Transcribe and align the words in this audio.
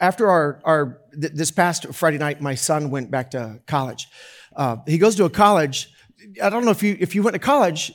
after 0.00 0.28
our, 0.28 0.60
our 0.64 1.00
th- 1.12 1.32
this 1.32 1.50
past 1.50 1.92
Friday 1.94 2.18
night, 2.18 2.40
my 2.40 2.54
son 2.54 2.90
went 2.90 3.10
back 3.10 3.30
to 3.32 3.60
college. 3.66 4.08
Uh, 4.56 4.76
he 4.86 4.98
goes 4.98 5.14
to 5.16 5.24
a 5.24 5.30
college. 5.30 5.90
I 6.42 6.50
don't 6.50 6.64
know 6.64 6.70
if 6.70 6.82
you 6.82 6.96
if 6.98 7.14
you 7.14 7.22
went 7.22 7.34
to 7.34 7.38
college, 7.38 7.92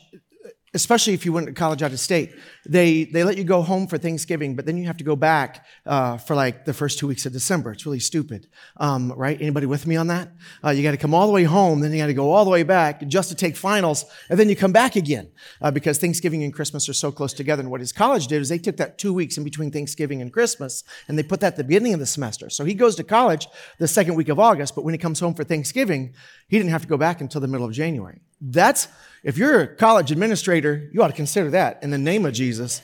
especially 0.74 1.14
if 1.14 1.26
you 1.26 1.32
went 1.32 1.48
to 1.48 1.54
college 1.54 1.84
out 1.84 1.92
of 1.92 2.00
state, 2.00 2.34
they, 2.66 3.04
they 3.04 3.24
let 3.24 3.38
you 3.38 3.44
go 3.44 3.62
home 3.62 3.88
for 3.88 3.98
Thanksgiving, 3.98 4.56
but 4.56 4.66
then 4.66 4.78
you 4.78 4.86
have 4.86 4.98
to 4.98 5.04
go 5.04 5.16
back 5.16 5.66
uh, 5.86 6.18
for 6.18 6.36
like 6.36 6.66
the 6.66 6.74
first 6.74 6.98
two 6.98 7.08
weeks 7.08 7.26
of 7.26 7.34
December. 7.34 7.72
It's 7.72 7.86
really 7.86 8.00
stupid, 8.00 8.48
um, 8.78 9.12
right? 9.12 9.40
Anybody 9.40 9.66
with 9.66 9.86
me 9.86 9.96
on 9.96 10.08
that? 10.08 10.30
Uh, 10.64 10.72
you 10.72 10.82
got 10.82 10.92
to 10.92 10.98
come 10.98 11.14
all 11.14 11.28
the 11.28 11.34
way 11.34 11.44
home, 11.44 11.82
then 11.82 11.92
you 11.92 12.00
got 12.00 12.08
to 12.08 12.14
go 12.14 12.32
all 12.32 12.44
the 12.44 12.52
way 12.52 12.64
back 12.64 13.06
just 13.08 13.30
to 13.30 13.36
take 13.36 13.56
finals, 13.56 14.06
and 14.30 14.40
then 14.40 14.50
you 14.50 14.56
come 14.56 14.72
back 14.72 14.96
again 14.96 15.32
uh, 15.62 15.70
because 15.70 15.98
Thanksgiving 16.00 16.44
and 16.44 16.54
Christmas 16.54 16.90
are 16.90 16.94
so 16.94 17.12
close 17.12 17.34
together. 17.34 17.62
And 17.62 17.70
what 17.70 17.80
his 17.80 17.92
college 17.92 18.28
did 18.28 18.42
is 18.42 18.50
they 18.50 18.58
took 18.58 18.78
that 18.78 18.98
two 18.98 19.14
weeks 19.14 19.38
in 19.38 19.44
between 19.44 19.72
Thanksgiving 19.72 20.22
and 20.22 20.34
Christmas, 20.34 20.84
and 21.08 21.18
they 21.18 21.24
put 21.24 21.40
that 21.42 21.54
at 21.54 21.58
the 21.58 21.64
beginning 21.64 21.94
of 21.94 22.00
the 22.00 22.06
semester. 22.06 22.50
So 22.50 22.66
he 22.66 22.74
goes 22.74 22.96
to 22.96 23.04
college 23.04 23.48
the 23.78 23.88
second 23.88 24.16
week 24.16 24.30
of 24.30 24.40
August, 24.40 24.74
but 24.76 24.84
when 24.84 24.94
he 24.94 24.98
comes 24.98 25.20
home 25.20 25.34
for 25.36 25.44
Thanksgiving, 25.44 26.14
he 26.48 26.58
didn't 26.58 26.72
have 26.72 26.82
to 26.82 26.88
go 26.88 26.98
back 26.98 27.22
until 27.22 27.42
the 27.42 27.48
middle 27.48 27.68
of 27.68 27.74
January. 27.74 28.22
That's 28.44 28.90
if 29.24 29.38
you're 29.38 29.62
a 29.62 29.68
college 29.68 30.12
administrator, 30.12 30.90
you 30.92 31.02
ought 31.02 31.08
to 31.08 31.14
consider 31.14 31.50
that 31.52 31.82
in 31.82 31.92
the 31.92 31.98
name 31.98 32.26
of 32.26 32.34
Jesus. 32.34 32.82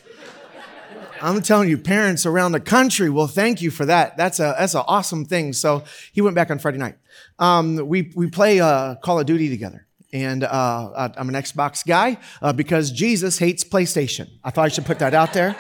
I'm 1.22 1.42
telling 1.42 1.68
you, 1.68 1.78
parents 1.78 2.26
around 2.26 2.54
the 2.54 2.62
country 2.62 3.10
will 3.10 3.28
thank 3.28 3.62
you 3.62 3.72
for 3.72 3.86
that. 3.86 4.16
That's 4.16 4.40
a 4.40 4.56
that's 4.58 4.74
an 4.74 4.84
awesome 4.88 5.26
thing. 5.26 5.52
So 5.52 5.84
he 6.14 6.22
went 6.22 6.34
back 6.34 6.50
on 6.50 6.60
Friday 6.60 6.78
night. 6.78 6.96
Um, 7.40 7.76
we 7.76 8.14
we 8.16 8.30
play 8.30 8.62
uh, 8.62 8.96
Call 8.96 9.20
of 9.20 9.26
Duty 9.26 9.50
together, 9.50 9.86
and 10.14 10.46
uh, 10.46 11.10
I'm 11.18 11.28
an 11.28 11.36
Xbox 11.36 11.86
guy 11.86 12.20
uh, 12.42 12.54
because 12.54 12.90
Jesus 12.92 13.38
hates 13.38 13.66
PlayStation. 13.66 14.30
I 14.46 14.52
thought 14.52 14.66
I 14.66 14.70
should 14.70 14.86
put 14.86 15.00
that 15.00 15.14
out 15.14 15.34
there. 15.34 15.58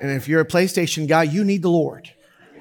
And 0.00 0.10
if 0.12 0.28
you're 0.28 0.40
a 0.40 0.46
PlayStation 0.46 1.06
guy, 1.06 1.24
you 1.24 1.44
need 1.44 1.60
the 1.60 1.70
Lord. 1.70 2.10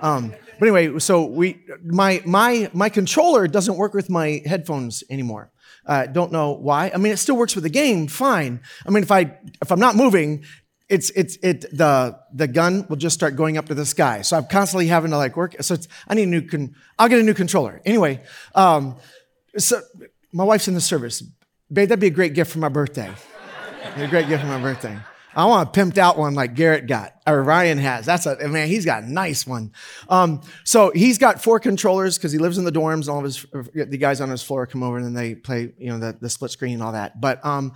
Um, 0.01 0.33
but 0.59 0.67
anyway, 0.67 0.99
so 0.99 1.25
we 1.25 1.63
my 1.85 2.21
my 2.25 2.69
my 2.73 2.89
controller 2.89 3.47
doesn't 3.47 3.77
work 3.77 3.93
with 3.93 4.09
my 4.09 4.41
headphones 4.45 5.05
anymore. 5.09 5.52
Uh, 5.85 6.05
don't 6.05 6.31
know 6.31 6.51
why. 6.51 6.91
I 6.93 6.97
mean, 6.97 7.11
it 7.13 7.17
still 7.17 7.35
works 7.35 7.55
with 7.55 7.63
the 7.63 7.69
game, 7.69 8.07
fine. 8.07 8.61
I 8.85 8.89
mean, 8.89 9.03
if 9.03 9.11
I 9.11 9.37
if 9.61 9.71
I'm 9.71 9.79
not 9.79 9.95
moving, 9.95 10.45
it's 10.89 11.09
it's 11.11 11.37
it 11.43 11.61
the 11.75 12.17
the 12.33 12.47
gun 12.47 12.85
will 12.89 12.97
just 12.97 13.15
start 13.15 13.35
going 13.35 13.57
up 13.57 13.65
to 13.67 13.75
the 13.75 13.85
sky. 13.85 14.21
So 14.21 14.37
I'm 14.37 14.45
constantly 14.45 14.87
having 14.87 15.11
to 15.11 15.17
like 15.17 15.35
work. 15.35 15.55
So 15.61 15.75
I 16.07 16.13
need 16.13 16.23
a 16.23 16.27
new. 16.27 16.41
Con- 16.41 16.75
I'll 16.97 17.09
get 17.09 17.19
a 17.19 17.23
new 17.23 17.33
controller 17.33 17.81
anyway. 17.85 18.21
Um, 18.55 18.97
so 19.57 19.81
my 20.31 20.43
wife's 20.43 20.67
in 20.67 20.73
the 20.73 20.81
service. 20.81 21.23
Babe, 21.71 21.89
that'd 21.89 21.99
be 21.99 22.07
a 22.07 22.11
great 22.11 22.33
gift 22.33 22.51
for 22.51 22.59
my 22.59 22.69
birthday. 22.69 23.11
a 23.95 24.07
great 24.07 24.27
gift 24.27 24.41
for 24.41 24.49
my 24.49 24.61
birthday. 24.61 24.97
I 25.35 25.45
want 25.45 25.75
a 25.75 25.79
pimped 25.79 25.97
out 25.97 26.17
one 26.17 26.33
like 26.33 26.55
Garrett 26.55 26.87
got 26.87 27.13
or 27.25 27.41
Ryan 27.43 27.77
has. 27.77 28.05
That's 28.05 28.25
a 28.25 28.47
man. 28.47 28.67
He's 28.67 28.85
got 28.85 29.03
a 29.03 29.11
nice 29.11 29.47
one. 29.47 29.71
Um, 30.09 30.41
so 30.63 30.91
he's 30.91 31.17
got 31.17 31.41
four 31.41 31.59
controllers 31.59 32.17
because 32.17 32.31
he 32.31 32.37
lives 32.37 32.57
in 32.57 32.65
the 32.65 32.71
dorms. 32.71 33.09
All 33.09 33.19
of 33.19 33.23
his 33.25 33.45
the 33.73 33.97
guys 33.97 34.21
on 34.21 34.29
his 34.29 34.43
floor 34.43 34.67
come 34.67 34.83
over 34.83 34.97
and 34.97 35.05
then 35.05 35.13
they 35.13 35.35
play 35.35 35.71
you 35.77 35.91
know 35.91 35.99
the, 35.99 36.17
the 36.19 36.29
split 36.29 36.51
screen 36.51 36.75
and 36.75 36.83
all 36.83 36.91
that. 36.91 37.19
But 37.19 37.43
um, 37.45 37.73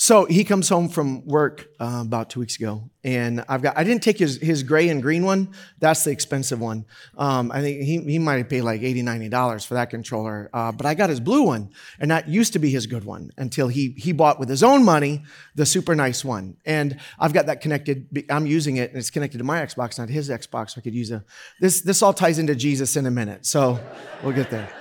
so 0.00 0.24
he 0.24 0.44
comes 0.44 0.66
home 0.70 0.88
from 0.88 1.26
work 1.26 1.68
uh, 1.78 1.98
about 2.00 2.30
two 2.30 2.40
weeks 2.40 2.56
ago, 2.56 2.88
and 3.04 3.44
I've 3.50 3.60
got 3.60 3.76
I 3.76 3.84
didn't 3.84 4.02
take 4.02 4.18
his 4.18 4.36
his 4.36 4.62
gray 4.62 4.88
and 4.88 5.02
green 5.02 5.26
one. 5.26 5.52
That's 5.78 6.04
the 6.04 6.10
expensive 6.10 6.58
one. 6.58 6.86
Um, 7.18 7.52
I 7.52 7.60
think 7.60 7.82
he 7.82 7.98
he 7.98 8.18
might 8.18 8.38
have 8.38 8.48
paid 8.48 8.62
like 8.62 8.80
80 8.80 9.02
90 9.02 9.28
dollars 9.28 9.66
for 9.66 9.74
that 9.74 9.90
controller. 9.90 10.48
Uh, 10.54 10.72
but 10.72 10.86
I 10.86 10.94
got 10.94 11.10
his 11.10 11.20
blue 11.20 11.42
one, 11.42 11.68
and 11.98 12.10
that 12.10 12.30
used 12.30 12.54
to 12.54 12.58
be 12.58 12.70
his 12.70 12.86
good 12.86 13.04
one 13.04 13.30
until 13.36 13.68
he 13.68 13.92
he 13.98 14.12
bought 14.12 14.40
with 14.40 14.48
his 14.48 14.62
own 14.62 14.86
money 14.86 15.22
the 15.54 15.66
super 15.66 15.94
nice 15.94 16.24
one. 16.24 16.56
And 16.64 16.98
I've 17.18 17.34
got 17.34 17.44
that 17.44 17.60
connected. 17.60 18.24
I'm 18.30 18.46
using 18.46 18.78
it, 18.78 18.88
and 18.88 18.98
it's 18.98 19.10
connected 19.10 19.36
to 19.36 19.44
my 19.44 19.60
Xbox, 19.60 19.98
not 19.98 20.08
his 20.08 20.30
Xbox. 20.30 20.70
So 20.70 20.78
I 20.78 20.80
could 20.80 20.94
use 20.94 21.10
a 21.10 21.22
this 21.60 21.82
this 21.82 22.02
all 22.02 22.14
ties 22.14 22.38
into 22.38 22.54
Jesus 22.54 22.96
in 22.96 23.04
a 23.04 23.10
minute. 23.10 23.44
So 23.44 23.78
we'll 24.24 24.32
get 24.32 24.50
there. 24.50 24.72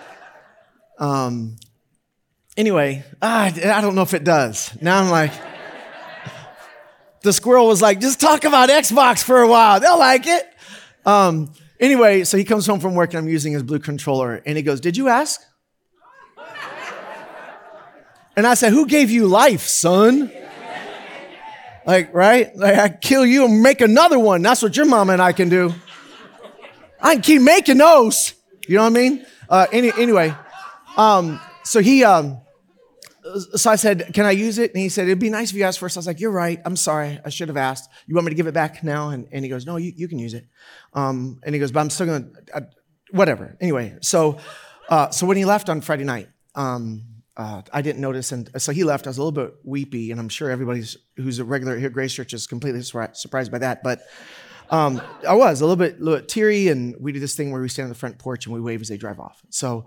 Um, 0.98 1.58
Anyway, 2.60 3.06
I 3.22 3.52
don't 3.80 3.96
know 3.96 4.02
if 4.02 4.14
it 4.14 4.26
does. 4.26 4.78
Now 4.82 5.02
I'm 5.02 5.10
like, 5.10 5.32
the 7.22 7.32
squirrel 7.32 7.68
was 7.68 7.82
like, 7.82 8.02
just 8.02 8.20
talk 8.20 8.44
about 8.44 8.68
Xbox 8.68 9.24
for 9.24 9.42
a 9.42 9.48
while. 9.48 9.80
They'll 9.80 9.98
like 9.98 10.28
it. 10.28 10.44
Um, 11.06 11.54
anyway, 11.80 12.26
so 12.26 12.38
he 12.38 12.44
comes 12.44 12.68
home 12.68 12.82
from 12.82 12.96
work 12.96 13.12
and 13.12 13.20
I'm 13.20 13.30
using 13.30 13.54
his 13.54 13.64
blue 13.64 13.80
controller 13.80 14.42
and 14.46 14.58
he 14.58 14.62
goes, 14.62 14.82
Did 14.82 14.98
you 14.98 15.08
ask? 15.08 15.40
And 18.36 18.46
I 18.46 18.56
said, 18.56 18.74
Who 18.74 18.88
gave 18.88 19.10
you 19.10 19.28
life, 19.28 19.62
son? 19.62 20.30
Like, 21.86 22.14
right? 22.14 22.54
Like, 22.58 22.78
I 22.78 22.90
kill 22.90 23.26
you 23.26 23.46
and 23.46 23.64
make 23.64 23.80
another 23.80 24.20
one. 24.20 24.42
That's 24.42 24.62
what 24.62 24.76
your 24.76 24.86
mama 24.86 25.14
and 25.14 25.22
I 25.22 25.32
can 25.32 25.48
do. 25.48 25.74
I 27.00 27.14
can 27.14 27.22
keep 27.22 27.42
making 27.42 27.78
those. 27.78 28.34
You 28.68 28.76
know 28.76 28.82
what 28.82 28.88
I 28.88 29.00
mean? 29.00 29.26
Uh, 29.48 29.68
any, 29.72 29.94
anyway, 29.98 30.36
um, 30.98 31.40
so 31.64 31.80
he, 31.80 32.04
um, 32.04 32.42
so 33.56 33.70
I 33.70 33.76
said, 33.76 34.14
Can 34.14 34.26
I 34.26 34.32
use 34.32 34.58
it? 34.58 34.74
And 34.74 34.82
he 34.82 34.90
said, 34.90 35.08
It'd 35.08 35.20
be 35.20 35.30
nice 35.30 35.52
if 35.52 35.58
you 35.58 35.64
asked 35.64 35.80
first. 35.80 35.98
I 35.98 36.00
was 36.00 36.08
like, 36.08 36.20
You're 36.20 36.32
right. 36.32 36.60
I'm 36.66 36.76
sorry. 36.76 37.20
I 37.24 37.30
should 37.30 37.48
have 37.48 37.58
asked. 37.58 37.90
You 38.08 38.16
want 38.16 38.26
me 38.26 38.32
to 38.32 38.36
give 38.36 38.48
it 38.48 38.54
back 38.54 38.84
now? 38.84 39.10
And, 39.10 39.28
and 39.32 39.44
he 39.44 39.50
goes, 39.50 39.66
No, 39.66 39.78
you, 39.78 39.92
you 39.96 40.08
can 40.08 40.20
use 40.20 40.34
it. 40.34 40.48
Um, 40.94 41.40
and 41.44 41.54
he 41.54 41.60
goes, 41.60 41.72
But 41.72 41.82
I'm 41.82 41.90
still 41.90 42.08
going 42.08 42.36
to, 42.54 42.68
whatever. 43.12 43.58
Anyway, 43.60 43.98
so, 44.02 44.38
uh, 44.90 45.10
so 45.10 45.26
when 45.26 45.38
he 45.38 45.46
left 45.46 45.70
on 45.70 45.82
Friday 45.82 46.04
night, 46.04 46.30
um, 46.56 47.04
uh, 47.38 47.62
I 47.72 47.82
didn't 47.82 48.02
notice. 48.02 48.32
And 48.32 48.50
so 48.62 48.72
he 48.72 48.84
left. 48.84 49.08
I 49.08 49.10
was 49.10 49.18
a 49.18 49.24
little 49.24 49.32
bit 49.32 49.56
weepy. 49.64 50.12
And 50.12 50.20
I'm 50.20 50.30
sure 50.30 50.50
everybody 50.50 50.84
who's 51.16 51.40
a 51.40 51.46
regular 51.46 51.78
here 51.78 51.88
at 51.88 51.94
Grace 51.94 52.14
Church 52.14 52.34
is 52.34 52.48
completely 52.48 52.82
surprised 52.82 53.52
by 53.52 53.60
that. 53.60 53.82
But 53.82 54.02
um, 54.70 55.02
I 55.28 55.36
was 55.36 55.62
a 55.62 55.66
little 55.66 55.78
bit, 55.78 56.02
little 56.02 56.26
teary. 56.26 56.68
And 56.68 56.96
we 57.00 57.12
do 57.12 57.20
this 57.20 57.36
thing 57.36 57.52
where 57.52 57.62
we 57.62 57.70
stand 57.70 57.86
on 57.86 57.90
the 57.90 57.96
front 57.96 58.18
porch 58.18 58.46
and 58.46 58.54
we 58.54 58.60
wave 58.60 58.82
as 58.82 58.90
they 58.90 58.98
drive 58.98 59.20
off. 59.20 59.42
So, 59.50 59.86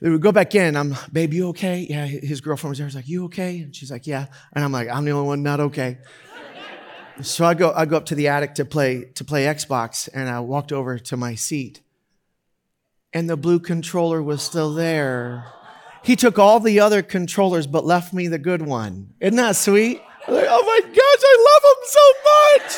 we 0.00 0.10
would 0.10 0.20
go 0.20 0.32
back 0.32 0.54
in. 0.54 0.76
I'm, 0.76 0.96
babe, 1.12 1.32
you 1.32 1.48
okay? 1.48 1.86
Yeah, 1.88 2.04
his 2.06 2.40
girlfriend 2.40 2.72
was 2.72 2.78
there. 2.78 2.86
He's 2.86 2.96
like, 2.96 3.08
you 3.08 3.24
okay? 3.26 3.60
And 3.60 3.74
she's 3.74 3.90
like, 3.90 4.06
yeah. 4.06 4.26
And 4.52 4.64
I'm 4.64 4.72
like, 4.72 4.88
I'm 4.88 5.04
the 5.04 5.12
only 5.12 5.26
one 5.26 5.42
not 5.42 5.60
okay. 5.60 5.98
so 7.22 7.44
I 7.44 7.54
go, 7.54 7.72
I 7.74 7.86
go 7.86 7.96
up 7.96 8.06
to 8.06 8.14
the 8.14 8.28
attic 8.28 8.54
to 8.56 8.64
play 8.64 9.04
to 9.14 9.24
play 9.24 9.44
Xbox, 9.44 10.08
and 10.12 10.28
I 10.28 10.40
walked 10.40 10.72
over 10.72 10.98
to 10.98 11.16
my 11.16 11.34
seat, 11.34 11.80
and 13.12 13.30
the 13.30 13.36
blue 13.36 13.60
controller 13.60 14.22
was 14.22 14.42
still 14.42 14.74
there. 14.74 15.46
He 16.02 16.16
took 16.16 16.38
all 16.38 16.60
the 16.60 16.80
other 16.80 17.02
controllers, 17.02 17.66
but 17.66 17.86
left 17.86 18.12
me 18.12 18.28
the 18.28 18.38
good 18.38 18.62
one. 18.62 19.14
Isn't 19.20 19.36
that 19.36 19.56
sweet? 19.56 20.02
I'm 20.26 20.34
like, 20.34 20.46
oh 20.48 20.62
my 20.62 20.80
gosh, 20.88 20.98
I 21.00 21.36
love 21.48 21.64
him 21.70 21.82
so 21.84 22.04
much. 22.30 22.70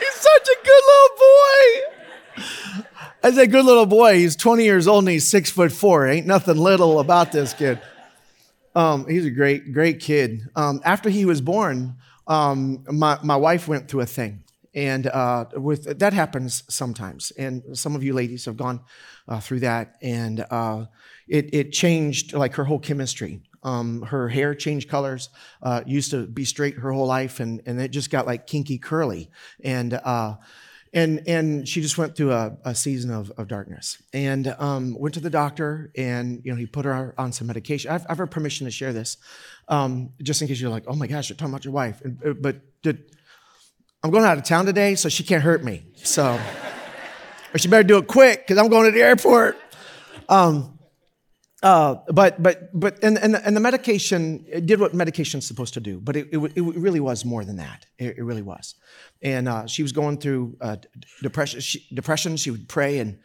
He's 0.00 0.14
such 0.14 0.48
a 0.48 0.64
good 0.64 0.82
little 0.90 1.16
boy. 1.18 1.95
I 3.22 3.32
said, 3.32 3.50
good 3.50 3.64
little 3.64 3.86
boy. 3.86 4.18
He's 4.18 4.36
20 4.36 4.64
years 4.64 4.86
old 4.86 5.04
and 5.04 5.10
he's 5.10 5.28
six 5.28 5.50
foot 5.50 5.72
four. 5.72 6.06
Ain't 6.06 6.26
nothing 6.26 6.56
little 6.56 7.00
about 7.00 7.32
this 7.32 7.54
kid. 7.54 7.80
Um, 8.74 9.08
he's 9.08 9.24
a 9.24 9.30
great, 9.30 9.72
great 9.72 10.00
kid. 10.00 10.48
Um, 10.54 10.80
after 10.84 11.08
he 11.08 11.24
was 11.24 11.40
born, 11.40 11.96
um, 12.26 12.84
my, 12.90 13.18
my 13.22 13.36
wife 13.36 13.68
went 13.68 13.88
through 13.88 14.02
a 14.02 14.06
thing. 14.06 14.44
And 14.74 15.06
uh, 15.06 15.46
with 15.54 15.98
that 16.00 16.12
happens 16.12 16.62
sometimes. 16.68 17.30
And 17.32 17.76
some 17.76 17.96
of 17.96 18.04
you 18.04 18.12
ladies 18.12 18.44
have 18.44 18.58
gone 18.58 18.82
uh, 19.26 19.40
through 19.40 19.60
that. 19.60 19.96
And 20.02 20.44
uh, 20.50 20.84
it, 21.26 21.54
it 21.54 21.72
changed 21.72 22.34
like 22.34 22.54
her 22.56 22.64
whole 22.64 22.78
chemistry. 22.78 23.40
Um, 23.62 24.02
her 24.02 24.28
hair 24.28 24.54
changed 24.54 24.88
colors. 24.90 25.30
Uh, 25.62 25.82
used 25.86 26.10
to 26.10 26.26
be 26.26 26.44
straight 26.44 26.74
her 26.74 26.92
whole 26.92 27.06
life, 27.06 27.40
and, 27.40 27.62
and 27.66 27.80
it 27.80 27.90
just 27.90 28.10
got 28.10 28.26
like 28.26 28.46
kinky 28.46 28.78
curly. 28.78 29.30
And 29.64 29.94
uh, 29.94 30.36
and 30.96 31.28
and 31.28 31.68
she 31.68 31.82
just 31.82 31.98
went 31.98 32.16
through 32.16 32.32
a, 32.32 32.56
a 32.64 32.74
season 32.74 33.10
of, 33.10 33.30
of 33.36 33.48
darkness. 33.48 34.02
And 34.14 34.56
um, 34.58 34.96
went 34.98 35.14
to 35.14 35.20
the 35.20 35.30
doctor 35.30 35.92
and 35.94 36.40
you 36.42 36.50
know 36.50 36.56
he 36.56 36.64
put 36.66 36.86
her 36.86 37.14
on 37.18 37.32
some 37.32 37.46
medication. 37.46 37.90
I've, 37.90 38.06
I've 38.08 38.18
heard 38.18 38.30
permission 38.30 38.64
to 38.64 38.70
share 38.70 38.94
this 38.94 39.18
um, 39.68 40.10
just 40.22 40.40
in 40.40 40.48
case 40.48 40.58
you're 40.58 40.70
like 40.70 40.84
oh 40.88 40.94
my 40.94 41.06
gosh 41.06 41.28
you're 41.28 41.36
talking 41.36 41.52
about 41.52 41.64
your 41.64 41.74
wife. 41.74 42.00
And, 42.00 42.18
uh, 42.24 42.32
but 42.32 42.56
did, 42.82 43.14
i'm 44.02 44.10
going 44.10 44.24
out 44.24 44.38
of 44.38 44.44
town 44.44 44.64
today 44.64 44.94
so 44.94 45.08
she 45.10 45.22
can't 45.22 45.42
hurt 45.42 45.62
me. 45.62 45.84
So 45.96 46.40
or 47.54 47.58
she 47.58 47.68
better 47.68 47.82
do 47.82 47.98
it 47.98 48.06
quick 48.06 48.46
because 48.46 48.56
i'm 48.56 48.70
going 48.70 48.86
to 48.86 48.92
the 48.92 49.02
airport. 49.04 49.58
Um, 50.30 50.75
uh, 51.62 51.96
but 52.08 52.42
but 52.42 52.78
but 52.78 53.02
and, 53.02 53.18
and, 53.18 53.34
and 53.34 53.56
the 53.56 53.60
medication 53.60 54.44
did 54.66 54.78
what 54.78 54.92
medication's 54.94 55.46
supposed 55.46 55.74
to 55.74 55.80
do, 55.80 56.00
but 56.00 56.16
it, 56.16 56.28
it, 56.30 56.38
it 56.38 56.62
really 56.62 57.00
was 57.00 57.24
more 57.24 57.44
than 57.44 57.56
that. 57.56 57.86
It, 57.98 58.18
it 58.18 58.22
really 58.22 58.42
was. 58.42 58.74
And 59.22 59.48
uh, 59.48 59.66
she 59.66 59.82
was 59.82 59.92
going 59.92 60.18
through 60.18 60.56
uh, 60.60 60.76
depression. 61.22 61.60
She, 61.60 61.86
depression. 61.94 62.36
She 62.36 62.50
would 62.50 62.68
pray 62.68 62.98
and 62.98 63.18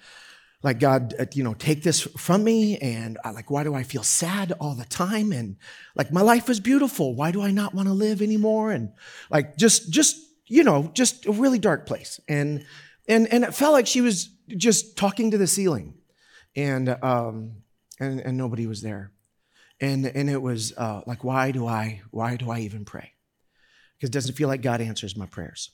like 0.63 0.80
God, 0.80 1.13
uh, 1.19 1.25
you 1.33 1.44
know, 1.44 1.54
take 1.54 1.83
this 1.83 2.01
from 2.01 2.44
me. 2.44 2.78
And 2.78 3.18
I, 3.25 3.31
like, 3.31 3.50
why 3.50 3.63
do 3.63 3.74
I 3.74 3.83
feel 3.83 4.04
sad 4.04 4.54
all 4.60 4.75
the 4.75 4.86
time? 4.86 5.31
And 5.31 5.57
like, 5.95 6.13
my 6.13 6.22
life 6.22 6.50
is 6.50 6.60
beautiful. 6.60 7.16
Why 7.16 7.31
do 7.31 7.42
I 7.42 7.51
not 7.51 7.74
want 7.74 7.88
to 7.88 7.94
live 7.94 8.22
anymore? 8.22 8.72
And 8.72 8.94
like, 9.30 9.57
just 9.57 9.92
just 9.92 10.18
you 10.45 10.63
know, 10.63 10.92
just 10.94 11.25
a 11.25 11.31
really 11.31 11.60
dark 11.60 11.86
place. 11.86 12.19
And 12.28 12.66
and 13.07 13.28
and 13.33 13.44
it 13.44 13.54
felt 13.56 13.74
like 13.74 13.88
she 13.88 14.01
was 14.01 14.30
just 14.48 14.98
talking 14.98 15.31
to 15.31 15.38
the 15.38 15.48
ceiling. 15.48 15.95
And 16.56 16.89
um, 17.01 17.60
and, 18.01 18.19
and 18.19 18.38
nobody 18.38 18.68
was 18.68 18.81
there. 18.81 19.12
And, 19.80 20.06
and 20.06 20.30
it 20.30 20.42
was 20.42 20.74
uh, 20.77 21.01
like, 21.07 21.24
why 21.24 21.51
do 21.51 21.65
I, 21.68 22.01
why 22.12 22.36
do 22.36 22.51
I 22.51 22.59
even 22.59 22.83
pray? 22.86 23.13
Because 23.98 24.09
it 24.09 24.13
doesn't 24.13 24.36
feel 24.36 24.50
like 24.50 24.62
God 24.62 24.81
answers 24.81 25.15
my 25.15 25.27
prayers. 25.27 25.71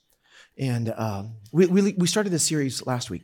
And 0.58 0.94
um, 0.96 1.38
we, 1.52 1.66
we, 1.66 1.94
we 1.98 2.08
started 2.08 2.32
this 2.32 2.44
series 2.44 2.86
last 2.86 3.10
week. 3.10 3.24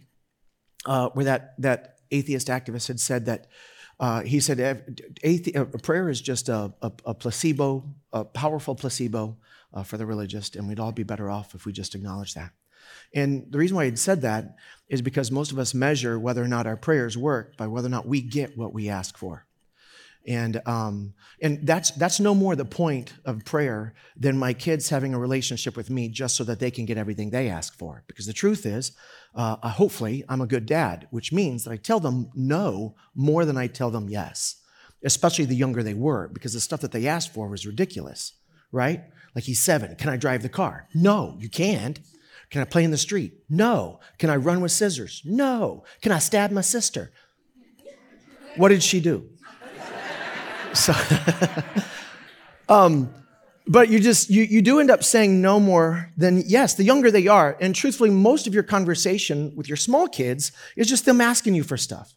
uh, 0.85 1.09
where 1.09 1.25
that, 1.25 1.55
that 1.61 1.99
atheist 2.11 2.47
activist 2.47 2.87
had 2.87 2.99
said 2.99 3.25
that 3.25 3.47
uh, 3.99 4.21
he 4.21 4.39
said 4.39 4.57
athe- 5.23 5.55
uh, 5.55 5.65
prayer 5.79 6.09
is 6.09 6.19
just 6.21 6.49
a, 6.49 6.73
a, 6.81 6.91
a, 7.05 7.13
placebo, 7.13 7.93
a 8.11 8.25
powerful 8.25 8.75
placebo 8.75 9.37
uh, 9.73 9.83
for 9.83 9.97
the 9.97 10.05
religious, 10.05 10.55
and 10.55 10.67
we'd 10.67 10.79
all 10.79 10.91
be 10.91 11.03
better 11.03 11.29
off 11.29 11.55
if 11.55 11.65
we 11.65 11.71
just 11.71 11.95
acknowledge 11.95 12.33
that. 12.33 12.51
And 13.13 13.45
the 13.49 13.57
reason 13.57 13.75
why 13.75 13.85
he'd 13.85 13.99
said 13.99 14.21
that 14.21 14.55
is 14.89 15.01
because 15.01 15.31
most 15.31 15.51
of 15.51 15.59
us 15.59 15.73
measure 15.73 16.19
whether 16.19 16.43
or 16.43 16.47
not 16.47 16.67
our 16.67 16.77
prayers 16.77 17.17
work 17.17 17.57
by 17.57 17.67
whether 17.67 17.87
or 17.87 17.91
not 17.91 18.07
we 18.07 18.21
get 18.21 18.57
what 18.57 18.73
we 18.73 18.89
ask 18.89 19.17
for. 19.17 19.45
And, 20.25 20.61
um, 20.65 21.13
and 21.41 21.67
that's, 21.67 21.91
that's 21.91 22.19
no 22.19 22.33
more 22.33 22.55
the 22.55 22.63
point 22.63 23.13
of 23.25 23.43
prayer 23.43 23.93
than 24.15 24.37
my 24.37 24.53
kids 24.53 24.89
having 24.89 25.13
a 25.13 25.19
relationship 25.19 25.75
with 25.75 25.89
me 25.89 26.07
just 26.07 26.35
so 26.35 26.45
that 26.45 26.59
they 26.59 26.71
can 26.71 26.85
get 26.85 26.97
everything 26.97 27.29
they 27.29 27.49
ask 27.49 27.77
for. 27.77 28.03
Because 28.07 28.25
the 28.25 28.33
truth 28.33 28.65
is, 28.65 28.93
uh, 29.35 29.57
uh, 29.61 29.69
hopefully, 29.69 30.23
I'm 30.29 30.41
a 30.41 30.47
good 30.47 30.65
dad, 30.65 31.07
which 31.11 31.33
means 31.33 31.63
that 31.63 31.71
I 31.71 31.77
tell 31.77 31.99
them 31.99 32.29
no 32.33 32.95
more 33.13 33.43
than 33.43 33.57
I 33.57 33.67
tell 33.67 33.91
them 33.91 34.07
yes, 34.07 34.61
especially 35.03 35.45
the 35.45 35.55
younger 35.55 35.83
they 35.83 35.93
were, 35.93 36.29
because 36.29 36.53
the 36.53 36.61
stuff 36.61 36.81
that 36.81 36.93
they 36.93 37.07
asked 37.07 37.33
for 37.33 37.49
was 37.49 37.67
ridiculous, 37.67 38.33
right? 38.71 39.03
Like 39.35 39.43
he's 39.43 39.59
seven. 39.59 39.95
Can 39.95 40.09
I 40.09 40.17
drive 40.17 40.41
the 40.41 40.49
car? 40.49 40.87
No, 40.93 41.35
you 41.39 41.49
can't. 41.49 41.99
Can 42.53 42.61
I 42.61 42.65
play 42.65 42.83
in 42.83 42.91
the 42.91 42.97
street? 42.97 43.33
No. 43.49 43.99
Can 44.19 44.29
I 44.29 44.35
run 44.35 44.61
with 44.61 44.71
scissors? 44.71 45.23
No. 45.25 45.85
Can 46.03 46.11
I 46.11 46.19
stab 46.19 46.51
my 46.51 46.61
sister? 46.61 47.11
What 48.57 48.69
did 48.69 48.83
she 48.83 48.99
do? 48.99 49.27
So, 50.73 50.93
um, 52.69 53.11
but 53.65 53.89
you 53.89 53.99
just 53.99 54.29
you, 54.29 54.43
you 54.43 54.61
do 54.61 54.79
end 54.79 54.91
up 54.91 55.03
saying 55.03 55.41
no 55.41 55.59
more 55.59 56.11
than 56.15 56.43
yes 56.45 56.75
the 56.75 56.83
younger 56.83 57.09
they 57.09 57.27
are 57.27 57.57
and 57.59 57.73
truthfully 57.73 58.11
most 58.11 58.45
of 58.45 58.53
your 58.53 58.61
conversation 58.61 59.51
with 59.55 59.67
your 59.67 59.77
small 59.77 60.07
kids 60.07 60.51
is 60.75 60.87
just 60.87 61.05
them 61.05 61.21
asking 61.21 61.55
you 61.55 61.63
for 61.63 61.77
stuff 61.77 62.13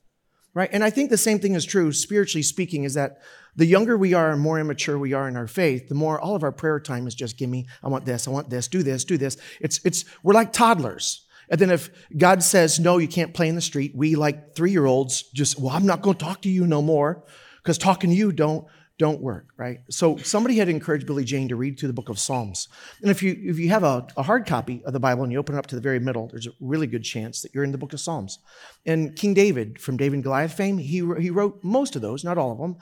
right 0.55 0.71
and 0.73 0.83
i 0.83 0.91
think 0.91 1.09
the 1.09 1.17
same 1.17 1.39
thing 1.39 1.55
is 1.55 1.65
true 1.65 1.93
spiritually 1.93 2.43
speaking 2.43 2.83
is 2.83 2.95
that 2.95 3.19
the 3.57 3.67
younger 3.67 3.97
we 3.97 4.15
are 4.15 4.31
and 4.31 4.41
more 4.41 4.59
immature 4.61 4.99
we 4.99 5.13
are 5.13 5.29
in 5.29 5.37
our 5.37 5.47
faith 5.47 5.89
the 5.89 5.95
more 5.95 6.21
all 6.21 6.37
of 6.37 6.43
our 6.43 6.53
prayer 6.53 6.79
time 6.79 7.07
is 7.07 7.15
just 7.15 7.37
give 7.37 7.51
me 7.51 7.67
i 7.83 7.89
want 7.89 8.05
this 8.05 8.29
i 8.29 8.31
want 8.31 8.51
this 8.51 8.69
do 8.69 8.83
this 8.83 9.05
do 9.05 9.17
this. 9.17 9.37
It's 9.61 9.81
it's 9.85 10.05
we're 10.23 10.35
like 10.35 10.53
toddlers. 10.53 11.25
And 11.49 11.61
then 11.61 11.71
if 11.71 11.91
god 12.17 12.43
says 12.43 12.81
no 12.81 12.99
you 12.99 13.09
can't 13.09 13.35
play 13.35 13.49
in 13.49 13.55
the 13.55 13.61
street 13.61 13.93
we 13.95 14.15
like 14.15 14.55
three 14.55 14.73
year 14.73 14.87
olds 14.87 15.23
just 15.35 15.59
well 15.59 15.75
i'm 15.75 15.87
not 15.87 16.03
going 16.03 16.17
to 16.17 16.25
talk 16.25 16.43
to 16.43 16.49
you 16.49 16.67
no 16.67 16.83
more 16.83 17.25
because 17.63 17.79
talking 17.79 18.11
to 18.11 18.17
you 18.17 18.33
don't 18.33 18.67
don't 18.99 19.21
work, 19.21 19.49
right? 19.59 19.81
So 19.91 20.17
somebody 20.17 20.57
had 20.57 20.69
encouraged 20.71 21.07
Billy 21.07 21.25
Jane 21.25 21.49
to 21.49 21.57
read 21.57 21.79
through 21.79 21.89
the 21.89 21.93
book 21.93 22.09
of 22.09 22.19
Psalms. 22.19 22.69
And 23.03 23.11
if 23.11 23.23
you 23.23 23.37
if 23.39 23.59
you 23.59 23.69
have 23.69 23.85
a, 23.85 24.07
a, 24.17 24.23
hard 24.23 24.47
copy 24.47 24.83
of 24.87 24.95
the 24.95 25.01
Bible 25.01 25.23
and 25.23 25.31
you 25.31 25.39
open 25.39 25.55
it 25.55 25.59
up 25.59 25.67
to 25.67 25.75
the 25.75 25.83
very 25.83 25.99
middle, 25.99 26.29
there's 26.29 26.47
a 26.47 26.53
really 26.61 26.87
good 26.87 27.05
chance 27.05 27.43
that 27.43 27.55
you're 27.55 27.65
in 27.65 27.73
the 27.73 27.79
book 27.79 27.93
of 27.93 28.01
Psalms. 28.01 28.39
And 28.87 29.15
King 29.15 29.35
David, 29.35 29.81
from 29.81 29.99
David 29.99 30.15
and 30.15 30.23
Goliath 30.23 30.55
fame, 30.55 30.79
he, 30.79 31.07
he 31.21 31.31
wrote 31.31 31.63
most 31.63 31.95
of 31.95 32.03
those, 32.03 32.25
not 32.25 32.39
all 32.39 32.53
of 32.53 32.59
them. 32.59 32.77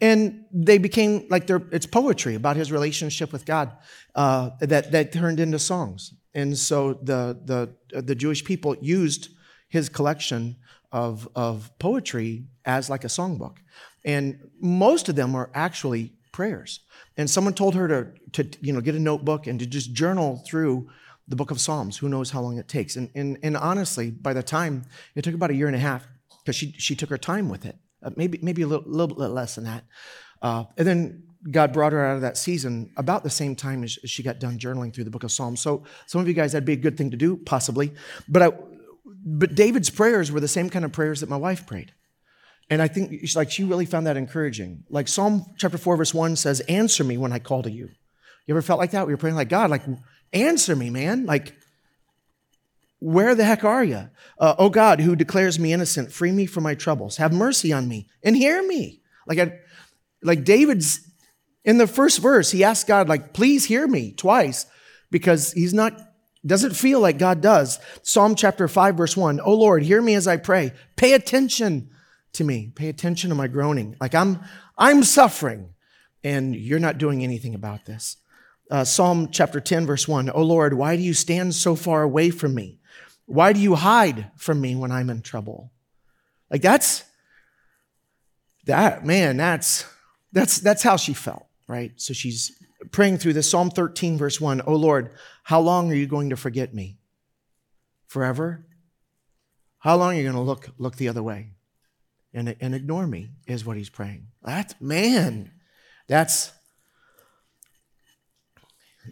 And 0.00 0.44
they 0.52 0.78
became 0.78 1.26
like 1.30 1.46
they're, 1.48 1.62
it's 1.72 1.86
poetry 1.86 2.36
about 2.36 2.56
his 2.56 2.70
relationship 2.70 3.32
with 3.32 3.44
God 3.44 3.72
uh, 4.14 4.50
that, 4.60 4.92
that 4.92 5.12
turned 5.12 5.40
into 5.40 5.58
songs. 5.58 6.14
And 6.34 6.56
so 6.56 6.94
the, 6.94 7.40
the, 7.90 8.02
the 8.02 8.14
Jewish 8.14 8.44
people 8.44 8.76
used 8.80 9.30
his 9.68 9.88
collection 9.88 10.56
of, 10.92 11.28
of 11.34 11.70
poetry 11.78 12.44
as 12.64 12.88
like 12.88 13.04
a 13.04 13.08
songbook. 13.08 13.56
And 14.06 14.48
most 14.60 15.10
of 15.10 15.16
them 15.16 15.34
are 15.34 15.50
actually 15.52 16.14
prayers. 16.32 16.80
And 17.18 17.28
someone 17.28 17.52
told 17.52 17.74
her 17.74 17.88
to, 17.88 18.42
to 18.44 18.58
you 18.60 18.72
know, 18.72 18.80
get 18.80 18.94
a 18.94 19.00
notebook 19.00 19.46
and 19.46 19.58
to 19.60 19.66
just 19.66 19.92
journal 19.92 20.42
through 20.46 20.88
the 21.28 21.36
book 21.36 21.50
of 21.50 21.60
Psalms. 21.60 21.98
Who 21.98 22.08
knows 22.08 22.30
how 22.30 22.40
long 22.40 22.56
it 22.56 22.68
takes? 22.68 22.96
And, 22.96 23.10
and, 23.14 23.38
and 23.42 23.56
honestly, 23.56 24.10
by 24.10 24.32
the 24.32 24.42
time, 24.42 24.84
it 25.14 25.22
took 25.22 25.34
about 25.34 25.50
a 25.50 25.54
year 25.54 25.66
and 25.66 25.74
a 25.74 25.80
half 25.80 26.06
because 26.42 26.56
she, 26.56 26.72
she 26.72 26.94
took 26.94 27.10
her 27.10 27.18
time 27.18 27.48
with 27.48 27.66
it. 27.66 27.76
Uh, 28.02 28.10
maybe, 28.16 28.38
maybe 28.42 28.62
a 28.62 28.66
little, 28.66 28.84
little 28.88 29.16
bit 29.16 29.30
less 29.30 29.56
than 29.56 29.64
that. 29.64 29.84
Uh, 30.40 30.64
and 30.76 30.86
then 30.86 31.22
God 31.50 31.72
brought 31.72 31.92
her 31.92 32.04
out 32.04 32.16
of 32.16 32.20
that 32.20 32.36
season 32.36 32.92
about 32.96 33.24
the 33.24 33.30
same 33.30 33.56
time 33.56 33.82
as 33.82 33.98
she 34.04 34.22
got 34.22 34.38
done 34.38 34.58
journaling 34.58 34.94
through 34.94 35.04
the 35.04 35.10
book 35.10 35.24
of 35.24 35.32
Psalms. 35.32 35.60
So 35.60 35.84
some 36.06 36.20
of 36.20 36.28
you 36.28 36.34
guys, 36.34 36.52
that'd 36.52 36.66
be 36.66 36.74
a 36.74 36.76
good 36.76 36.96
thing 36.96 37.10
to 37.10 37.16
do, 37.16 37.36
possibly. 37.36 37.92
But, 38.28 38.42
I, 38.42 38.52
but 39.24 39.54
David's 39.54 39.90
prayers 39.90 40.30
were 40.30 40.40
the 40.40 40.48
same 40.48 40.70
kind 40.70 40.84
of 40.84 40.92
prayers 40.92 41.20
that 41.20 41.28
my 41.28 41.36
wife 41.36 41.66
prayed. 41.66 41.92
And 42.68 42.82
I 42.82 42.88
think 42.88 43.22
like 43.36 43.50
she 43.50 43.64
really 43.64 43.86
found 43.86 44.06
that 44.06 44.16
encouraging. 44.16 44.84
Like 44.90 45.08
Psalm 45.08 45.46
chapter 45.56 45.78
4, 45.78 45.96
verse 45.96 46.14
1 46.14 46.36
says, 46.36 46.60
Answer 46.60 47.04
me 47.04 47.16
when 47.16 47.32
I 47.32 47.38
call 47.38 47.62
to 47.62 47.70
you. 47.70 47.90
You 48.46 48.54
ever 48.54 48.62
felt 48.62 48.80
like 48.80 48.92
that? 48.92 49.06
We 49.06 49.12
were 49.12 49.18
praying 49.18 49.36
like, 49.36 49.48
God, 49.48 49.70
like, 49.70 49.82
answer 50.32 50.76
me, 50.76 50.90
man. 50.90 51.26
Like, 51.26 51.54
where 52.98 53.34
the 53.34 53.44
heck 53.44 53.64
are 53.64 53.84
you? 53.84 54.08
Uh, 54.38 54.54
oh 54.58 54.70
God, 54.70 55.00
who 55.00 55.16
declares 55.16 55.58
me 55.58 55.72
innocent, 55.72 56.12
free 56.12 56.32
me 56.32 56.46
from 56.46 56.64
my 56.64 56.74
troubles. 56.74 57.16
Have 57.18 57.32
mercy 57.32 57.72
on 57.72 57.88
me 57.88 58.08
and 58.22 58.36
hear 58.36 58.66
me. 58.66 59.02
Like, 59.26 59.38
I, 59.38 59.58
like 60.22 60.44
David's 60.44 61.00
in 61.64 61.78
the 61.78 61.88
first 61.88 62.20
verse, 62.20 62.52
he 62.52 62.62
asks 62.62 62.86
God, 62.86 63.08
like, 63.08 63.32
please 63.32 63.64
hear 63.64 63.86
me 63.88 64.12
twice 64.12 64.66
because 65.10 65.52
he's 65.52 65.74
not, 65.74 66.00
doesn't 66.46 66.76
feel 66.76 67.00
like 67.00 67.18
God 67.18 67.40
does. 67.40 67.80
Psalm 68.02 68.36
chapter 68.36 68.68
5, 68.68 68.96
verse 68.96 69.16
1. 69.16 69.40
Oh 69.40 69.54
Lord, 69.54 69.82
hear 69.82 70.00
me 70.00 70.14
as 70.14 70.28
I 70.28 70.36
pray. 70.36 70.72
Pay 70.94 71.12
attention 71.14 71.90
to 72.36 72.44
me. 72.44 72.72
Pay 72.74 72.88
attention 72.88 73.30
to 73.30 73.36
my 73.36 73.48
groaning. 73.48 73.96
Like 74.00 74.14
I'm, 74.14 74.40
I'm 74.78 75.02
suffering, 75.02 75.70
and 76.24 76.54
you're 76.54 76.78
not 76.78 76.98
doing 76.98 77.22
anything 77.22 77.54
about 77.54 77.84
this. 77.84 78.16
Uh, 78.70 78.84
Psalm 78.84 79.28
chapter 79.30 79.60
10, 79.60 79.86
verse 79.86 80.08
1. 80.08 80.30
Oh 80.34 80.42
Lord, 80.42 80.74
why 80.74 80.96
do 80.96 81.02
you 81.02 81.14
stand 81.14 81.54
so 81.54 81.76
far 81.76 82.02
away 82.02 82.30
from 82.30 82.54
me? 82.54 82.80
Why 83.26 83.52
do 83.52 83.60
you 83.60 83.74
hide 83.74 84.30
from 84.36 84.60
me 84.60 84.74
when 84.74 84.90
I'm 84.90 85.10
in 85.10 85.22
trouble? 85.22 85.72
Like 86.50 86.62
that's 86.62 87.04
that 88.66 89.04
man, 89.04 89.36
that's 89.36 89.84
that's 90.32 90.58
that's 90.58 90.82
how 90.82 90.96
she 90.96 91.14
felt, 91.14 91.46
right? 91.66 91.92
So 91.96 92.12
she's 92.12 92.52
praying 92.92 93.18
through 93.18 93.32
this 93.32 93.50
Psalm 93.50 93.70
13, 93.70 94.18
verse 94.18 94.40
1. 94.40 94.62
Oh 94.66 94.74
Lord, 94.74 95.10
how 95.44 95.60
long 95.60 95.90
are 95.90 95.96
you 95.96 96.06
going 96.06 96.30
to 96.30 96.36
forget 96.36 96.74
me? 96.74 96.98
Forever? 98.06 98.66
How 99.78 99.96
long 99.96 100.14
are 100.14 100.16
you 100.16 100.22
going 100.22 100.34
to 100.34 100.40
look 100.40 100.70
look 100.78 100.96
the 100.96 101.08
other 101.08 101.22
way? 101.22 101.52
And, 102.36 102.54
and 102.60 102.74
ignore 102.74 103.06
me, 103.06 103.30
is 103.46 103.64
what 103.64 103.76
he's 103.76 103.88
praying. 103.88 104.28
That's, 104.44 104.74
man, 104.80 105.50
that's. 106.06 106.52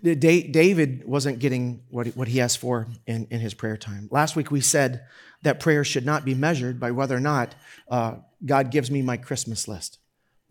David 0.03 1.05
wasn't 1.07 1.39
getting 1.39 1.85
what, 1.89 2.09
what 2.09 2.29
he 2.29 2.41
asked 2.41 2.59
for 2.59 2.89
in, 3.07 3.27
in 3.31 3.41
his 3.41 3.55
prayer 3.55 3.77
time. 3.77 4.09
Last 4.11 4.35
week 4.35 4.51
we 4.51 4.61
said 4.61 5.07
that 5.43 5.61
prayer 5.61 5.85
should 5.85 6.05
not 6.05 6.25
be 6.25 6.35
measured 6.35 6.81
by 6.81 6.91
whether 6.91 7.17
or 7.17 7.21
not 7.21 7.55
uh, 7.89 8.17
God 8.45 8.73
gives 8.73 8.91
me 8.91 9.03
my 9.03 9.17
Christmas 9.17 9.69
list. 9.69 9.99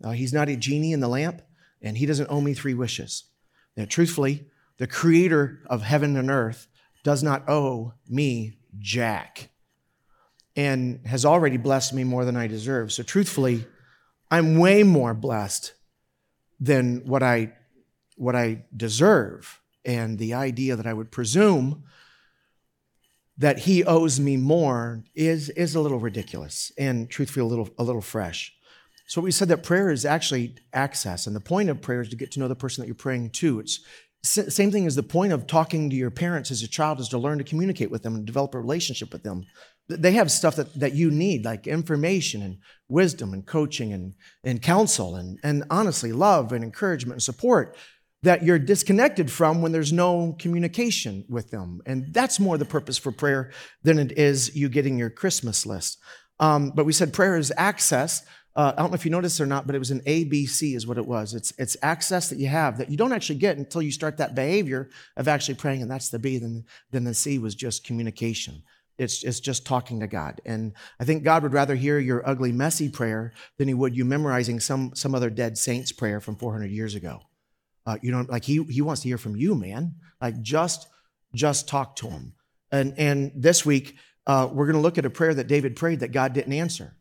Uh, 0.02 0.10
he's 0.10 0.32
not 0.32 0.48
a 0.48 0.56
genie 0.56 0.92
in 0.92 1.00
the 1.00 1.08
lamp, 1.08 1.42
and 1.82 1.98
he 1.98 2.06
doesn't 2.06 2.30
owe 2.30 2.40
me 2.40 2.54
three 2.54 2.74
wishes. 2.74 3.24
Now, 3.76 3.84
truthfully, 3.84 4.46
the 4.78 4.86
creator 4.86 5.60
of 5.66 5.82
heaven 5.82 6.16
and 6.16 6.30
earth 6.30 6.66
does 7.02 7.22
not 7.22 7.48
owe 7.48 7.92
me 8.08 8.58
jack 8.78 9.50
and 10.56 11.00
has 11.06 11.24
already 11.24 11.56
blessed 11.56 11.92
me 11.92 12.04
more 12.04 12.24
than 12.24 12.36
I 12.36 12.46
deserve. 12.46 12.92
So, 12.92 13.02
truthfully, 13.02 13.66
I'm 14.30 14.58
way 14.58 14.82
more 14.82 15.14
blessed 15.14 15.74
than 16.60 17.02
what 17.06 17.22
I, 17.22 17.52
what 18.16 18.36
I 18.36 18.64
deserve. 18.76 19.60
And 19.84 20.18
the 20.18 20.34
idea 20.34 20.76
that 20.76 20.86
I 20.86 20.92
would 20.92 21.10
presume 21.10 21.84
that 23.36 23.60
he 23.60 23.84
owes 23.84 24.20
me 24.20 24.36
more 24.36 25.04
is, 25.14 25.50
is 25.50 25.74
a 25.74 25.80
little 25.80 25.98
ridiculous 25.98 26.72
and 26.78 27.10
truthfully 27.10 27.42
a 27.42 27.46
little, 27.46 27.68
a 27.78 27.84
little 27.84 28.00
fresh. 28.00 28.52
So 29.06 29.20
we 29.20 29.32
said 29.32 29.48
that 29.48 29.62
prayer 29.62 29.90
is 29.90 30.04
actually 30.04 30.54
access, 30.72 31.26
and 31.26 31.36
the 31.36 31.40
point 31.40 31.68
of 31.68 31.82
prayer 31.82 32.00
is 32.00 32.08
to 32.08 32.16
get 32.16 32.30
to 32.32 32.40
know 32.40 32.48
the 32.48 32.54
person 32.54 32.80
that 32.80 32.86
you're 32.86 32.94
praying 32.94 33.30
to. 33.30 33.60
It's 33.60 33.80
same 34.22 34.70
thing 34.70 34.86
as 34.86 34.94
the 34.94 35.02
point 35.02 35.34
of 35.34 35.46
talking 35.46 35.90
to 35.90 35.96
your 35.96 36.10
parents 36.10 36.50
as 36.50 36.62
a 36.62 36.68
child 36.68 36.98
is 36.98 37.10
to 37.10 37.18
learn 37.18 37.36
to 37.36 37.44
communicate 37.44 37.90
with 37.90 38.02
them 38.02 38.14
and 38.14 38.24
develop 38.24 38.54
a 38.54 38.58
relationship 38.58 39.12
with 39.12 39.22
them. 39.22 39.44
They 39.88 40.12
have 40.12 40.30
stuff 40.30 40.56
that, 40.56 40.72
that 40.80 40.94
you 40.94 41.10
need, 41.10 41.44
like 41.44 41.66
information 41.66 42.42
and 42.42 42.58
wisdom 42.88 43.32
and 43.32 43.44
coaching 43.44 43.92
and, 43.92 44.14
and 44.42 44.62
counsel 44.62 45.16
and, 45.16 45.38
and 45.42 45.64
honestly, 45.70 46.12
love 46.12 46.52
and 46.52 46.64
encouragement 46.64 47.16
and 47.16 47.22
support 47.22 47.76
that 48.22 48.42
you're 48.42 48.58
disconnected 48.58 49.30
from 49.30 49.60
when 49.60 49.72
there's 49.72 49.92
no 49.92 50.34
communication 50.38 51.24
with 51.28 51.50
them. 51.50 51.82
And 51.84 52.14
that's 52.14 52.40
more 52.40 52.56
the 52.56 52.64
purpose 52.64 52.96
for 52.96 53.12
prayer 53.12 53.52
than 53.82 53.98
it 53.98 54.16
is 54.18 54.56
you 54.56 54.70
getting 54.70 54.98
your 54.98 55.10
Christmas 55.10 55.66
list. 55.66 55.98
Um, 56.40 56.72
but 56.74 56.86
we 56.86 56.94
said 56.94 57.12
prayer 57.12 57.36
is 57.36 57.52
access 57.58 58.24
uh, 58.56 58.72
I 58.76 58.82
don't 58.82 58.90
know 58.90 58.94
if 58.94 59.04
you 59.04 59.10
noticed 59.10 59.40
or 59.40 59.46
not, 59.46 59.66
but 59.66 59.74
it 59.74 59.80
was 59.80 59.90
an 59.90 60.00
ABC, 60.02 60.76
is 60.76 60.86
what 60.86 60.98
it 60.98 61.06
was. 61.06 61.34
It's, 61.34 61.52
it's 61.58 61.76
access 61.82 62.28
that 62.28 62.38
you 62.38 62.46
have 62.46 62.78
that 62.78 62.88
you 62.88 62.96
don't 62.96 63.12
actually 63.12 63.38
get 63.38 63.58
until 63.58 63.82
you 63.82 63.90
start 63.90 64.18
that 64.18 64.36
behavior 64.36 64.90
of 65.16 65.26
actually 65.26 65.56
praying, 65.56 65.82
and 65.82 65.90
that's 65.90 66.08
the 66.08 66.20
B. 66.20 66.38
Then, 66.38 66.64
then 66.92 67.04
the 67.04 67.14
C 67.14 67.38
was 67.38 67.54
just 67.56 67.84
communication. 67.84 68.62
It's, 68.98 69.24
it's 69.24 69.40
just 69.40 69.66
talking 69.66 70.00
to 70.00 70.06
God. 70.06 70.40
And 70.44 70.72
I 71.00 71.04
think 71.04 71.24
God 71.24 71.42
would 71.42 71.52
rather 71.52 71.74
hear 71.74 71.98
your 71.98 72.26
ugly, 72.28 72.52
messy 72.52 72.88
prayer 72.88 73.32
than 73.58 73.68
he 73.68 73.74
would 73.74 73.96
you 73.96 74.04
memorizing 74.04 74.60
some, 74.60 74.94
some 74.94 75.14
other 75.14 75.30
dead 75.30 75.58
saint's 75.58 75.92
prayer 75.92 76.20
from 76.20 76.36
400 76.36 76.70
years 76.70 76.94
ago. 76.94 77.20
Uh, 77.86 77.98
you 78.02 78.12
know, 78.12 78.24
like 78.28 78.44
he, 78.44 78.62
he 78.64 78.80
wants 78.80 79.02
to 79.02 79.08
hear 79.08 79.18
from 79.18 79.36
you, 79.36 79.54
man. 79.54 79.96
Like 80.20 80.40
just, 80.40 80.86
just 81.34 81.68
talk 81.68 81.96
to 81.96 82.08
him. 82.08 82.34
And, 82.70 82.94
and 82.98 83.32
this 83.34 83.66
week, 83.66 83.96
uh, 84.26 84.48
we're 84.50 84.66
going 84.66 84.76
to 84.76 84.82
look 84.82 84.98
at 84.98 85.04
a 85.04 85.10
prayer 85.10 85.34
that 85.34 85.48
David 85.48 85.76
prayed 85.76 86.00
that 86.00 86.12
God 86.12 86.32
didn't 86.32 86.52
answer. 86.52 86.96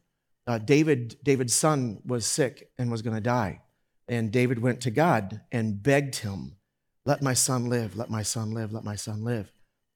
Uh, 0.46 0.58
David, 0.58 1.18
David's 1.24 1.56
son 1.56 2.02
was 2.06 2.26
sick 2.26 2.70
and 2.78 2.92
was 2.92 3.02
going 3.02 3.16
to 3.16 3.22
die. 3.22 3.62
And 4.08 4.32
David 4.32 4.60
went 4.60 4.82
to 4.82 4.92
God 4.92 5.42
and 5.52 5.82
begged 5.82 6.18
him, 6.18 6.58
Let 7.06 7.22
my 7.22 7.34
son 7.34 7.70
live, 7.70 7.96
let 7.96 8.10
my 8.10 8.24
son 8.24 8.52
live, 8.52 8.74
let 8.74 8.84
my 8.84 8.96
son 8.96 9.24
live. 9.24 9.54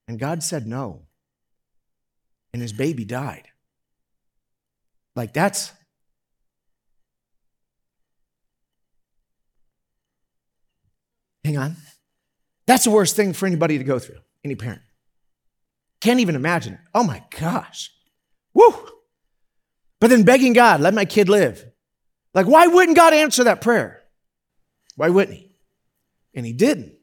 And 0.07 0.19
God 0.19 0.41
said 0.41 0.65
no. 0.65 1.07
And 2.53 2.61
his 2.61 2.73
baby 2.73 3.05
died. 3.05 3.47
Like 5.15 5.33
that's. 5.33 5.71
Hang 11.43 11.57
on. 11.57 11.75
That's 12.65 12.83
the 12.83 12.91
worst 12.91 13.15
thing 13.15 13.33
for 13.33 13.45
anybody 13.45 13.77
to 13.77 13.83
go 13.83 13.99
through, 13.99 14.19
any 14.43 14.55
parent. 14.55 14.81
Can't 16.01 16.19
even 16.19 16.35
imagine 16.35 16.73
it. 16.73 16.79
Oh 16.93 17.03
my 17.03 17.23
gosh. 17.39 17.91
Woo! 18.53 18.73
But 19.99 20.09
then 20.09 20.23
begging 20.23 20.53
God, 20.53 20.81
let 20.81 20.93
my 20.93 21.05
kid 21.05 21.29
live. 21.29 21.65
Like, 22.33 22.45
why 22.45 22.67
wouldn't 22.67 22.97
God 22.97 23.13
answer 23.13 23.43
that 23.45 23.61
prayer? 23.61 24.03
Why 24.95 25.09
wouldn't 25.09 25.37
he? 25.37 25.51
And 26.35 26.45
he 26.45 26.53
didn't. 26.53 26.93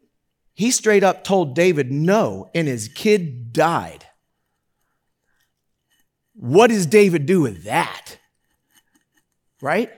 He 0.52 0.70
straight 0.70 1.02
up 1.02 1.24
told 1.24 1.56
David 1.56 1.90
no, 1.90 2.50
and 2.54 2.68
his 2.68 2.88
kid 2.88 3.52
died. 3.52 4.03
What 6.35 6.69
does 6.69 6.87
David 6.87 7.26
do 7.26 7.41
with 7.41 7.64
that? 7.64 8.19
Right? 9.61 9.91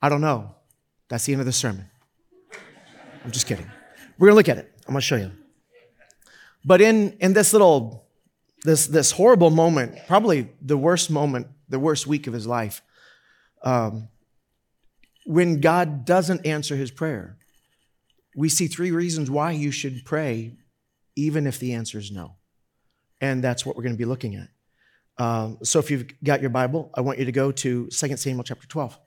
I 0.00 0.08
don't 0.08 0.20
know. 0.20 0.54
That's 1.08 1.24
the 1.26 1.32
end 1.32 1.40
of 1.40 1.46
the 1.46 1.52
sermon. 1.52 1.86
I'm 3.24 3.30
just 3.30 3.46
kidding. 3.46 3.70
We're 4.18 4.28
going 4.28 4.32
to 4.32 4.36
look 4.36 4.48
at 4.48 4.58
it. 4.58 4.72
I'm 4.86 4.94
going 4.94 5.00
to 5.00 5.06
show 5.06 5.16
you. 5.16 5.30
But 6.64 6.80
in, 6.80 7.16
in 7.20 7.32
this 7.32 7.52
little, 7.52 8.06
this, 8.64 8.86
this 8.86 9.12
horrible 9.12 9.50
moment, 9.50 9.98
probably 10.06 10.48
the 10.60 10.76
worst 10.76 11.10
moment, 11.10 11.48
the 11.68 11.78
worst 11.78 12.06
week 12.06 12.26
of 12.26 12.32
his 12.32 12.46
life, 12.46 12.82
um, 13.62 14.08
when 15.24 15.60
God 15.60 16.04
doesn't 16.04 16.46
answer 16.46 16.76
his 16.76 16.90
prayer, 16.90 17.36
we 18.34 18.48
see 18.48 18.66
three 18.66 18.90
reasons 18.90 19.30
why 19.30 19.52
you 19.52 19.70
should 19.70 20.04
pray, 20.04 20.56
even 21.14 21.46
if 21.46 21.58
the 21.58 21.74
answer 21.74 21.98
is 21.98 22.10
no. 22.10 22.36
And 23.22 23.42
that's 23.42 23.64
what 23.64 23.76
we're 23.76 23.84
going 23.84 23.94
to 23.94 23.98
be 23.98 24.04
looking 24.04 24.34
at. 24.34 24.48
Um, 25.16 25.58
so 25.62 25.78
if 25.78 25.90
you've 25.90 26.06
got 26.22 26.40
your 26.42 26.50
Bible, 26.50 26.90
I 26.94 27.00
want 27.00 27.18
you 27.18 27.24
to 27.24 27.32
go 27.32 27.52
to 27.52 27.86
2 27.86 28.16
Samuel 28.16 28.44
chapter 28.44 28.66
12 28.66 28.98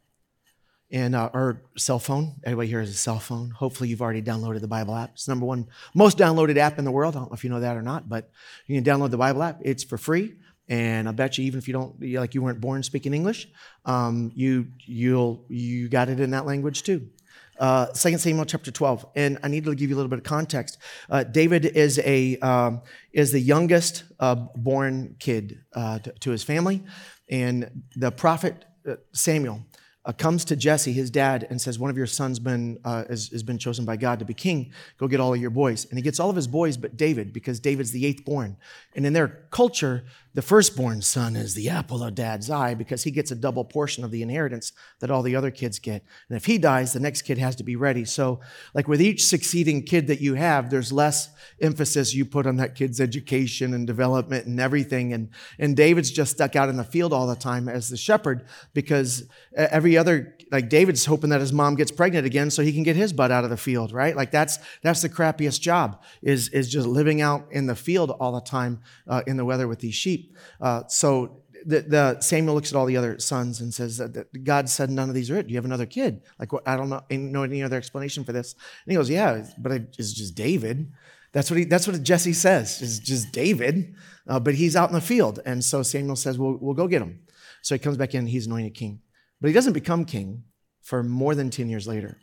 and 0.92 1.16
uh, 1.16 1.30
our 1.34 1.62
cell 1.78 2.00
phone. 2.00 2.36
Everybody 2.44 2.70
here 2.70 2.80
has 2.80 2.90
a 2.90 2.94
cell 2.94 3.20
phone. 3.20 3.52
Hopefully, 3.52 3.90
you've 3.90 4.02
already 4.02 4.22
downloaded 4.22 4.62
the 4.62 4.68
Bible 4.68 4.96
app. 4.96 5.12
It's 5.14 5.28
number 5.28 5.46
one 5.46 5.68
most 5.94 6.18
downloaded 6.18 6.58
app 6.58 6.80
in 6.80 6.86
the 6.86 6.92
world. 6.92 7.16
I 7.16 7.20
don't 7.20 7.32
know 7.32 7.36
if 7.36 7.44
you 7.44 7.50
know 7.50 7.60
that 7.60 7.76
or 7.76 7.82
not, 7.82 8.08
but 8.08 8.30
you 8.68 8.82
can 8.82 8.84
download 8.84 9.12
the 9.12 9.18
Bible 9.18 9.44
app. 9.44 9.60
It's 9.62 9.84
for 9.84 9.98
free, 9.98 10.36
and 10.70 11.10
I 11.10 11.12
bet 11.12 11.38
you, 11.38 11.46
even 11.46 11.58
if 11.58 11.68
you 11.68 11.74
don't, 11.74 12.02
like 12.02 12.36
you 12.36 12.42
weren't 12.42 12.62
born 12.62 12.84
speaking 12.84 13.14
English, 13.14 13.48
um, 13.86 14.32
you 14.36 14.68
you'll 14.86 15.44
you 15.50 15.90
got 15.90 16.10
it 16.10 16.20
in 16.20 16.32
that 16.32 16.46
language 16.46 16.84
too. 16.84 17.10
Uh, 17.60 17.88
2 17.88 18.18
Samuel 18.18 18.46
chapter 18.46 18.72
12, 18.72 19.06
and 19.16 19.38
I 19.44 19.48
need 19.48 19.64
to 19.66 19.76
give 19.76 19.90
you 19.90 19.96
a 19.96 19.98
little 19.98 20.10
bit 20.10 20.20
of 20.20 20.26
context. 20.26 20.78
Uh, 21.10 21.24
David 21.24 21.66
is 21.66 22.00
a 22.00 22.38
um, 22.40 22.82
is 23.14 23.32
the 23.32 23.40
youngest 23.40 24.04
uh, 24.20 24.36
born 24.56 25.16
kid 25.20 25.62
uh, 25.74 26.00
to, 26.00 26.12
to, 26.12 26.32
his 26.32 26.44
family, 26.44 26.84
and 27.30 27.84
the 27.96 28.12
prophet 28.12 28.66
uh, 28.88 28.96
Samuel 29.14 29.62
uh, 30.06 30.12
comes 30.12 30.46
to 30.46 30.56
Jesse, 30.56 30.94
his 30.94 31.10
dad, 31.10 31.48
and 31.50 31.60
says, 31.60 31.80
One 31.80 31.90
of 31.90 31.98
your 31.98 32.06
sons 32.06 32.38
been, 32.38 32.80
uh, 32.86 33.06
has, 33.10 33.30
has, 33.30 33.42
been 33.42 33.58
chosen 33.58 33.86
by 33.86 33.98
God 33.98 34.20
to 34.20 34.26
be 34.26 34.36
king. 34.36 34.72
Go 34.98 35.08
get 35.08 35.20
all 35.20 35.34
of 35.34 35.42
your 35.42 35.50
boys. 35.50 35.86
And 35.86 35.98
he 35.98 36.04
gets 36.04 36.20
all 36.20 36.30
of 36.30 36.36
his 36.36 36.48
boys 36.48 36.78
but 36.78 36.96
David, 36.96 37.34
because 37.34 37.60
David's 37.60 37.92
the 37.92 38.06
eighth 38.06 38.24
born. 38.24 38.58
And 38.96 39.06
in 39.06 39.14
their 39.14 39.46
culture, 39.50 40.04
the 40.36 40.42
firstborn 40.42 41.02
son 41.02 41.38
is 41.38 41.56
the 41.56 41.70
apple 41.70 42.04
of 42.04 42.14
dad's 42.14 42.50
eye 42.50 42.74
because 42.74 43.04
he 43.04 43.10
gets 43.10 43.32
a 43.32 43.36
double 43.36 43.64
portion 43.64 44.04
of 44.04 44.12
the 44.12 44.22
inheritance 44.22 44.74
that 45.00 45.10
all 45.10 45.24
the 45.24 45.36
other 45.36 45.50
kids 45.50 45.80
get. 45.80 46.04
And 46.30 46.36
if 46.36 46.46
he 46.46 46.58
dies, 46.58 46.92
the 46.92 47.00
next 47.00 47.22
kid 47.22 47.38
has 47.38 47.56
to 47.56 47.64
be 47.64 47.78
ready. 47.78 48.04
So, 48.04 48.42
like 48.74 48.88
with 48.88 49.02
each 49.02 49.26
succeeding 49.26 49.84
kid 49.84 50.08
that 50.08 50.20
you 50.20 50.36
have, 50.36 50.70
there's 50.70 50.92
less 50.92 51.30
emphasis 51.62 52.14
you 52.14 52.26
put 52.26 52.46
on 52.46 52.58
that 52.58 52.76
kid's 52.76 53.00
education 53.00 53.74
and 53.74 53.88
development 53.88 54.46
and 54.46 54.60
everything. 54.60 55.14
And, 55.14 55.30
and 55.58 55.76
David's 55.76 56.12
just 56.12 56.34
stuck 56.34 56.56
out 56.56 56.68
in 56.68 56.76
the 56.76 56.84
field 56.84 57.14
all 57.14 57.28
the 57.28 57.36
time 57.36 57.70
as 57.70 57.88
the 57.88 57.98
shepherd 57.98 58.46
because 58.74 59.28
every 59.56 59.95
other, 59.98 60.36
like 60.52 60.70
David's 60.70 61.06
hoping 61.06 61.30
that 61.32 61.42
his 61.42 61.54
mom 61.54 61.76
gets 61.76 61.92
pregnant 61.92 62.26
again 62.26 62.50
so 62.50 62.62
he 62.62 62.74
can 62.74 62.84
get 62.84 62.96
his 62.96 63.14
butt 63.14 63.32
out 63.32 63.44
of 63.44 63.50
the 63.50 63.58
field, 63.58 63.92
right? 63.92 64.16
Like 64.16 64.32
that's, 64.32 64.60
that's 64.84 65.02
the 65.02 65.10
crappiest 65.10 65.62
job 65.62 66.04
is, 66.22 66.50
is 66.50 66.70
just 66.70 66.88
living 66.88 67.22
out 67.22 67.48
in 67.52 67.66
the 67.66 67.76
field 67.76 68.12
all 68.12 68.34
the 68.34 68.42
time 68.42 68.82
uh, 69.08 69.22
in 69.28 69.38
the 69.38 69.46
weather 69.46 69.68
with 69.68 69.80
these 69.80 69.96
sheep. 69.96 70.36
Uh, 70.62 70.84
so 70.88 71.42
the, 71.66 71.82
the, 71.82 72.20
Samuel 72.22 72.56
looks 72.56 72.72
at 72.72 72.78
all 72.78 72.86
the 72.86 72.98
other 72.98 73.20
sons 73.20 73.60
and 73.60 73.74
says 73.74 73.98
that, 73.98 74.44
God 74.44 74.70
said 74.70 74.90
none 74.90 75.10
of 75.10 75.16
these 75.16 75.32
are 75.32 75.38
it. 75.38 75.48
Do 75.48 75.54
you 75.54 75.58
have 75.58 75.66
another 75.66 75.86
kid? 75.88 76.22
Like 76.40 76.54
what? 76.54 76.68
I 76.68 76.78
don't 76.78 76.90
know, 76.90 77.02
know 77.10 77.44
any 77.44 77.64
other 77.64 77.78
explanation 77.78 78.24
for 78.24 78.34
this. 78.34 78.54
And 78.54 78.92
he 78.92 78.96
goes, 78.96 79.10
yeah, 79.10 79.46
but 79.58 79.72
it's 79.72 80.14
just 80.14 80.36
David. 80.36 80.92
That's 81.36 81.52
what 81.52 81.58
he. 81.58 81.66
That's 81.66 81.86
what 81.86 82.02
Jesse 82.02 82.32
says. 82.32 82.82
It's 82.82 82.98
just 82.98 83.34
David, 83.34 83.94
uh, 84.26 84.40
but 84.40 84.56
he's 84.56 84.74
out 84.74 84.88
in 84.88 84.96
the 84.96 85.02
field. 85.02 85.42
And 85.46 85.62
so 85.62 85.84
Samuel 85.84 86.16
says, 86.16 86.40
"Well, 86.40 86.58
we'll 86.62 86.76
go 86.76 86.88
get 86.88 87.02
him." 87.02 87.20
So 87.62 87.76
he 87.76 87.80
comes 87.80 87.98
back 87.98 88.16
in. 88.16 88.26
He's 88.26 88.48
anointed 88.48 88.74
king, 88.74 89.02
but 89.42 89.48
he 89.48 89.54
doesn't 89.54 89.74
become 89.74 90.06
king 90.06 90.44
for 90.82 91.04
more 91.04 91.36
than 91.36 91.50
ten 91.50 91.70
years 91.70 91.88
later. 91.88 92.18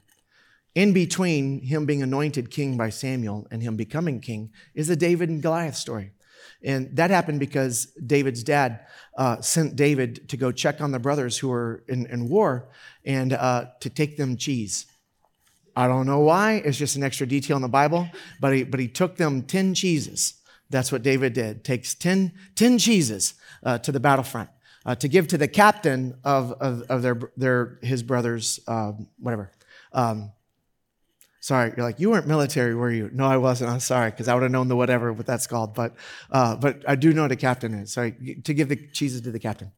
In 0.74 0.92
between 0.92 1.60
him 1.60 1.84
being 1.84 2.02
anointed 2.02 2.50
king 2.50 2.76
by 2.76 2.88
Samuel 2.88 3.46
and 3.50 3.62
him 3.62 3.76
becoming 3.76 4.20
king 4.20 4.52
is 4.74 4.88
the 4.88 4.96
David 4.96 5.28
and 5.28 5.42
Goliath 5.42 5.76
story. 5.76 6.12
And 6.64 6.96
that 6.96 7.10
happened 7.10 7.40
because 7.40 7.86
David's 8.06 8.42
dad 8.42 8.86
uh, 9.18 9.40
sent 9.40 9.76
David 9.76 10.28
to 10.30 10.36
go 10.36 10.52
check 10.52 10.80
on 10.80 10.92
the 10.92 10.98
brothers 10.98 11.36
who 11.36 11.48
were 11.48 11.84
in, 11.88 12.06
in 12.06 12.28
war 12.28 12.68
and 13.04 13.32
uh, 13.32 13.66
to 13.80 13.90
take 13.90 14.16
them 14.16 14.36
cheese. 14.36 14.86
I 15.74 15.88
don't 15.88 16.06
know 16.06 16.20
why. 16.20 16.62
It's 16.64 16.78
just 16.78 16.96
an 16.96 17.02
extra 17.02 17.26
detail 17.26 17.56
in 17.56 17.62
the 17.62 17.68
Bible, 17.68 18.08
but 18.40 18.54
he, 18.54 18.62
but 18.62 18.78
he 18.78 18.88
took 18.88 19.16
them 19.16 19.42
10 19.42 19.74
cheeses. 19.74 20.34
That's 20.70 20.92
what 20.92 21.02
David 21.02 21.32
did. 21.32 21.64
Takes 21.64 21.94
10, 21.94 22.32
10 22.54 22.78
cheeses 22.78 23.34
uh, 23.62 23.78
to 23.78 23.92
the 23.92 24.00
battlefront 24.00 24.50
uh, 24.84 24.94
to 24.96 25.08
give 25.08 25.28
to 25.28 25.38
the 25.38 25.48
captain 25.48 26.16
of, 26.24 26.52
of, 26.52 26.82
of 26.82 27.02
their, 27.02 27.20
their, 27.36 27.78
his 27.82 28.02
brothers, 28.02 28.60
uh, 28.66 28.92
whatever. 29.18 29.50
Um, 29.92 30.32
Sorry, 31.42 31.72
you're 31.76 31.84
like, 31.84 31.98
you 31.98 32.10
weren't 32.10 32.28
military, 32.28 32.72
were 32.72 32.88
you? 32.88 33.10
No, 33.12 33.26
I 33.26 33.36
wasn't. 33.36 33.68
I'm 33.68 33.80
sorry, 33.80 34.12
because 34.12 34.28
I 34.28 34.34
would 34.34 34.44
have 34.44 34.52
known 34.52 34.68
the 34.68 34.76
whatever 34.76 35.12
what 35.12 35.26
that's 35.26 35.48
called. 35.48 35.74
But, 35.74 35.96
uh, 36.30 36.54
but 36.54 36.84
I 36.86 36.94
do 36.94 37.12
know 37.12 37.26
the 37.26 37.34
captain 37.34 37.74
is. 37.74 37.92
Sorry, 37.92 38.12
to 38.44 38.54
give 38.54 38.68
the 38.68 38.76
cheeses 38.76 39.22
to 39.22 39.32
the 39.32 39.40
captain. 39.40 39.72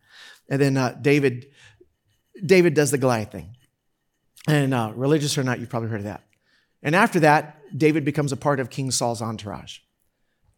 And 0.51 0.61
then 0.61 0.77
uh, 0.77 0.95
David, 1.01 1.47
David 2.45 2.75
does 2.75 2.91
the 2.91 2.99
Goliath 2.99 3.33
thing. 3.33 3.57
And 4.47 4.75
uh, 4.75 4.93
religious 4.95 5.39
or 5.39 5.43
not, 5.43 5.59
you've 5.59 5.71
probably 5.71 5.89
heard 5.89 6.01
of 6.01 6.05
that. 6.05 6.23
And 6.83 6.95
after 6.95 7.21
that, 7.21 7.59
David 7.75 8.05
becomes 8.05 8.31
a 8.31 8.37
part 8.37 8.61
of 8.61 8.69
King 8.69 8.91
Saul's 8.91 9.23
entourage. 9.23 9.79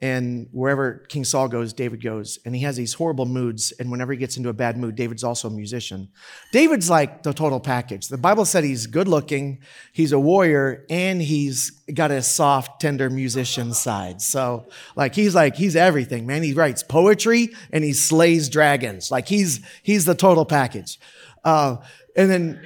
And 0.02 0.48
wherever 0.52 1.06
King 1.08 1.24
Saul 1.24 1.48
goes, 1.48 1.72
David 1.72 2.02
goes. 2.02 2.38
And 2.44 2.54
he 2.54 2.62
has 2.62 2.76
these 2.76 2.92
horrible 2.92 3.24
moods. 3.24 3.72
And 3.72 3.90
whenever 3.90 4.12
he 4.12 4.18
gets 4.18 4.36
into 4.36 4.50
a 4.50 4.52
bad 4.52 4.76
mood, 4.76 4.94
David's 4.94 5.24
also 5.24 5.48
a 5.48 5.50
musician. 5.50 6.08
David's 6.52 6.90
like 6.90 7.22
the 7.22 7.32
total 7.32 7.60
package. 7.60 8.08
The 8.08 8.18
Bible 8.18 8.44
said 8.44 8.62
he's 8.62 8.86
good 8.86 9.08
looking, 9.08 9.62
he's 9.92 10.12
a 10.12 10.18
warrior, 10.18 10.84
and 10.90 11.22
he's 11.22 11.70
got 11.94 12.10
a 12.10 12.20
soft, 12.20 12.78
tender 12.78 13.08
musician 13.08 13.72
side. 13.72 14.20
So, 14.20 14.66
like, 14.96 15.14
he's 15.14 15.34
like, 15.34 15.56
he's 15.56 15.76
everything, 15.76 16.26
man. 16.26 16.42
He 16.42 16.52
writes 16.52 16.82
poetry 16.82 17.48
and 17.72 17.82
he 17.82 17.94
slays 17.94 18.50
dragons. 18.50 19.10
Like, 19.10 19.28
he's, 19.28 19.60
he's 19.82 20.04
the 20.04 20.14
total 20.14 20.44
package. 20.44 21.00
Uh, 21.42 21.76
and 22.14 22.30
then, 22.30 22.60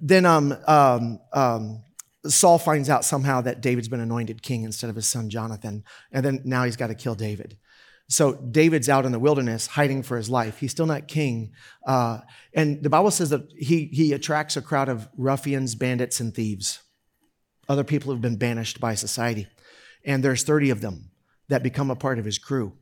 then, 0.00 0.26
um, 0.26 0.56
um, 0.66 1.20
um, 1.32 1.82
Saul 2.26 2.58
finds 2.58 2.88
out 2.88 3.04
somehow 3.04 3.40
that 3.42 3.60
David's 3.60 3.88
been 3.88 4.00
anointed 4.00 4.42
king 4.42 4.62
instead 4.62 4.90
of 4.90 4.96
his 4.96 5.06
son 5.06 5.30
Jonathan, 5.30 5.84
and 6.10 6.24
then 6.24 6.40
now 6.44 6.64
he's 6.64 6.76
got 6.76 6.88
to 6.88 6.94
kill 6.94 7.14
David. 7.14 7.58
So 8.08 8.34
David's 8.34 8.88
out 8.88 9.06
in 9.06 9.12
the 9.12 9.18
wilderness 9.18 9.66
hiding 9.66 10.02
for 10.02 10.16
his 10.16 10.28
life. 10.28 10.58
He's 10.58 10.70
still 10.70 10.86
not 10.86 11.08
king. 11.08 11.52
Uh, 11.86 12.20
and 12.52 12.82
the 12.82 12.90
Bible 12.90 13.10
says 13.10 13.30
that 13.30 13.48
he, 13.56 13.86
he 13.86 14.12
attracts 14.12 14.56
a 14.56 14.62
crowd 14.62 14.88
of 14.88 15.08
ruffians, 15.16 15.74
bandits, 15.74 16.20
and 16.20 16.34
thieves. 16.34 16.80
Other 17.66 17.84
people 17.84 18.12
who've 18.12 18.20
been 18.20 18.36
banished 18.36 18.78
by 18.78 18.94
society. 18.94 19.46
And 20.04 20.22
there's 20.22 20.42
30 20.42 20.68
of 20.70 20.82
them 20.82 21.10
that 21.48 21.62
become 21.62 21.90
a 21.90 21.96
part 21.96 22.18
of 22.18 22.26
his 22.26 22.38
crew. 22.38 22.74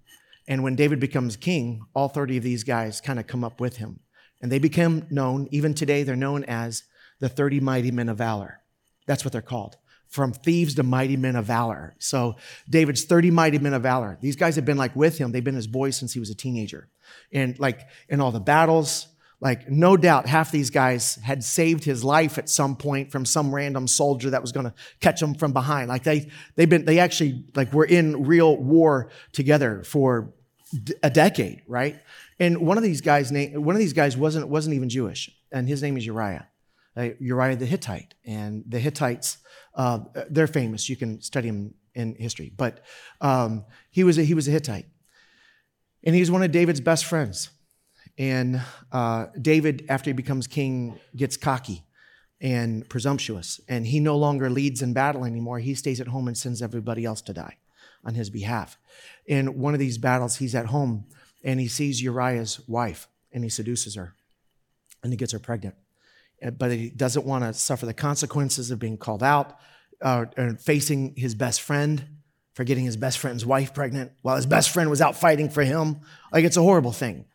And 0.48 0.64
when 0.64 0.74
David 0.74 0.98
becomes 0.98 1.36
king, 1.36 1.82
all 1.94 2.08
30 2.08 2.38
of 2.38 2.42
these 2.42 2.64
guys 2.64 3.00
kind 3.00 3.20
of 3.20 3.28
come 3.28 3.44
up 3.44 3.60
with 3.60 3.76
him. 3.76 4.00
And 4.40 4.50
they 4.50 4.58
become 4.58 5.06
known, 5.08 5.46
even 5.52 5.72
today, 5.72 6.02
they're 6.02 6.16
known 6.16 6.42
as 6.44 6.82
the 7.20 7.28
30 7.28 7.60
mighty 7.60 7.92
men 7.92 8.08
of 8.08 8.18
valor. 8.18 8.61
That's 9.06 9.24
what 9.24 9.32
they're 9.32 9.42
called. 9.42 9.76
From 10.08 10.32
thieves 10.32 10.74
to 10.74 10.82
mighty 10.82 11.16
men 11.16 11.36
of 11.36 11.46
valor. 11.46 11.94
So 11.98 12.36
David's 12.68 13.04
30 13.04 13.30
mighty 13.30 13.58
men 13.58 13.72
of 13.72 13.82
valor. 13.82 14.18
These 14.20 14.36
guys 14.36 14.56
have 14.56 14.64
been 14.64 14.76
like 14.76 14.94
with 14.94 15.16
him. 15.18 15.32
They've 15.32 15.42
been 15.42 15.54
his 15.54 15.66
boys 15.66 15.96
since 15.96 16.12
he 16.12 16.20
was 16.20 16.30
a 16.30 16.34
teenager. 16.34 16.88
And 17.32 17.58
like 17.58 17.80
in 18.08 18.20
all 18.20 18.30
the 18.30 18.40
battles, 18.40 19.08
Like, 19.42 19.68
no 19.68 19.96
doubt 19.96 20.28
half 20.28 20.52
these 20.52 20.70
guys 20.70 21.16
had 21.16 21.42
saved 21.42 21.82
his 21.82 22.04
life 22.04 22.38
at 22.38 22.48
some 22.48 22.76
point 22.76 23.10
from 23.10 23.24
some 23.24 23.52
random 23.52 23.88
soldier 23.88 24.30
that 24.30 24.40
was 24.40 24.52
going 24.52 24.66
to 24.66 24.74
catch 25.00 25.20
him 25.20 25.34
from 25.34 25.52
behind. 25.52 25.88
Like, 25.88 26.04
they, 26.04 26.30
they've 26.54 26.68
been, 26.68 26.84
they 26.84 27.00
actually, 27.00 27.44
like, 27.56 27.72
were 27.72 27.84
in 27.84 28.24
real 28.24 28.56
war 28.56 29.10
together 29.32 29.82
for 29.82 30.32
a 31.02 31.10
decade, 31.10 31.62
right? 31.66 31.98
And 32.38 32.58
one 32.58 32.76
of 32.76 32.84
these 32.84 33.00
guys, 33.00 33.32
name 33.32 33.60
one 33.64 33.74
of 33.74 33.80
these 33.80 33.94
guys 33.94 34.16
wasn't, 34.16 34.46
wasn't 34.48 34.76
even 34.76 34.88
Jewish, 34.88 35.28
and 35.50 35.66
his 35.66 35.82
name 35.82 35.96
is 35.96 36.06
Uriah. 36.06 36.46
Uh, 36.96 37.10
Uriah 37.20 37.56
the 37.56 37.66
Hittite. 37.66 38.14
And 38.24 38.64
the 38.66 38.78
Hittites, 38.78 39.38
uh, 39.74 40.00
they're 40.28 40.46
famous. 40.46 40.88
You 40.88 40.96
can 40.96 41.20
study 41.20 41.48
them 41.48 41.74
in 41.94 42.14
history. 42.16 42.52
But 42.56 42.80
um, 43.20 43.64
he, 43.90 44.04
was 44.04 44.18
a, 44.18 44.22
he 44.22 44.34
was 44.34 44.48
a 44.48 44.50
Hittite. 44.50 44.86
And 46.04 46.14
he's 46.14 46.30
one 46.30 46.42
of 46.42 46.50
David's 46.50 46.80
best 46.80 47.04
friends. 47.04 47.50
And 48.18 48.60
uh, 48.90 49.26
David, 49.40 49.86
after 49.88 50.10
he 50.10 50.14
becomes 50.14 50.46
king, 50.46 50.98
gets 51.16 51.36
cocky 51.36 51.84
and 52.40 52.88
presumptuous. 52.88 53.60
And 53.68 53.86
he 53.86 54.00
no 54.00 54.16
longer 54.16 54.50
leads 54.50 54.82
in 54.82 54.92
battle 54.92 55.24
anymore. 55.24 55.60
He 55.60 55.74
stays 55.74 56.00
at 56.00 56.08
home 56.08 56.28
and 56.28 56.36
sends 56.36 56.60
everybody 56.60 57.04
else 57.04 57.22
to 57.22 57.32
die 57.32 57.56
on 58.04 58.14
his 58.14 58.30
behalf. 58.30 58.78
In 59.26 59.58
one 59.58 59.74
of 59.74 59.80
these 59.80 59.98
battles, 59.98 60.36
he's 60.36 60.54
at 60.54 60.66
home 60.66 61.06
and 61.44 61.60
he 61.60 61.68
sees 61.68 62.02
Uriah's 62.02 62.60
wife 62.68 63.08
and 63.32 63.44
he 63.44 63.50
seduces 63.50 63.94
her 63.94 64.14
and 65.02 65.12
he 65.12 65.16
gets 65.16 65.32
her 65.32 65.38
pregnant. 65.38 65.76
Uh, 66.44 66.50
but 66.50 66.70
he 66.70 66.90
doesn't 66.90 67.24
want 67.24 67.44
to 67.44 67.52
suffer 67.52 67.86
the 67.86 67.94
consequences 67.94 68.70
of 68.70 68.78
being 68.78 68.96
called 68.96 69.22
out 69.22 69.58
uh, 70.00 70.26
and 70.36 70.60
facing 70.60 71.14
his 71.16 71.34
best 71.34 71.60
friend 71.60 72.06
for 72.54 72.64
getting 72.64 72.84
his 72.84 72.96
best 72.96 73.18
friend's 73.18 73.46
wife 73.46 73.72
pregnant 73.72 74.12
while 74.22 74.36
his 74.36 74.46
best 74.46 74.70
friend 74.70 74.90
was 74.90 75.00
out 75.00 75.16
fighting 75.16 75.48
for 75.48 75.62
him. 75.62 76.00
Like 76.32 76.44
it's 76.44 76.56
a 76.56 76.62
horrible 76.62 76.92
thing. 76.92 77.26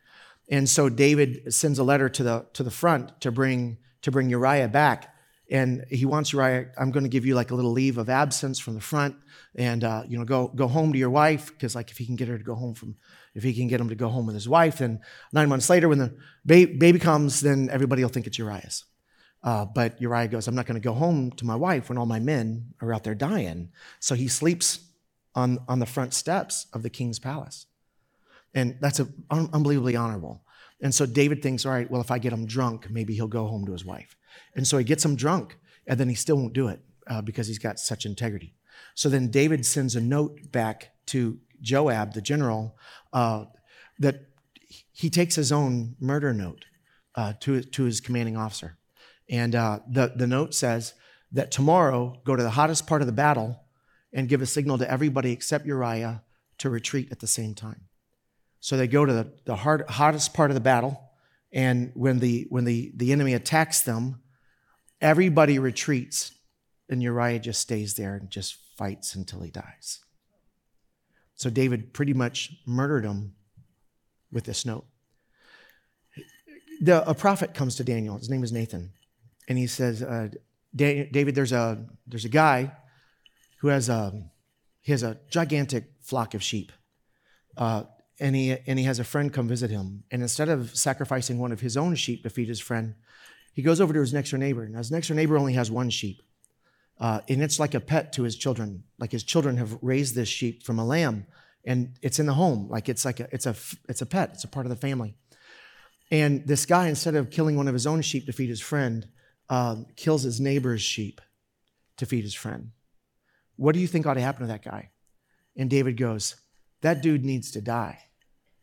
And 0.50 0.70
so 0.70 0.90
David 0.90 1.54
sends 1.54 1.80
a 1.80 1.84
letter 1.84 2.08
to 2.10 2.24
the 2.24 2.46
to 2.54 2.64
the 2.64 2.72
front 2.72 3.20
to 3.22 3.32
bring 3.32 3.78
to 4.04 4.12
bring 4.12 4.30
Uriah 4.30 4.68
back. 4.68 5.14
And 5.50 5.86
he 5.90 6.06
wants 6.06 6.34
Uriah, 6.34 6.68
I'm 6.78 6.92
going 6.92 7.04
to 7.04 7.10
give 7.10 7.26
you 7.26 7.34
like 7.34 7.52
a 7.52 7.56
little 7.56 7.72
leave 7.72 7.98
of 7.98 8.10
absence 8.10 8.60
from 8.60 8.76
the 8.76 8.82
front 8.82 9.16
and 9.58 9.84
uh, 9.84 10.04
you 10.08 10.18
know 10.18 10.24
go 10.24 10.48
go 10.50 10.68
home 10.68 10.94
to 10.94 11.00
your 11.00 11.10
wife 11.10 11.48
because 11.48 11.76
like 11.76 11.92
if 11.92 11.98
he 11.98 12.06
can 12.06 12.16
get 12.16 12.28
her 12.28 12.38
to 12.38 12.44
go 12.44 12.56
home 12.56 12.74
from 12.74 12.96
if 13.34 13.44
he 13.44 13.54
can 13.54 13.68
get 13.68 13.82
him 13.82 13.90
to 13.90 13.96
go 13.96 14.08
home 14.08 14.26
with 14.26 14.36
his 14.36 14.48
wife 14.48 14.78
then 14.78 15.00
nine 15.34 15.50
months 15.50 15.70
later 15.70 15.90
when 15.90 15.98
the 15.98 16.16
ba- 16.46 16.72
baby 16.78 17.00
comes 17.00 17.42
then 17.42 17.70
everybody 17.72 18.04
will 18.04 18.10
think 18.10 18.28
it's 18.28 18.38
uriah's 18.38 18.86
uh, 19.48 19.64
but 19.64 20.00
uriah 20.02 20.28
goes 20.28 20.46
i'm 20.48 20.56
not 20.56 20.66
going 20.66 20.80
to 20.80 20.90
go 20.90 20.94
home 20.94 21.32
to 21.32 21.46
my 21.46 21.56
wife 21.56 21.88
when 21.88 21.98
all 21.98 22.06
my 22.06 22.20
men 22.20 22.74
are 22.82 22.94
out 22.94 23.06
there 23.06 23.16
dying. 23.16 23.70
So 24.00 24.14
he 24.14 24.28
sleeps 24.28 24.80
on, 25.34 25.60
on 25.70 25.80
the 25.80 25.86
front 25.86 26.14
steps 26.14 26.68
of 26.74 26.84
the 26.84 26.90
king's 26.90 27.18
palace. 27.18 27.68
And 28.54 28.78
that's 28.82 29.00
a, 29.00 29.08
un- 29.30 29.50
unbelievably 29.54 29.96
honorable. 29.96 30.44
And 30.82 30.94
so 30.94 31.06
david 31.06 31.42
thinks 31.42 31.66
all 31.66 31.72
right 31.72 31.90
well 31.90 32.02
if 32.02 32.12
i 32.12 32.20
get 32.20 32.34
him 32.34 32.46
drunk 32.46 32.90
maybe 32.90 33.14
he'll 33.16 33.36
go 33.40 33.48
home 33.48 33.66
to 33.66 33.72
his 33.72 33.86
wife. 33.86 34.18
And 34.56 34.68
so 34.68 34.78
he 34.78 34.84
gets 34.84 35.06
him 35.06 35.16
drunk 35.16 35.58
and 35.88 35.98
then 35.98 36.10
he 36.10 36.16
still 36.16 36.36
won't 36.36 36.54
do 36.54 36.68
it 36.68 36.82
uh, 37.08 37.22
because 37.22 37.48
he's 37.48 37.60
got 37.60 37.80
such 37.80 38.06
integrity. 38.06 38.54
So 38.96 39.08
then 39.08 39.30
David 39.30 39.66
sends 39.66 39.96
a 39.96 40.02
note 40.02 40.52
back 40.52 40.92
to 41.08 41.40
Joab, 41.62 42.14
the 42.14 42.22
general, 42.22 42.78
uh, 43.14 43.46
that 44.00 44.26
he 44.92 45.10
takes 45.10 45.36
his 45.36 45.52
own 45.52 45.96
murder 46.00 46.34
note 46.34 46.66
uh, 47.16 47.34
to, 47.40 47.62
to 47.62 47.84
his 47.84 48.02
commanding 48.02 48.36
officer. 48.36 48.78
And 49.30 49.56
uh, 49.56 49.80
the, 49.90 50.14
the 50.16 50.28
note 50.28 50.54
says 50.54 50.94
that 51.32 51.52
tomorrow, 51.52 52.22
go 52.24 52.36
to 52.36 52.44
the 52.44 52.52
hottest 52.52 52.88
part 52.88 53.02
of 53.02 53.08
the 53.08 53.14
battle 53.14 53.60
and 54.14 54.30
give 54.30 54.42
a 54.42 54.46
signal 54.46 54.78
to 54.78 54.90
everybody 54.90 55.32
except 55.32 55.66
Uriah 55.66 56.24
to 56.60 56.70
retreat 56.70 57.10
at 57.12 57.20
the 57.20 57.28
same 57.28 57.54
time. 57.54 57.82
So 58.60 58.78
they 58.78 58.88
go 58.88 59.06
to 59.06 59.14
the, 59.14 59.34
the 59.46 59.56
hard, 59.56 59.84
hottest 59.90 60.34
part 60.34 60.50
of 60.50 60.56
the 60.56 60.62
battle, 60.62 61.02
and 61.52 61.92
when, 61.94 62.20
the, 62.20 62.48
when 62.50 62.66
the, 62.66 62.92
the 62.96 63.12
enemy 63.12 63.34
attacks 63.34 63.82
them, 63.82 64.22
everybody 65.00 65.60
retreats, 65.60 66.34
and 66.90 67.04
Uriah 67.04 67.40
just 67.40 67.62
stays 67.62 67.94
there 67.94 68.16
and 68.16 68.30
just 68.30 68.58
fights 68.78 69.16
until 69.16 69.42
he 69.42 69.52
dies. 69.52 70.00
So 71.36 71.50
David 71.50 71.94
pretty 71.94 72.14
much 72.14 72.54
murdered 72.66 73.06
him 73.06 73.36
with 74.32 74.46
this 74.46 74.66
note. 74.66 74.86
The, 76.82 77.08
a 77.08 77.14
prophet 77.14 77.54
comes 77.54 77.76
to 77.76 77.84
Daniel. 77.84 78.18
His 78.18 78.30
name 78.30 78.44
is 78.44 78.52
Nathan. 78.52 78.92
And 79.48 79.58
he 79.58 79.68
says, 79.68 80.04
uh, 80.04 80.30
David, 80.76 81.36
there's 81.36 81.52
a, 81.52 81.86
there's 82.06 82.26
a 82.26 82.30
guy 82.30 82.72
who 83.60 83.70
has 83.70 83.90
a, 83.90 84.24
he 84.82 84.92
has 84.92 85.04
a 85.04 85.18
gigantic 85.30 85.86
flock 86.02 86.34
of 86.34 86.44
sheep. 86.44 86.72
Uh, 87.56 87.84
and, 88.20 88.36
he, 88.36 88.58
and 88.68 88.78
he 88.78 88.86
has 88.86 89.00
a 89.00 89.04
friend 89.04 89.32
come 89.32 89.48
visit 89.48 89.70
him. 89.70 90.04
And 90.12 90.22
instead 90.22 90.50
of 90.50 90.76
sacrificing 90.76 91.40
one 91.40 91.52
of 91.52 91.62
his 91.62 91.78
own 91.78 91.96
sheep 91.96 92.24
to 92.24 92.30
feed 92.30 92.48
his 92.48 92.60
friend, 92.60 92.96
he 93.54 93.62
goes 93.62 93.82
over 93.82 93.94
to 93.94 94.00
his 94.00 94.14
next 94.14 94.32
door 94.32 94.40
neighbor. 94.40 94.68
Now, 94.68 94.78
his 94.78 94.92
next 94.92 95.08
door 95.08 95.16
neighbor 95.16 95.38
only 95.38 95.54
has 95.54 95.72
one 95.72 95.90
sheep. 95.90 96.22
Uh, 97.00 97.22
and 97.30 97.44
it's 97.44 97.60
like 97.60 97.74
a 97.74 97.80
pet 97.80 98.14
to 98.14 98.24
his 98.24 98.36
children. 98.36 98.84
Like 98.98 99.12
his 99.12 99.24
children 99.24 99.58
have 99.58 99.78
raised 99.82 100.16
this 100.16 100.28
sheep 100.28 100.64
from 100.64 100.80
a 100.80 100.86
lamb, 100.86 101.28
and 101.66 101.98
it's 102.02 102.20
in 102.20 102.26
the 102.26 102.34
home. 102.34 102.68
Like 102.70 102.90
it's 102.90 103.06
like 103.06 103.20
a 103.20 103.28
it's 103.32 103.46
a 103.46 103.56
it's 103.88 104.02
a 104.02 104.06
pet. 104.06 104.32
It's 104.34 104.44
a 104.44 104.48
part 104.48 104.66
of 104.66 104.72
the 104.72 104.76
family. 104.76 105.16
And 106.10 106.48
this 106.48 106.66
guy, 106.66 106.88
instead 106.88 107.16
of 107.16 107.30
killing 107.30 107.58
one 107.58 107.68
of 107.68 107.74
his 107.74 107.86
own 107.86 108.02
sheep 108.02 108.26
to 108.26 108.32
feed 108.32 108.50
his 108.50 108.62
friend, 108.62 109.08
uh, 109.50 109.78
kills 109.96 110.24
his 110.24 110.40
neighbor's 110.40 110.82
sheep 110.82 111.22
to 111.98 112.06
feed 112.06 112.24
his 112.24 112.34
friend. 112.34 112.72
What 113.56 113.74
do 113.74 113.80
you 113.80 113.88
think 113.88 114.06
ought 114.06 114.16
to 114.16 114.22
happen 114.22 114.42
to 114.42 114.48
that 114.48 114.64
guy? 114.64 114.92
And 115.56 115.70
David 115.70 115.98
goes, 115.98 116.36
That 116.82 117.02
dude 117.02 117.26
needs 117.26 117.52
to 117.52 117.62
die. 117.62 118.00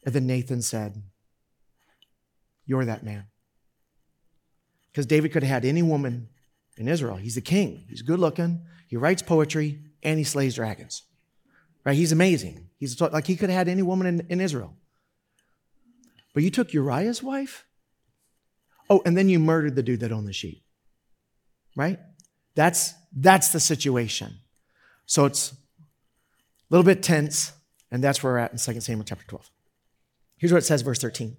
And 0.04 0.14
then 0.14 0.26
Nathan 0.26 0.62
said, 0.62 1.02
You're 2.66 2.84
that 2.84 3.04
man. 3.04 3.26
Because 4.90 5.06
David 5.06 5.32
could 5.32 5.42
have 5.42 5.50
had 5.50 5.64
any 5.64 5.82
woman 5.82 6.28
in 6.76 6.86
Israel. 6.88 7.16
He's 7.16 7.34
the 7.34 7.40
king. 7.40 7.84
He's 7.88 8.02
good 8.02 8.20
looking. 8.20 8.62
He 8.86 8.96
writes 8.96 9.22
poetry 9.22 9.80
and 10.02 10.18
he 10.18 10.24
slays 10.24 10.54
dragons. 10.54 11.02
Right? 11.84 11.96
He's 11.96 12.12
amazing. 12.12 12.68
He's 12.78 13.00
like 13.00 13.26
he 13.26 13.36
could 13.36 13.50
have 13.50 13.58
had 13.58 13.68
any 13.68 13.82
woman 13.82 14.06
in, 14.06 14.26
in 14.28 14.40
Israel. 14.40 14.76
But 16.32 16.42
you 16.42 16.50
took 16.50 16.72
Uriah's 16.72 17.22
wife? 17.22 17.66
Oh, 18.90 19.02
and 19.04 19.16
then 19.16 19.28
you 19.28 19.38
murdered 19.38 19.76
the 19.76 19.82
dude 19.82 20.00
that 20.00 20.12
owned 20.12 20.28
the 20.28 20.32
sheep. 20.32 20.63
Right? 21.76 21.98
That's 22.54 22.94
that's 23.16 23.50
the 23.50 23.60
situation. 23.60 24.38
So 25.06 25.24
it's 25.24 25.52
a 25.52 25.56
little 26.70 26.84
bit 26.84 27.02
tense, 27.02 27.52
and 27.90 28.02
that's 28.02 28.22
where 28.22 28.34
we're 28.34 28.38
at 28.38 28.52
in 28.52 28.58
2 28.58 28.80
Samuel 28.80 29.04
chapter 29.04 29.26
12. 29.26 29.50
Here's 30.36 30.52
what 30.52 30.58
it 30.58 30.66
says, 30.66 30.82
verse 30.82 31.00
13. 31.00 31.36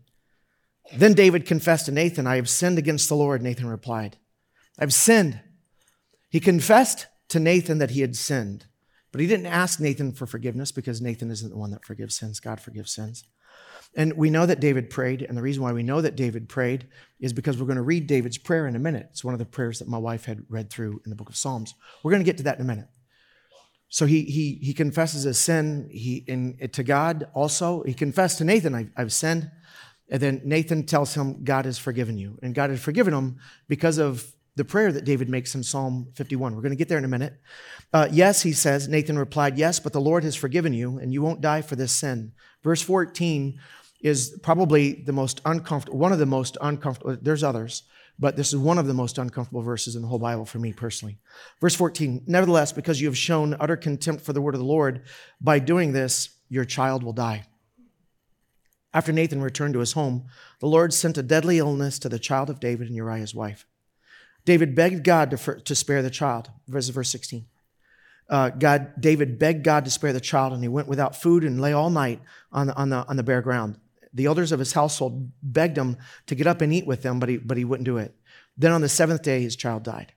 Then 0.95 1.13
David 1.13 1.45
confessed 1.45 1.88
to 1.88 1.91
Nathan, 1.91 2.28
I 2.28 2.36
have 2.36 2.50
sinned 2.50 2.78
against 2.78 3.10
the 3.10 3.15
Lord. 3.15 3.41
Nathan 3.41 3.67
replied, 3.67 4.17
I've 4.80 4.93
sinned. 4.93 5.41
He 6.30 6.39
confessed 6.39 7.08
to 7.30 7.39
Nathan 7.39 7.80
that 7.80 7.91
he 7.91 8.02
had 8.02 8.15
sinned, 8.15 8.65
but 9.12 9.19
he 9.19 9.28
didn't 9.28 9.48
ask 9.48 9.80
Nathan 9.80 10.12
for 10.12 10.28
forgiveness 10.28 10.71
because 10.71 11.02
Nathan 11.02 11.32
isn't 11.32 11.50
the 11.50 11.58
one 11.58 11.71
that 11.71 11.86
forgives 11.86 12.15
sins. 12.15 12.39
God 12.39 12.60
forgives 12.60 12.93
sins. 12.93 13.24
And 13.95 14.13
we 14.13 14.29
know 14.29 14.45
that 14.45 14.60
David 14.60 14.89
prayed, 14.89 15.21
and 15.21 15.38
the 15.38 15.41
reason 15.41 15.63
why 15.63 15.71
we 15.71 15.84
know 15.84 16.01
that 16.01 16.17
David 16.17 16.49
prayed 16.49 16.88
is 17.19 17.31
because 17.31 17.58
we're 17.58 17.65
going 17.65 17.77
to 17.77 17.81
read 17.81 18.08
David's 18.08 18.38
prayer 18.38 18.67
in 18.67 18.75
a 18.75 18.79
minute. 18.79 19.08
It's 19.12 19.23
one 19.23 19.34
of 19.34 19.39
the 19.39 19.45
prayers 19.45 19.79
that 19.79 19.88
my 19.88 19.97
wife 19.97 20.25
had 20.25 20.43
read 20.49 20.69
through 20.69 21.01
in 21.05 21.10
the 21.10 21.15
book 21.15 21.29
of 21.29 21.38
Psalms. 21.38 21.73
We're 22.03 22.12
going 22.12 22.23
to 22.23 22.25
get 22.25 22.38
to 22.38 22.43
that 22.43 22.60
in 22.60 22.65
a 22.65 22.67
minute. 22.67 22.88
So 23.88 24.05
he 24.05 24.23
he 24.23 24.60
he 24.62 24.73
confesses 24.73 25.23
his 25.23 25.38
sin. 25.38 25.88
He 25.91 26.25
in 26.27 26.58
to 26.73 26.84
God 26.84 27.29
also. 27.34 27.84
He 27.84 27.93
confessed 27.93 28.39
to 28.39 28.43
Nathan, 28.43 28.75
I, 28.75 28.89
I've 28.97 29.13
sinned. 29.13 29.49
And 30.10 30.21
then 30.21 30.41
Nathan 30.43 30.86
tells 30.86 31.15
him, 31.15 31.43
God 31.43 31.65
has 31.65 31.77
forgiven 31.77 32.17
you. 32.17 32.38
And 32.43 32.53
God 32.53 32.69
has 32.69 32.81
forgiven 32.81 33.13
him 33.13 33.38
because 33.67 33.97
of 33.97 34.36
the 34.55 34.65
prayer 34.65 34.91
that 34.91 35.03
David 35.03 35.29
makes 35.29 35.55
in 35.55 35.63
Psalm 35.63 36.10
51. 36.13 36.55
We're 36.55 36.62
going 36.62 36.71
to 36.71 36.77
get 36.77 36.89
there 36.89 36.97
in 36.97 37.05
a 37.05 37.10
minute. 37.10 37.34
Uh, 37.91 38.08
yes, 38.12 38.41
he 38.41 38.53
says, 38.53 38.88
Nathan 38.88 39.17
replied, 39.17 39.58
Yes, 39.58 39.79
but 39.79 39.93
the 39.93 40.01
Lord 40.01 40.23
has 40.23 40.36
forgiven 40.36 40.73
you, 40.73 40.97
and 40.97 41.12
you 41.12 41.21
won't 41.21 41.41
die 41.41 41.62
for 41.62 41.75
this 41.75 41.91
sin. 41.91 42.34
Verse 42.63 42.81
14 42.81 43.60
is 44.06 44.38
probably 44.44 45.02
the 45.02 45.12
most 45.12 45.41
uncomfortable, 45.46 45.98
one 45.98 46.12
of 46.12 46.20
the 46.20 46.28
most 46.28 46.60
uncomfortable, 46.62 47.18
there's 47.20 47.44
others, 47.44 47.82
but 48.20 48.38
this 48.38 48.54
is 48.54 48.60
one 48.60 48.78
of 48.78 48.86
the 48.86 48.94
most 48.94 49.18
uncomfortable 49.18 49.63
verses 49.63 49.96
in 49.96 50.04
the 50.04 50.08
whole 50.08 50.20
Bible 50.20 50.46
for 50.46 50.60
me 50.60 50.72
personally. 50.72 51.18
Verse 51.60 51.74
14, 51.74 52.22
nevertheless, 52.28 52.72
because 52.72 53.02
you 53.02 53.08
have 53.08 53.18
shown 53.18 53.58
utter 53.60 53.76
contempt 53.76 54.24
for 54.24 54.32
the 54.32 54.41
word 54.41 54.54
of 54.54 54.60
the 54.60 54.65
Lord, 54.65 55.02
by 55.41 55.58
doing 55.58 55.91
this, 55.91 56.30
your 56.50 56.65
child 56.65 57.02
will 57.02 57.13
die. 57.13 57.48
After 58.94 59.12
Nathan 59.12 59.41
returned 59.41 59.74
to 59.74 59.80
his 59.80 59.94
home, 59.94 60.26
the 60.60 60.68
Lord 60.68 60.94
sent 60.94 61.18
a 61.18 61.24
deadly 61.24 61.58
illness 61.58 61.98
to 61.98 62.08
the 62.08 62.20
child 62.20 62.52
of 62.52 62.60
David 62.60 62.86
and 62.86 62.96
Uriah's 62.96 63.34
wife. 63.34 63.65
David 64.46 64.76
begged 64.76 65.04
God 65.04 65.32
to, 65.32 65.62
to 65.62 65.74
spare 65.74 66.04
the 66.04 66.12
child. 66.12 66.52
Verse, 66.68 66.89
verse 66.89 67.10
16. 67.10 67.48
Uh, 68.30 68.52
God, 68.52 69.02
David 69.02 69.39
begged 69.39 69.63
God 69.63 69.84
to 69.86 69.91
spare 69.91 70.13
the 70.13 70.22
child, 70.22 70.54
and 70.54 70.62
he 70.62 70.68
went 70.68 70.88
without 70.88 71.20
food 71.20 71.44
and 71.44 71.60
lay 71.60 71.74
all 71.74 71.89
night 71.89 72.22
on 72.52 72.68
the, 72.68 72.76
on 72.76 72.89
the, 72.89 72.98
on 73.08 73.18
the 73.18 73.24
bare 73.24 73.41
ground. 73.41 73.80
The 74.15 74.25
elders 74.25 74.51
of 74.54 74.60
his 74.60 74.73
household 74.73 75.32
begged 75.43 75.78
him 75.78 75.97
to 76.28 76.36
get 76.36 76.47
up 76.47 76.62
and 76.62 76.73
eat 76.73 76.88
with 76.88 77.04
them, 77.04 77.19
but 77.19 77.30
he, 77.30 77.38
but 77.38 77.58
he 77.58 77.65
wouldn't 77.65 77.86
do 77.86 77.97
it. 77.97 78.15
Then 78.58 78.71
on 78.71 78.82
the 78.82 78.89
seventh 78.89 79.21
day, 79.21 79.41
his 79.41 79.58
child 79.58 79.84
died. 79.84 80.13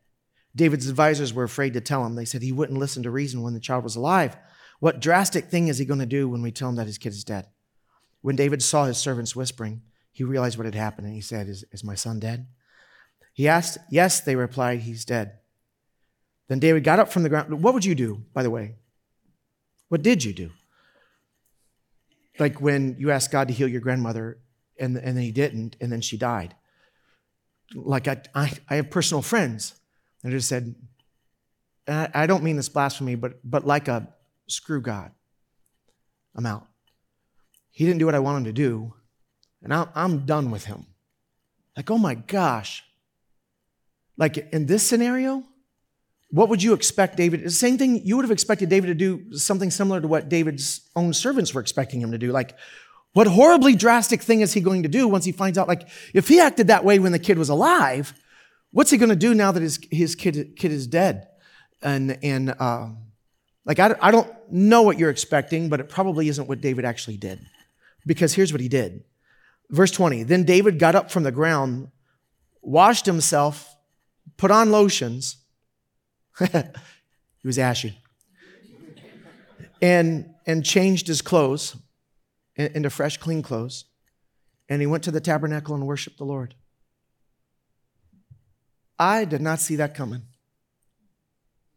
David's 0.54 0.88
advisors 0.88 1.34
were 1.34 1.44
afraid 1.44 1.74
to 1.74 1.80
tell 1.80 2.06
him. 2.06 2.14
They 2.14 2.24
said 2.24 2.40
he 2.40 2.52
wouldn't 2.52 2.78
listen 2.78 3.02
to 3.02 3.10
reason 3.10 3.42
when 3.42 3.54
the 3.54 3.60
child 3.60 3.84
was 3.84 3.96
alive. 3.96 4.36
What 4.78 5.00
drastic 5.00 5.46
thing 5.46 5.66
is 5.66 5.78
he 5.78 5.84
going 5.84 6.00
to 6.00 6.06
do 6.06 6.28
when 6.28 6.42
we 6.42 6.52
tell 6.52 6.68
him 6.68 6.76
that 6.76 6.86
his 6.86 6.98
kid 6.98 7.10
is 7.10 7.24
dead? 7.24 7.46
When 8.20 8.36
David 8.36 8.62
saw 8.62 8.84
his 8.84 8.98
servants 8.98 9.34
whispering, 9.34 9.82
he 10.12 10.24
realized 10.24 10.56
what 10.56 10.64
had 10.64 10.74
happened 10.76 11.06
and 11.08 11.14
he 11.14 11.20
said, 11.20 11.48
Is, 11.48 11.64
is 11.72 11.84
my 11.84 11.94
son 11.94 12.20
dead? 12.20 12.46
He 13.32 13.48
asked, 13.48 13.78
Yes, 13.90 14.20
they 14.20 14.36
replied, 14.36 14.80
He's 14.80 15.04
dead. 15.04 15.38
Then 16.48 16.60
David 16.60 16.84
got 16.84 16.98
up 16.98 17.12
from 17.12 17.24
the 17.24 17.28
ground. 17.28 17.62
What 17.62 17.74
would 17.74 17.84
you 17.84 17.94
do, 17.94 18.24
by 18.32 18.42
the 18.42 18.50
way? 18.50 18.76
What 19.88 20.02
did 20.02 20.24
you 20.24 20.32
do? 20.32 20.50
Like 22.38 22.60
when 22.60 22.96
you 22.98 23.10
asked 23.10 23.30
God 23.30 23.48
to 23.48 23.54
heal 23.54 23.68
your 23.68 23.80
grandmother 23.80 24.38
and, 24.78 24.96
and 24.96 25.16
then 25.16 25.24
he 25.24 25.32
didn't, 25.32 25.76
and 25.80 25.90
then 25.90 26.00
she 26.00 26.16
died. 26.16 26.54
Like 27.74 28.08
I, 28.08 28.22
I, 28.34 28.52
I 28.68 28.76
have 28.76 28.90
personal 28.90 29.22
friends 29.22 29.74
that 30.22 30.28
I 30.28 30.32
just 30.32 30.48
said, 30.48 30.74
I, 31.86 32.08
I 32.14 32.26
don't 32.26 32.42
mean 32.42 32.56
this 32.56 32.68
blasphemy, 32.68 33.14
but, 33.14 33.38
but 33.44 33.66
like 33.66 33.88
a 33.88 34.08
screw 34.46 34.80
God, 34.80 35.10
I'm 36.36 36.46
out. 36.46 36.66
He 37.70 37.84
didn't 37.84 37.98
do 37.98 38.06
what 38.06 38.14
I 38.14 38.18
want 38.18 38.38
him 38.38 38.44
to 38.44 38.52
do, 38.52 38.94
and 39.62 39.72
I'm, 39.72 39.88
I'm 39.94 40.26
done 40.26 40.50
with 40.50 40.64
him. 40.64 40.86
Like, 41.76 41.90
oh 41.90 41.98
my 41.98 42.14
gosh. 42.14 42.84
Like 44.16 44.36
in 44.36 44.66
this 44.66 44.84
scenario, 44.84 45.44
what 46.30 46.48
would 46.48 46.62
you 46.62 46.74
expect 46.74 47.16
David? 47.16 47.44
The 47.44 47.50
same 47.50 47.78
thing 47.78 48.04
you 48.04 48.16
would 48.16 48.24
have 48.24 48.30
expected 48.30 48.68
David 48.68 48.88
to 48.88 48.94
do 48.94 49.32
something 49.32 49.70
similar 49.70 50.00
to 50.00 50.08
what 50.08 50.28
David's 50.28 50.88
own 50.94 51.14
servants 51.14 51.54
were 51.54 51.60
expecting 51.60 52.00
him 52.00 52.12
to 52.12 52.18
do. 52.18 52.32
Like, 52.32 52.54
what 53.14 53.26
horribly 53.26 53.74
drastic 53.74 54.22
thing 54.22 54.42
is 54.42 54.52
he 54.52 54.60
going 54.60 54.82
to 54.82 54.88
do 54.88 55.08
once 55.08 55.24
he 55.24 55.32
finds 55.32 55.56
out? 55.56 55.68
Like, 55.68 55.88
if 56.12 56.28
he 56.28 56.38
acted 56.38 56.66
that 56.66 56.84
way 56.84 56.98
when 56.98 57.12
the 57.12 57.18
kid 57.18 57.38
was 57.38 57.48
alive, 57.48 58.12
what's 58.70 58.90
he 58.90 58.98
going 58.98 59.08
to 59.08 59.16
do 59.16 59.34
now 59.34 59.52
that 59.52 59.62
his, 59.62 59.80
his 59.90 60.14
kid, 60.14 60.56
kid 60.56 60.70
is 60.70 60.86
dead? 60.86 61.28
And, 61.82 62.18
and 62.22 62.54
uh, 62.58 62.88
like, 63.64 63.78
I, 63.78 63.96
I 64.00 64.10
don't 64.10 64.30
know 64.50 64.82
what 64.82 64.98
you're 64.98 65.10
expecting, 65.10 65.70
but 65.70 65.80
it 65.80 65.88
probably 65.88 66.28
isn't 66.28 66.46
what 66.46 66.60
David 66.60 66.84
actually 66.84 67.16
did. 67.16 67.40
Because 68.06 68.34
here's 68.34 68.52
what 68.52 68.60
he 68.60 68.68
did. 68.68 69.04
Verse 69.70 69.90
20 69.90 70.24
Then 70.24 70.44
David 70.44 70.78
got 70.78 70.94
up 70.94 71.10
from 71.10 71.22
the 71.22 71.32
ground, 71.32 71.88
washed 72.60 73.06
himself, 73.06 73.74
put 74.36 74.50
on 74.50 74.70
lotions, 74.70 75.36
he 77.38 77.46
was 77.46 77.58
ashy. 77.58 77.98
And, 79.80 80.34
and 80.46 80.64
changed 80.64 81.06
his 81.06 81.22
clothes 81.22 81.76
into 82.56 82.90
fresh, 82.90 83.16
clean 83.16 83.42
clothes. 83.42 83.84
And 84.68 84.80
he 84.80 84.86
went 84.86 85.04
to 85.04 85.10
the 85.10 85.20
tabernacle 85.20 85.74
and 85.74 85.86
worshiped 85.86 86.18
the 86.18 86.24
Lord. 86.24 86.54
I 88.98 89.24
did 89.24 89.40
not 89.40 89.60
see 89.60 89.76
that 89.76 89.94
coming. 89.94 90.22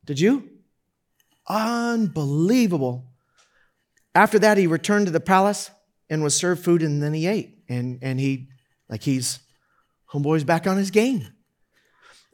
Did 0.05 0.19
you? 0.19 0.49
Unbelievable. 1.47 3.05
After 4.15 4.39
that, 4.39 4.57
he 4.57 4.67
returned 4.67 5.05
to 5.05 5.11
the 5.11 5.19
palace 5.19 5.69
and 6.09 6.23
was 6.23 6.35
served 6.35 6.63
food, 6.63 6.81
and 6.81 7.01
then 7.01 7.13
he 7.13 7.27
ate. 7.27 7.59
And, 7.69 7.99
and 8.01 8.19
he, 8.19 8.49
like 8.89 9.03
he's, 9.03 9.39
homeboy's 10.11 10.43
back 10.43 10.67
on 10.67 10.77
his 10.77 10.91
game. 10.91 11.27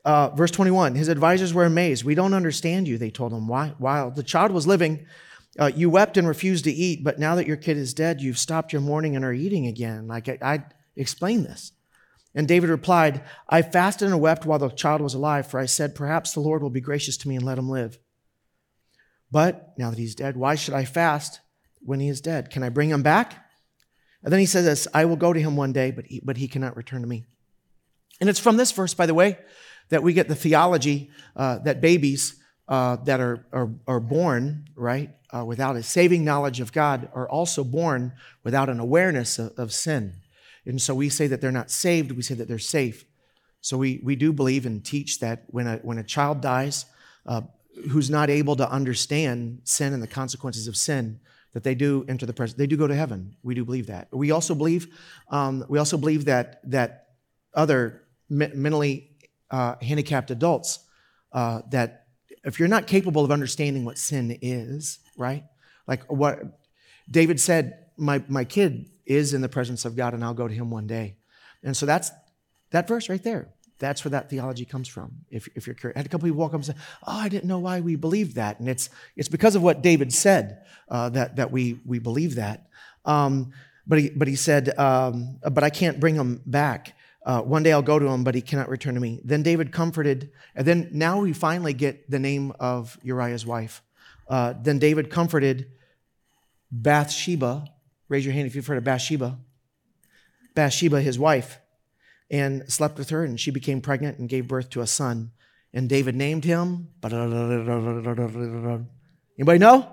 Uh, 0.08 0.30
verse 0.30 0.52
21 0.52 0.96
His 0.96 1.10
advisors 1.10 1.54
were 1.54 1.65
amazed. 1.65 2.06
We 2.06 2.15
don't 2.15 2.34
understand 2.34 2.88
you, 2.88 2.98
they 2.98 3.12
told 3.12 3.34
him. 3.34 3.46
Why? 3.46 3.74
While 3.78 4.10
the 4.10 4.24
child 4.24 4.54
was 4.54 4.65
living, 4.65 5.06
uh, 5.60 5.70
you 5.76 5.89
wept 5.89 6.15
and 6.15 6.26
refused 6.26 6.63
to 6.63 6.72
eat, 6.72 7.04
but 7.04 7.20
now 7.20 7.36
that 7.36 7.46
your 7.46 7.58
kid 7.58 7.76
is 7.76 7.93
dead, 7.93 8.22
you've 8.22 8.38
stopped 8.38 8.72
your 8.72 8.82
mourning 8.82 9.17
and 9.17 9.26
are 9.26 9.34
eating 9.34 9.67
again. 9.67 10.08
Like 10.08 10.30
I, 10.30 10.38
I 10.41 10.63
explained 10.96 11.46
this. 11.46 11.74
And 12.34 12.48
David 12.48 12.70
replied, 12.70 13.22
I 13.50 13.62
fasted 13.62 14.08
and 14.08 14.22
wept 14.22 14.46
while 14.46 14.60
the 14.60 14.70
child 14.70 15.02
was 15.02 15.13
alive, 15.13 15.46
for 15.46 15.60
I 15.60 15.65
said, 15.65 15.93
Perhaps 15.93 16.32
the 16.32 16.39
Lord 16.39 16.63
will 16.63 16.70
be 16.70 16.80
gracious 16.80 17.17
to 17.17 17.28
me 17.28 17.36
and 17.36 17.43
let 17.43 17.58
him 17.58 17.70
live. 17.70 18.00
But 19.30 19.74
now 19.78 19.89
that 19.89 20.00
he's 20.00 20.15
dead, 20.15 20.38
why 20.38 20.56
should 20.56 20.74
I 20.74 20.86
fast 20.86 21.41
when 21.82 22.00
he 22.00 22.08
is 22.08 22.22
dead? 22.22 22.50
Can 22.50 22.63
I 22.63 22.70
bring 22.70 22.91
him 22.91 23.04
back? 23.04 23.46
And 24.24 24.32
then 24.32 24.39
he 24.39 24.46
says 24.46 24.63
this 24.63 24.88
I 24.93 25.04
will 25.04 25.17
go 25.17 25.34
to 25.34 25.41
him 25.41 25.58
one 25.58 25.74
day, 25.74 25.91
but 25.91 26.06
he, 26.06 26.22
but 26.24 26.38
he 26.38 26.48
cannot 26.48 26.78
return 26.78 27.02
to 27.02 27.08
me. 27.08 27.26
And 28.22 28.30
it's 28.30 28.39
from 28.39 28.56
this 28.56 28.72
verse, 28.72 28.93
by 28.93 29.06
the 29.06 29.13
way, 29.13 29.38
that 29.89 30.04
we 30.04 30.13
get 30.13 30.28
the 30.28 30.36
theology 30.36 31.10
uh, 31.36 31.60
that 31.60 31.82
babies 31.82 32.36
uh, 32.67 32.97
that 32.97 33.19
are, 33.19 33.45
are, 33.54 33.69
are, 33.88 34.00
born, 34.00 34.67
right, 34.76 35.12
uh, 35.34 35.43
without 35.45 35.76
a 35.76 35.84
saving 35.84 36.26
knowledge 36.26 36.60
of 36.60 36.73
God 36.73 37.10
are 37.13 37.30
also 37.30 37.63
born 37.63 38.12
without 38.43 38.69
an 38.69 38.80
awareness 38.80 39.39
of, 39.39 39.54
of, 39.58 39.71
sin. 39.71 40.13
And 40.65 40.82
so 40.82 40.93
we 40.93 41.08
say 41.08 41.28
that 41.28 41.39
they're 41.39 41.52
not 41.52 41.71
saved, 41.71 42.12
we 42.12 42.21
say 42.21 42.36
that 42.36 42.50
they're 42.50 42.60
safe. 42.60 43.06
So 43.62 43.78
we, 43.78 44.02
we 44.04 44.15
do 44.17 44.34
believe 44.34 44.65
and 44.65 44.84
teach 44.84 45.19
that 45.19 45.43
when 45.47 45.65
a, 45.65 45.78
when 45.78 45.97
a 45.97 46.04
child 46.04 46.41
dies 46.41 46.86
uh, 47.26 47.41
who's 47.89 48.10
not 48.10 48.30
able 48.30 48.58
to 48.58 48.69
understand 48.69 49.62
sin 49.63 49.93
and 49.93 50.04
the 50.04 50.08
consequences 50.08 50.67
of 50.67 50.76
sin, 50.76 51.21
that 51.54 51.63
they 51.63 51.76
do 51.76 52.06
enter 52.08 52.26
the 52.26 52.34
presence, 52.34 52.58
they 52.58 52.67
do 52.67 52.78
go 52.78 52.88
to 52.88 52.95
heaven. 52.95 53.36
We 53.43 53.56
do 53.56 53.63
believe 53.63 53.88
that. 53.88 54.10
We 54.12 54.32
also 54.32 54.54
believe, 54.54 54.88
um, 55.30 55.65
we 55.69 55.80
also 55.80 55.97
believe 55.97 56.26
that, 56.26 56.60
that 56.69 57.08
other 57.54 58.04
mentally 58.30 59.07
uh, 59.51 59.75
handicapped 59.81 60.31
adults 60.31 60.79
uh, 61.33 61.62
that 61.71 62.07
if 62.43 62.60
you're 62.60 62.67
not 62.67 62.88
capable 62.88 63.25
of 63.25 63.31
understanding 63.31 63.86
what 63.86 63.97
sin 63.97 64.38
is, 64.41 64.99
right? 65.17 65.43
Like 65.88 66.03
what 66.12 66.39
David 67.10 67.39
said, 67.39 67.86
my, 67.97 68.23
my 68.27 68.43
kid 68.43 68.89
is 69.05 69.33
in 69.33 69.41
the 69.41 69.49
presence 69.49 69.86
of 69.86 69.95
God 69.95 70.13
and 70.13 70.23
I'll 70.23 70.33
go 70.33 70.47
to 70.47 70.53
him 70.53 70.69
one 70.69 70.88
day. 70.88 71.15
And 71.63 71.75
so 71.75 71.86
that's 71.86 72.12
that 72.71 72.88
verse 72.88 73.10
right 73.10 73.23
there. 73.23 73.49
That's 73.79 74.03
where 74.03 74.12
that 74.12 74.29
theology 74.29 74.65
comes 74.65 74.88
from. 74.88 75.25
If, 75.29 75.47
if 75.55 75.67
you're 75.67 75.75
curious, 75.75 75.95
I 75.95 75.99
had 75.99 76.05
a 76.07 76.10
couple 76.10 76.27
people 76.27 76.39
walk 76.39 76.51
up 76.51 76.55
and 76.55 76.65
say, 76.65 76.73
"Oh, 77.05 77.19
I 77.19 77.29
didn't 77.29 77.47
know 77.47 77.60
why 77.60 77.79
we 77.79 77.95
believed 77.95 78.36
that," 78.36 78.60
and 78.60 78.67
it's 78.67 78.89
it's 79.15 79.29
because 79.29 79.55
of 79.55 79.62
what 79.62 79.83
David 79.83 80.12
said 80.12 80.63
uh, 80.89 81.10
that 81.10 81.36
that 81.36 81.51
we 81.51 81.79
we 81.86 81.99
believe 81.99 82.36
that. 82.36 82.67
Um, 83.05 83.53
but 83.86 83.99
he 83.99 84.10
but 84.10 84.27
he 84.27 84.36
said, 84.36 84.77
um, 84.79 85.38
"But 85.43 85.63
I 85.63 85.69
can't 85.69 85.99
bring 85.99 86.15
him 86.15 86.41
back." 86.45 86.96
Uh, 87.28 87.42
one 87.42 87.62
day 87.62 87.74
I'll 87.74 87.82
go 87.82 88.00
to 88.00 88.08
him, 88.08 88.24
but 88.24 88.36
he 88.36 88.42
cannot 88.42 88.70
return 88.70 88.94
to 88.94 89.02
me. 89.02 89.20
Then 89.22 89.44
David 89.44 89.74
comforted, 89.74 90.32
and 90.56 90.66
then 90.66 90.90
now 90.94 91.20
we 91.20 91.34
finally 91.34 91.74
get 91.74 92.10
the 92.10 92.20
name 92.20 92.54
of 92.58 92.98
Uriah's 93.04 93.46
wife. 93.46 93.84
Uh, 94.30 94.54
then 94.62 94.80
David 94.80 95.10
comforted 95.10 95.70
Bathsheba. 96.72 97.68
Raise 98.08 98.24
your 98.26 98.34
hand 98.34 98.48
if 98.48 98.56
you've 98.56 98.66
heard 98.66 98.78
of 98.78 98.86
Bathsheba. 98.86 99.38
Bathsheba, 100.56 101.02
his 101.02 101.20
wife, 101.20 101.60
and 102.32 102.63
slept 102.72 102.98
with 102.98 103.10
her, 103.10 103.26
and 103.26 103.38
she 103.38 103.52
became 103.52 103.82
pregnant 103.82 104.20
and 104.20 104.30
gave 104.30 104.48
birth 104.48 104.70
to 104.70 104.80
a 104.80 104.88
son. 104.88 105.32
And 105.74 105.90
David 105.90 106.16
named 106.16 106.46
him. 106.46 106.88
Anybody 109.38 109.60
know? 109.60 109.92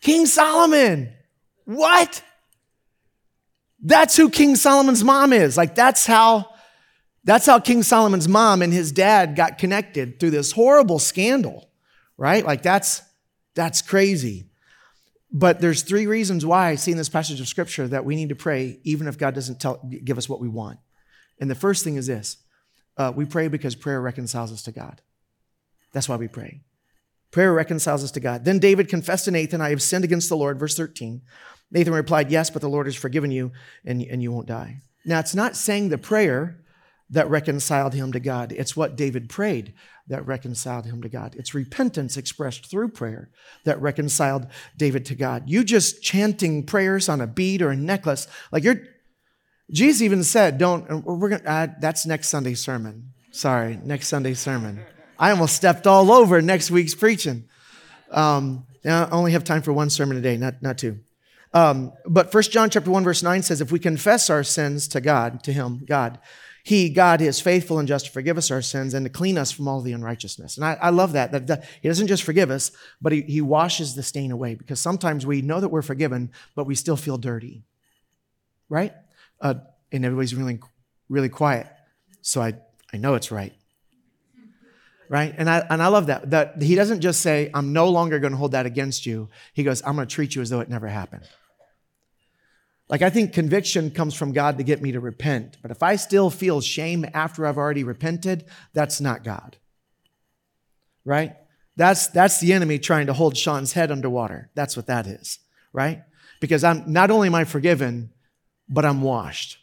King 0.00 0.24
Solomon. 0.24 1.12
What? 1.66 2.24
That's 3.82 4.16
who 4.16 4.28
King 4.30 4.56
Solomon's 4.56 5.02
mom 5.04 5.32
is. 5.32 5.56
Like 5.56 5.74
that's 5.74 6.06
how 6.06 6.54
that's 7.24 7.46
how 7.46 7.60
King 7.60 7.82
Solomon's 7.82 8.28
mom 8.28 8.62
and 8.62 8.72
his 8.72 8.92
dad 8.92 9.36
got 9.36 9.58
connected 9.58 10.18
through 10.18 10.30
this 10.30 10.52
horrible 10.52 10.98
scandal, 10.98 11.70
right? 12.16 12.44
Like 12.44 12.62
that's 12.62 13.02
that's 13.54 13.82
crazy. 13.82 14.46
But 15.32 15.60
there's 15.60 15.82
three 15.82 16.06
reasons 16.06 16.44
why 16.44 16.68
I 16.68 16.74
see 16.74 16.90
in 16.90 16.96
this 16.96 17.08
passage 17.08 17.40
of 17.40 17.46
scripture 17.46 17.86
that 17.88 18.04
we 18.04 18.16
need 18.16 18.30
to 18.30 18.34
pray 18.34 18.80
even 18.82 19.06
if 19.06 19.16
God 19.16 19.34
doesn't 19.34 19.60
tell, 19.60 19.80
give 20.04 20.18
us 20.18 20.28
what 20.28 20.40
we 20.40 20.48
want. 20.48 20.80
And 21.38 21.50
the 21.50 21.54
first 21.54 21.84
thing 21.84 21.96
is 21.96 22.06
this 22.06 22.38
uh, 22.96 23.12
we 23.14 23.24
pray 23.24 23.48
because 23.48 23.74
prayer 23.74 24.00
reconciles 24.00 24.52
us 24.52 24.62
to 24.62 24.72
God. 24.72 25.00
That's 25.92 26.08
why 26.08 26.16
we 26.16 26.28
pray. 26.28 26.62
Prayer 27.30 27.52
reconciles 27.52 28.02
us 28.02 28.10
to 28.12 28.20
God. 28.20 28.44
Then 28.44 28.58
David 28.58 28.88
confessed 28.88 29.26
to 29.26 29.30
Nathan, 29.30 29.60
I 29.60 29.70
have 29.70 29.82
sinned 29.82 30.04
against 30.04 30.28
the 30.28 30.36
Lord, 30.36 30.58
verse 30.58 30.76
13. 30.76 31.22
Nathan 31.70 31.92
replied, 31.92 32.30
Yes, 32.30 32.50
but 32.50 32.62
the 32.62 32.68
Lord 32.68 32.86
has 32.86 32.96
forgiven 32.96 33.30
you 33.30 33.52
and, 33.84 34.02
and 34.02 34.22
you 34.22 34.32
won't 34.32 34.48
die. 34.48 34.78
Now, 35.04 35.18
it's 35.20 35.34
not 35.34 35.56
saying 35.56 35.88
the 35.88 35.98
prayer 35.98 36.60
that 37.10 37.28
reconciled 37.28 37.94
him 37.94 38.12
to 38.12 38.20
God, 38.20 38.52
it's 38.52 38.76
what 38.76 38.96
David 38.96 39.28
prayed 39.28 39.74
that 40.06 40.26
reconciled 40.26 40.86
him 40.86 41.02
to 41.02 41.08
God. 41.08 41.34
It's 41.36 41.54
repentance 41.54 42.16
expressed 42.16 42.66
through 42.66 42.90
prayer 42.90 43.30
that 43.64 43.80
reconciled 43.80 44.46
David 44.76 45.04
to 45.06 45.14
God. 45.14 45.44
You 45.46 45.64
just 45.64 46.02
chanting 46.02 46.66
prayers 46.66 47.08
on 47.08 47.20
a 47.20 47.26
bead 47.28 47.62
or 47.62 47.70
a 47.70 47.76
necklace, 47.76 48.26
like 48.50 48.64
you're, 48.64 48.82
Jesus 49.70 50.02
even 50.02 50.24
said, 50.24 50.58
don't, 50.58 51.04
we're 51.04 51.28
going 51.28 51.42
to, 51.42 51.50
uh, 51.50 51.66
that's 51.78 52.06
next 52.06 52.28
Sunday's 52.28 52.60
sermon. 52.60 53.12
Sorry, 53.30 53.78
next 53.84 54.08
Sunday's 54.08 54.40
sermon. 54.40 54.84
I 55.16 55.30
almost 55.30 55.54
stepped 55.54 55.86
all 55.86 56.10
over 56.10 56.42
next 56.42 56.72
week's 56.72 56.94
preaching. 56.94 57.44
Um, 58.10 58.66
I 58.84 59.08
only 59.10 59.32
have 59.32 59.44
time 59.44 59.62
for 59.62 59.72
one 59.72 59.90
sermon 59.90 60.16
a 60.16 60.20
day, 60.20 60.36
not, 60.36 60.60
not 60.60 60.78
two. 60.78 60.98
Um, 61.52 61.92
but 62.06 62.30
First 62.30 62.52
John 62.52 62.70
chapter 62.70 62.90
1, 62.90 63.04
verse 63.04 63.22
9 63.22 63.42
says, 63.42 63.60
if 63.60 63.72
we 63.72 63.78
confess 63.78 64.30
our 64.30 64.44
sins 64.44 64.86
to 64.88 65.00
God, 65.00 65.42
to 65.44 65.52
Him, 65.52 65.84
God, 65.84 66.18
He, 66.62 66.88
God, 66.90 67.20
is 67.20 67.40
faithful 67.40 67.78
and 67.78 67.88
just 67.88 68.06
to 68.06 68.12
forgive 68.12 68.38
us 68.38 68.50
our 68.50 68.62
sins 68.62 68.94
and 68.94 69.04
to 69.04 69.10
clean 69.10 69.36
us 69.36 69.50
from 69.50 69.66
all 69.66 69.80
the 69.80 69.92
unrighteousness. 69.92 70.56
And 70.56 70.64
I, 70.64 70.78
I 70.80 70.90
love 70.90 71.12
that, 71.12 71.32
that, 71.32 71.46
that, 71.48 71.64
He 71.82 71.88
doesn't 71.88 72.06
just 72.06 72.22
forgive 72.22 72.50
us, 72.50 72.70
but 73.00 73.12
he, 73.12 73.22
he 73.22 73.40
washes 73.40 73.94
the 73.94 74.02
stain 74.02 74.30
away 74.30 74.54
because 74.54 74.78
sometimes 74.78 75.26
we 75.26 75.42
know 75.42 75.60
that 75.60 75.68
we're 75.68 75.82
forgiven, 75.82 76.30
but 76.54 76.64
we 76.64 76.74
still 76.76 76.96
feel 76.96 77.18
dirty. 77.18 77.64
Right? 78.68 78.92
Uh, 79.40 79.54
and 79.90 80.04
everybody's 80.04 80.34
really, 80.34 80.60
really 81.08 81.28
quiet. 81.28 81.66
So 82.22 82.40
I, 82.40 82.54
I 82.92 82.98
know 82.98 83.14
it's 83.14 83.32
right 83.32 83.54
right? 85.08 85.34
And 85.36 85.50
I, 85.50 85.66
and 85.68 85.82
I 85.82 85.88
love 85.88 86.06
that. 86.06 86.30
That 86.30 86.62
he 86.62 86.76
doesn't 86.76 87.00
just 87.00 87.20
say, 87.20 87.50
I'm 87.52 87.72
no 87.72 87.88
longer 87.88 88.20
going 88.20 88.30
to 88.30 88.36
hold 88.36 88.52
that 88.52 88.64
against 88.64 89.04
you. 89.04 89.28
He 89.52 89.64
goes, 89.64 89.82
I'm 89.84 89.96
going 89.96 90.06
to 90.06 90.14
treat 90.14 90.36
you 90.36 90.40
as 90.40 90.50
though 90.50 90.60
it 90.60 90.70
never 90.70 90.86
happened. 90.86 91.28
Like, 92.90 93.02
I 93.02 93.08
think 93.08 93.32
conviction 93.32 93.92
comes 93.92 94.14
from 94.14 94.32
God 94.32 94.58
to 94.58 94.64
get 94.64 94.82
me 94.82 94.90
to 94.92 95.00
repent. 95.00 95.56
But 95.62 95.70
if 95.70 95.80
I 95.80 95.94
still 95.94 96.28
feel 96.28 96.60
shame 96.60 97.06
after 97.14 97.46
I've 97.46 97.56
already 97.56 97.84
repented, 97.84 98.44
that's 98.74 99.00
not 99.00 99.22
God. 99.22 99.56
Right? 101.04 101.36
That's, 101.76 102.08
that's 102.08 102.40
the 102.40 102.52
enemy 102.52 102.80
trying 102.80 103.06
to 103.06 103.12
hold 103.12 103.36
Sean's 103.36 103.72
head 103.72 103.92
underwater. 103.92 104.50
That's 104.56 104.76
what 104.76 104.88
that 104.88 105.06
is. 105.06 105.38
Right? 105.72 106.02
Because 106.40 106.64
I'm 106.64 106.92
not 106.92 107.12
only 107.12 107.28
am 107.28 107.34
I 107.36 107.44
forgiven, 107.44 108.10
but 108.68 108.84
I'm 108.84 109.02
washed, 109.02 109.58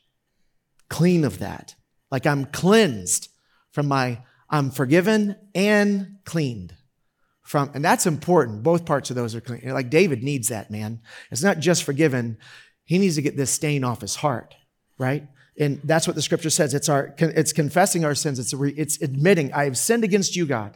clean 0.90 1.26
of 1.26 1.40
that. 1.40 1.76
Like 2.10 2.26
I'm 2.26 2.46
cleansed 2.46 3.30
from 3.72 3.88
my, 3.88 4.22
I'm 4.50 4.72
forgiven 4.72 5.36
and 5.54 6.20
cleaned 6.24 6.74
from, 7.42 7.72
and 7.74 7.84
that's 7.84 8.06
important. 8.06 8.64
Both 8.64 8.86
parts 8.86 9.10
of 9.10 9.16
those 9.16 9.36
are 9.36 9.42
clean. 9.42 9.62
Like 9.66 9.90
David 9.90 10.24
needs 10.24 10.50
that, 10.50 10.72
man. 10.72 11.02
It's 11.32 11.44
not 11.44 11.60
just 11.60 11.84
forgiven. 11.84 12.38
He 12.88 12.98
needs 12.98 13.16
to 13.16 13.22
get 13.22 13.38
this 13.38 13.52
stain 13.52 13.84
off 13.84 14.02
his 14.02 14.16
heart, 14.16 14.56
right? 14.98 15.28
And 15.60 15.80
that's 15.84 16.08
what 16.08 16.16
the 16.16 16.22
scripture 16.24 16.50
says. 16.50 16.74
It's 16.74 16.90
our, 16.90 17.14
it's 17.20 17.54
confessing 17.54 18.04
our 18.04 18.16
sins. 18.16 18.40
It's, 18.40 18.54
it's 18.54 19.00
admitting, 19.02 19.54
I 19.54 19.66
have 19.66 19.78
sinned 19.78 20.04
against 20.04 20.36
you, 20.36 20.48
God 20.48 20.76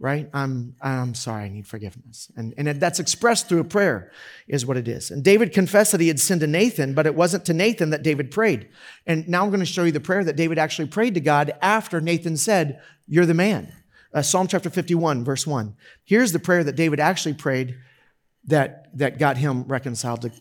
right? 0.00 0.30
I'm, 0.32 0.74
I'm 0.80 1.14
sorry, 1.14 1.44
I 1.44 1.48
need 1.50 1.66
forgiveness. 1.66 2.32
And, 2.34 2.54
and 2.56 2.66
that's 2.80 2.98
expressed 2.98 3.48
through 3.50 3.60
a 3.60 3.64
prayer, 3.64 4.10
is 4.48 4.64
what 4.64 4.78
it 4.78 4.88
is. 4.88 5.10
And 5.10 5.22
David 5.22 5.52
confessed 5.52 5.92
that 5.92 6.00
he 6.00 6.08
had 6.08 6.18
sinned 6.18 6.40
to 6.40 6.46
Nathan, 6.46 6.94
but 6.94 7.06
it 7.06 7.14
wasn't 7.14 7.44
to 7.44 7.52
Nathan 7.52 7.90
that 7.90 8.02
David 8.02 8.30
prayed. 8.30 8.70
And 9.06 9.28
now 9.28 9.44
I'm 9.44 9.50
going 9.50 9.60
to 9.60 9.66
show 9.66 9.84
you 9.84 9.92
the 9.92 10.00
prayer 10.00 10.24
that 10.24 10.36
David 10.36 10.58
actually 10.58 10.88
prayed 10.88 11.14
to 11.14 11.20
God 11.20 11.52
after 11.60 12.00
Nathan 12.00 12.38
said, 12.38 12.80
You're 13.06 13.26
the 13.26 13.34
man. 13.34 13.74
Uh, 14.12 14.22
Psalm 14.22 14.48
chapter 14.48 14.70
51, 14.70 15.22
verse 15.22 15.46
1. 15.46 15.76
Here's 16.02 16.32
the 16.32 16.38
prayer 16.38 16.64
that 16.64 16.76
David 16.76 16.98
actually 16.98 17.34
prayed 17.34 17.76
that, 18.46 18.96
that 18.96 19.18
got 19.18 19.36
him 19.36 19.64
reconciled 19.64 20.22
to, 20.22 20.32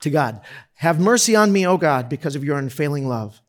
to 0.00 0.10
God. 0.10 0.40
Have 0.74 1.00
mercy 1.00 1.36
on 1.36 1.52
me, 1.52 1.66
O 1.66 1.76
God, 1.76 2.08
because 2.08 2.36
of 2.36 2.44
your 2.44 2.58
unfailing 2.58 3.08
love, 3.08 3.40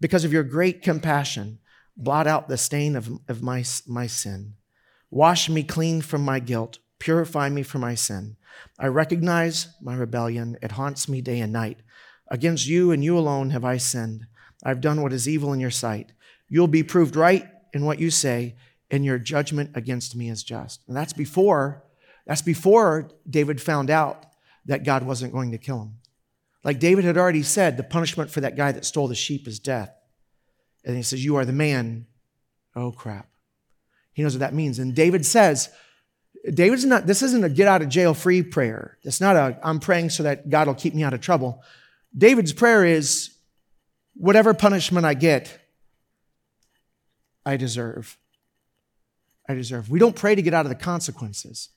because 0.00 0.24
of 0.24 0.32
your 0.32 0.42
great 0.42 0.82
compassion. 0.82 1.58
Blot 1.96 2.26
out 2.26 2.48
the 2.48 2.56
stain 2.56 2.96
of, 2.96 3.10
of 3.28 3.42
my, 3.42 3.62
my 3.86 4.06
sin. 4.06 4.54
Wash 5.10 5.48
me 5.48 5.62
clean 5.62 6.00
from 6.00 6.24
my 6.24 6.38
guilt. 6.38 6.78
Purify 6.98 7.48
me 7.48 7.62
from 7.62 7.82
my 7.82 7.94
sin. 7.94 8.36
I 8.78 8.86
recognize 8.86 9.68
my 9.82 9.94
rebellion. 9.94 10.56
It 10.62 10.72
haunts 10.72 11.08
me 11.08 11.20
day 11.20 11.40
and 11.40 11.52
night. 11.52 11.78
Against 12.28 12.66
you 12.66 12.92
and 12.92 13.04
you 13.04 13.18
alone 13.18 13.50
have 13.50 13.64
I 13.64 13.76
sinned. 13.76 14.26
I've 14.64 14.80
done 14.80 15.02
what 15.02 15.12
is 15.12 15.28
evil 15.28 15.52
in 15.52 15.60
your 15.60 15.70
sight. 15.70 16.12
You'll 16.48 16.68
be 16.68 16.82
proved 16.82 17.16
right 17.16 17.46
in 17.72 17.84
what 17.84 17.98
you 17.98 18.10
say, 18.10 18.56
and 18.90 19.04
your 19.04 19.18
judgment 19.18 19.70
against 19.74 20.16
me 20.16 20.28
is 20.28 20.42
just. 20.42 20.80
And 20.88 20.96
that's 20.96 21.12
before, 21.12 21.84
that's 22.26 22.42
before 22.42 23.10
David 23.28 23.60
found 23.60 23.90
out 23.90 24.26
that 24.66 24.84
God 24.84 25.02
wasn't 25.02 25.32
going 25.32 25.52
to 25.52 25.58
kill 25.58 25.82
him. 25.82 25.94
Like 26.62 26.78
David 26.78 27.04
had 27.04 27.16
already 27.16 27.42
said, 27.42 27.76
the 27.76 27.82
punishment 27.82 28.30
for 28.30 28.40
that 28.40 28.56
guy 28.56 28.72
that 28.72 28.84
stole 28.84 29.08
the 29.08 29.14
sheep 29.14 29.48
is 29.48 29.58
death. 29.58 29.90
And 30.84 30.96
he 30.96 31.02
says, 31.02 31.24
You 31.24 31.36
are 31.36 31.44
the 31.44 31.52
man. 31.52 32.06
Oh, 32.76 32.92
crap. 32.92 33.28
He 34.12 34.22
knows 34.22 34.34
what 34.34 34.40
that 34.40 34.54
means. 34.54 34.78
And 34.78 34.94
David 34.94 35.24
says, 35.24 35.70
David's 36.52 36.84
not, 36.84 37.06
this 37.06 37.22
isn't 37.22 37.44
a 37.44 37.48
get 37.48 37.68
out 37.68 37.82
of 37.82 37.88
jail 37.88 38.14
free 38.14 38.42
prayer. 38.42 38.98
It's 39.02 39.20
not 39.20 39.36
a, 39.36 39.58
I'm 39.62 39.80
praying 39.80 40.10
so 40.10 40.22
that 40.22 40.48
God 40.48 40.66
will 40.66 40.74
keep 40.74 40.94
me 40.94 41.02
out 41.02 41.12
of 41.12 41.20
trouble. 41.20 41.62
David's 42.16 42.52
prayer 42.52 42.84
is, 42.84 43.34
whatever 44.14 44.54
punishment 44.54 45.06
I 45.06 45.14
get, 45.14 45.58
I 47.44 47.56
deserve. 47.56 48.18
I 49.48 49.54
deserve. 49.54 49.90
We 49.90 49.98
don't 49.98 50.16
pray 50.16 50.34
to 50.34 50.42
get 50.42 50.54
out 50.54 50.66
of 50.66 50.70
the 50.70 50.76
consequences, 50.76 51.70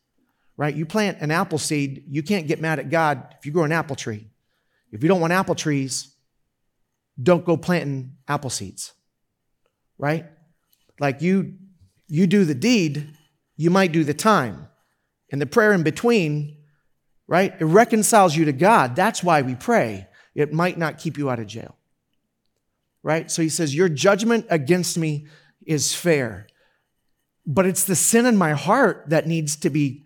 right? 0.57 0.75
You 0.75 0.85
plant 0.85 1.19
an 1.21 1.31
apple 1.31 1.57
seed, 1.57 2.03
you 2.07 2.23
can't 2.23 2.47
get 2.47 2.61
mad 2.61 2.79
at 2.79 2.89
God 2.89 3.35
if 3.37 3.45
you 3.45 3.51
grow 3.51 3.63
an 3.63 3.71
apple 3.71 3.95
tree. 3.95 4.27
If 4.91 5.01
you 5.01 5.09
don't 5.09 5.21
want 5.21 5.33
apple 5.33 5.55
trees, 5.55 6.13
don't 7.21 7.45
go 7.45 7.57
planting 7.57 8.15
apple 8.27 8.49
seeds, 8.49 8.93
right? 9.97 10.25
Like 10.99 11.21
you 11.21 11.55
you 12.07 12.27
do 12.27 12.45
the 12.45 12.55
deed, 12.55 13.09
you 13.57 13.69
might 13.69 13.91
do 13.91 14.03
the 14.03 14.13
time. 14.13 14.67
And 15.31 15.41
the 15.41 15.47
prayer 15.47 15.73
in 15.73 15.81
between, 15.81 16.57
right, 17.27 17.53
it 17.59 17.65
reconciles 17.65 18.35
you 18.35 18.45
to 18.45 18.53
God. 18.53 18.95
That's 18.95 19.23
why 19.23 19.41
we 19.41 19.55
pray. 19.55 20.07
It 20.35 20.53
might 20.53 20.77
not 20.77 20.99
keep 20.99 21.17
you 21.17 21.29
out 21.29 21.39
of 21.39 21.47
jail. 21.47 21.75
Right? 23.01 23.31
So 23.31 23.41
he 23.41 23.49
says, 23.49 23.75
Your 23.75 23.89
judgment 23.89 24.45
against 24.49 24.97
me 24.97 25.27
is 25.65 25.95
fair. 25.95 26.47
But 27.45 27.65
it's 27.65 27.83
the 27.83 27.95
sin 27.95 28.25
in 28.25 28.37
my 28.37 28.51
heart 28.51 29.05
that 29.07 29.27
needs 29.27 29.55
to 29.57 29.69
be 29.69 30.05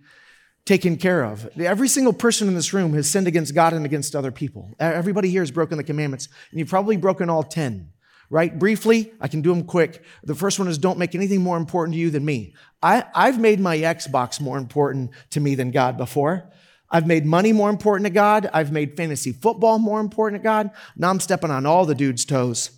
taken 0.68 0.98
care 0.98 1.24
of. 1.24 1.58
Every 1.58 1.88
single 1.88 2.14
person 2.14 2.48
in 2.48 2.54
this 2.54 2.74
room 2.74 2.94
has 2.94 3.10
sinned 3.10 3.28
against 3.28 3.56
God 3.56 3.74
and 3.74 3.86
against 3.86 4.16
other 4.16 4.32
people. 4.32 4.70
Everybody 4.80 5.30
here 5.30 5.42
has 5.42 5.50
broken 5.50 5.78
the 5.78 5.84
commandments, 5.84 6.28
and 6.52 6.60
you've 6.60 6.70
probably 6.70 6.98
broken 6.98 7.30
all 7.30 7.44
10 7.44 7.92
right? 8.30 8.60
Briefly, 8.60 9.14
I 9.22 9.30
can 9.30 9.42
do 9.42 9.54
them 9.54 9.64
quick. 9.64 10.04
The 10.24 10.36
first 10.36 10.60
one 10.60 10.68
is 10.68 10.78
don't 10.78 11.00
make 11.00 11.16
anything 11.16 11.42
more 11.42 11.58
important 11.58 11.94
to 11.96 12.00
you 12.00 12.10
than 12.10 12.26
me. 12.26 12.54
I, 12.84 13.06
I've 13.16 13.40
made 13.40 13.60
my 13.60 13.78
Xbox 13.78 14.42
more 14.42 14.58
important 14.58 15.12
to 15.30 15.40
me 15.40 15.56
than 15.56 15.72
God 15.72 15.98
before. 15.98 16.52
I've 16.90 17.08
made 17.08 17.26
money 17.26 17.52
more 17.54 17.70
important 17.70 18.06
to 18.06 18.14
God. 18.14 18.50
I've 18.54 18.72
made 18.72 18.96
fantasy 18.96 19.34
football 19.34 19.80
more 19.80 20.00
important 20.00 20.42
to 20.42 20.44
God. 20.44 20.72
Now 20.96 21.10
I'm 21.10 21.20
stepping 21.20 21.52
on 21.52 21.66
all 21.66 21.86
the 21.86 21.96
dude's 21.96 22.24
toes, 22.26 22.72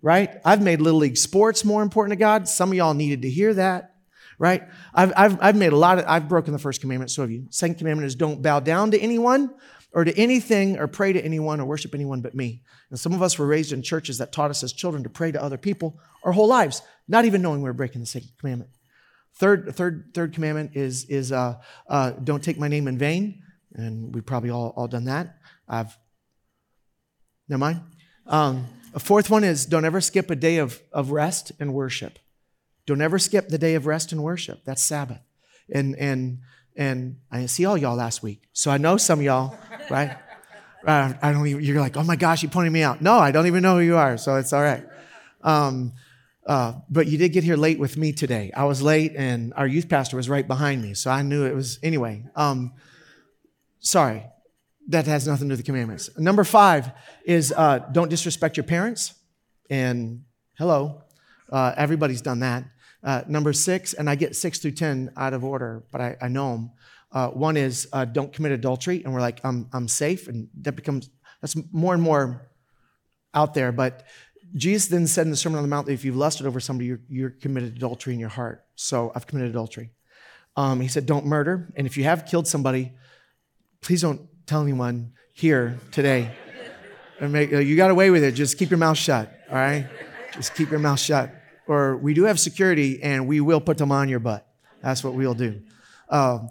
right? 0.00 0.40
I've 0.44 0.62
made 0.62 0.80
Little 0.80 1.00
League 1.00 1.16
sports 1.16 1.64
more 1.64 1.82
important 1.82 2.12
to 2.12 2.20
God. 2.22 2.48
Some 2.48 2.70
of 2.70 2.76
y'all 2.76 2.94
needed 2.94 3.22
to 3.22 3.30
hear 3.30 3.52
that, 3.54 3.95
right? 4.38 4.62
I've, 4.94 5.12
I've, 5.16 5.38
I've 5.40 5.56
made 5.56 5.72
a 5.72 5.76
lot 5.76 5.98
of, 5.98 6.04
I've 6.06 6.28
broken 6.28 6.52
the 6.52 6.58
first 6.58 6.80
commandment, 6.80 7.10
so 7.10 7.22
have 7.22 7.30
you. 7.30 7.46
Second 7.50 7.76
commandment 7.76 8.06
is 8.06 8.14
don't 8.14 8.42
bow 8.42 8.60
down 8.60 8.90
to 8.90 8.98
anyone 8.98 9.54
or 9.92 10.04
to 10.04 10.16
anything 10.16 10.78
or 10.78 10.86
pray 10.86 11.12
to 11.12 11.24
anyone 11.24 11.60
or 11.60 11.64
worship 11.64 11.94
anyone 11.94 12.20
but 12.20 12.34
me. 12.34 12.62
And 12.90 12.98
some 12.98 13.12
of 13.12 13.22
us 13.22 13.38
were 13.38 13.46
raised 13.46 13.72
in 13.72 13.82
churches 13.82 14.18
that 14.18 14.32
taught 14.32 14.50
us 14.50 14.62
as 14.62 14.72
children 14.72 15.02
to 15.04 15.08
pray 15.08 15.32
to 15.32 15.42
other 15.42 15.58
people 15.58 15.98
our 16.22 16.32
whole 16.32 16.48
lives, 16.48 16.82
not 17.08 17.24
even 17.24 17.40
knowing 17.42 17.62
we 17.62 17.68
were 17.68 17.72
breaking 17.72 18.00
the 18.00 18.06
second 18.06 18.30
commandment. 18.38 18.70
Third, 19.36 19.74
third, 19.74 20.10
third 20.14 20.32
commandment 20.32 20.72
is, 20.74 21.04
is 21.04 21.32
uh, 21.32 21.56
uh, 21.88 22.10
don't 22.12 22.42
take 22.42 22.58
my 22.58 22.68
name 22.68 22.88
in 22.88 22.98
vain. 22.98 23.42
And 23.74 24.14
we've 24.14 24.24
probably 24.24 24.50
all, 24.50 24.72
all 24.76 24.88
done 24.88 25.04
that. 25.04 25.36
I've, 25.68 25.96
never 27.48 27.58
mind. 27.58 27.80
Um, 28.26 28.66
a 28.94 28.98
fourth 28.98 29.28
one 29.28 29.44
is 29.44 29.66
don't 29.66 29.84
ever 29.84 30.00
skip 30.00 30.30
a 30.30 30.36
day 30.36 30.56
of, 30.56 30.80
of 30.92 31.10
rest 31.10 31.52
and 31.60 31.74
worship. 31.74 32.18
Don't 32.86 33.00
ever 33.00 33.18
skip 33.18 33.48
the 33.48 33.58
day 33.58 33.74
of 33.74 33.86
rest 33.86 34.12
and 34.12 34.22
worship. 34.22 34.64
That's 34.64 34.82
Sabbath. 34.82 35.20
And, 35.72 35.96
and, 35.96 36.38
and 36.76 37.16
I 37.30 37.46
see 37.46 37.64
all 37.64 37.76
y'all 37.76 37.96
last 37.96 38.22
week. 38.22 38.42
So 38.52 38.70
I 38.70 38.78
know 38.78 38.96
some 38.96 39.20
y'all, 39.20 39.58
right? 39.90 40.16
I 40.86 41.32
don't 41.32 41.46
even, 41.48 41.64
you're 41.64 41.80
like, 41.80 41.96
oh 41.96 42.04
my 42.04 42.14
gosh, 42.14 42.42
you 42.44 42.48
pointed 42.48 42.72
me 42.72 42.82
out. 42.82 43.02
No, 43.02 43.14
I 43.18 43.32
don't 43.32 43.46
even 43.46 43.62
know 43.62 43.76
who 43.76 43.82
you 43.82 43.96
are, 43.96 44.16
so 44.16 44.36
it's 44.36 44.52
all 44.52 44.62
right. 44.62 44.84
Um, 45.42 45.94
uh, 46.46 46.74
but 46.88 47.08
you 47.08 47.18
did 47.18 47.32
get 47.32 47.42
here 47.42 47.56
late 47.56 47.80
with 47.80 47.96
me 47.96 48.12
today. 48.12 48.52
I 48.56 48.64
was 48.66 48.80
late, 48.80 49.14
and 49.16 49.52
our 49.56 49.66
youth 49.66 49.88
pastor 49.88 50.16
was 50.16 50.28
right 50.28 50.46
behind 50.46 50.80
me, 50.80 50.94
so 50.94 51.10
I 51.10 51.22
knew 51.22 51.44
it 51.44 51.56
was, 51.56 51.80
anyway. 51.82 52.24
Um, 52.36 52.72
sorry, 53.80 54.24
that 54.88 55.06
has 55.06 55.26
nothing 55.26 55.48
to 55.48 55.54
do 55.54 55.58
with 55.58 55.58
the 55.58 55.64
commandments. 55.64 56.08
Number 56.16 56.44
five 56.44 56.92
is 57.24 57.52
uh, 57.56 57.80
don't 57.90 58.08
disrespect 58.08 58.56
your 58.56 58.64
parents. 58.64 59.14
And 59.68 60.22
hello, 60.56 61.02
uh, 61.50 61.74
everybody's 61.76 62.22
done 62.22 62.40
that. 62.40 62.64
Uh, 63.06 63.22
number 63.28 63.52
six, 63.52 63.94
and 63.94 64.10
I 64.10 64.16
get 64.16 64.34
six 64.34 64.58
through 64.58 64.72
10 64.72 65.12
out 65.16 65.32
of 65.32 65.44
order, 65.44 65.84
but 65.92 66.00
I, 66.00 66.16
I 66.20 66.26
know 66.26 66.50
them. 66.50 66.70
Uh, 67.12 67.28
one 67.28 67.56
is 67.56 67.88
uh, 67.92 68.04
don't 68.04 68.32
commit 68.32 68.50
adultery, 68.50 69.04
and 69.04 69.14
we're 69.14 69.20
like, 69.20 69.40
I'm, 69.44 69.68
I'm 69.72 69.86
safe, 69.86 70.26
and 70.26 70.48
that 70.62 70.72
becomes 70.72 71.08
that's 71.40 71.54
more 71.70 71.94
and 71.94 72.02
more 72.02 72.50
out 73.32 73.54
there. 73.54 73.70
But 73.70 74.02
Jesus 74.56 74.88
then 74.88 75.06
said 75.06 75.26
in 75.26 75.30
the 75.30 75.36
Sermon 75.36 75.58
on 75.58 75.62
the 75.62 75.68
Mount 75.68 75.86
that 75.86 75.92
if 75.92 76.04
you've 76.04 76.16
lusted 76.16 76.46
over 76.46 76.58
somebody, 76.58 76.86
you're, 76.86 77.00
you're 77.08 77.30
committed 77.30 77.76
adultery 77.76 78.12
in 78.12 78.18
your 78.18 78.28
heart. 78.28 78.64
So 78.74 79.12
I've 79.14 79.28
committed 79.28 79.50
adultery. 79.50 79.92
Um, 80.56 80.80
he 80.80 80.88
said, 80.88 81.06
don't 81.06 81.26
murder, 81.26 81.72
and 81.76 81.86
if 81.86 81.96
you 81.96 82.02
have 82.04 82.26
killed 82.26 82.48
somebody, 82.48 82.92
please 83.82 84.02
don't 84.02 84.22
tell 84.46 84.62
anyone 84.62 85.12
here 85.32 85.78
today. 85.92 86.32
make, 87.20 87.52
you 87.52 87.76
got 87.76 87.92
away 87.92 88.10
with 88.10 88.24
it. 88.24 88.32
Just 88.32 88.58
keep 88.58 88.70
your 88.70 88.78
mouth 88.78 88.98
shut. 88.98 89.32
All 89.48 89.54
right, 89.54 89.86
just 90.32 90.56
keep 90.56 90.70
your 90.70 90.80
mouth 90.80 90.98
shut. 90.98 91.30
Or 91.68 91.96
we 91.96 92.14
do 92.14 92.24
have 92.24 92.38
security, 92.38 93.02
and 93.02 93.26
we 93.26 93.40
will 93.40 93.60
put 93.60 93.78
them 93.78 93.90
on 93.92 94.08
your 94.08 94.20
butt. 94.20 94.46
That's 94.82 95.02
what 95.02 95.14
we'll 95.14 95.34
do. 95.34 95.62
Um, 96.08 96.50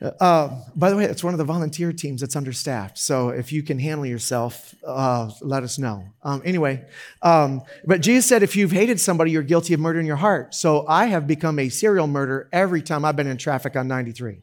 uh, 0.00 0.60
by 0.76 0.90
the 0.90 0.96
way, 0.96 1.04
it's 1.04 1.24
one 1.24 1.34
of 1.34 1.38
the 1.38 1.44
volunteer 1.44 1.92
teams 1.92 2.20
that's 2.20 2.36
understaffed. 2.36 2.96
So 2.98 3.30
if 3.30 3.50
you 3.50 3.64
can 3.64 3.80
handle 3.80 4.06
yourself, 4.06 4.74
uh, 4.86 5.30
let 5.40 5.64
us 5.64 5.76
know. 5.76 6.04
Um, 6.22 6.40
anyway, 6.44 6.84
um, 7.22 7.62
but 7.84 8.00
Jesus 8.00 8.24
said, 8.26 8.44
if 8.44 8.54
you've 8.54 8.70
hated 8.70 9.00
somebody, 9.00 9.32
you're 9.32 9.42
guilty 9.42 9.74
of 9.74 9.80
murder 9.80 9.98
in 9.98 10.06
your 10.06 10.16
heart. 10.16 10.54
So 10.54 10.86
I 10.86 11.06
have 11.06 11.26
become 11.26 11.58
a 11.58 11.68
serial 11.68 12.06
murderer 12.06 12.48
every 12.52 12.80
time 12.80 13.04
I've 13.04 13.16
been 13.16 13.26
in 13.26 13.38
traffic 13.38 13.74
on 13.74 13.88
93. 13.88 14.38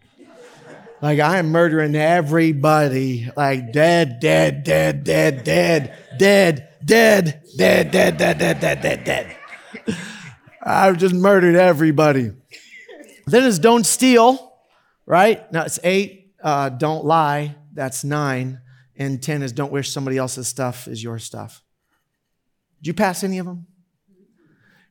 Like 1.02 1.20
I 1.20 1.38
am 1.38 1.50
murdering 1.50 1.96
everybody, 1.96 3.30
like 3.38 3.72
dead, 3.72 4.20
dead, 4.20 4.64
dead, 4.64 5.04
dead, 5.04 5.44
dead, 5.44 5.94
dead, 6.18 6.68
dead, 6.86 7.42
dead, 7.56 7.92
dead, 7.92 8.18
dead, 8.18 8.18
dead, 8.18 8.60
dead, 8.60 8.82
dead, 8.82 9.04
dead. 9.04 9.36
I've 10.62 10.98
just 10.98 11.14
murdered 11.14 11.56
everybody. 11.56 12.32
Then 13.28 13.44
is 13.44 13.60
don't 13.60 13.86
steal 13.86 14.56
right? 15.06 15.52
Now 15.52 15.64
it's 15.64 15.80
eight. 15.84 16.34
Uh, 16.44 16.70
don't 16.70 17.06
lie. 17.06 17.56
That's 17.74 18.04
nine. 18.04 18.62
And 18.96 19.22
10 19.22 19.44
is 19.44 19.52
don't 19.52 19.72
wish 19.72 19.92
somebody 19.92 20.18
else's 20.18 20.48
stuff 20.48 20.88
is 20.88 21.04
your 21.04 21.20
stuff. 21.20 21.62
Did 22.82 22.88
you 22.88 22.94
pass 22.94 23.24
any 23.24 23.40
of 23.40 23.46
them? 23.46 23.68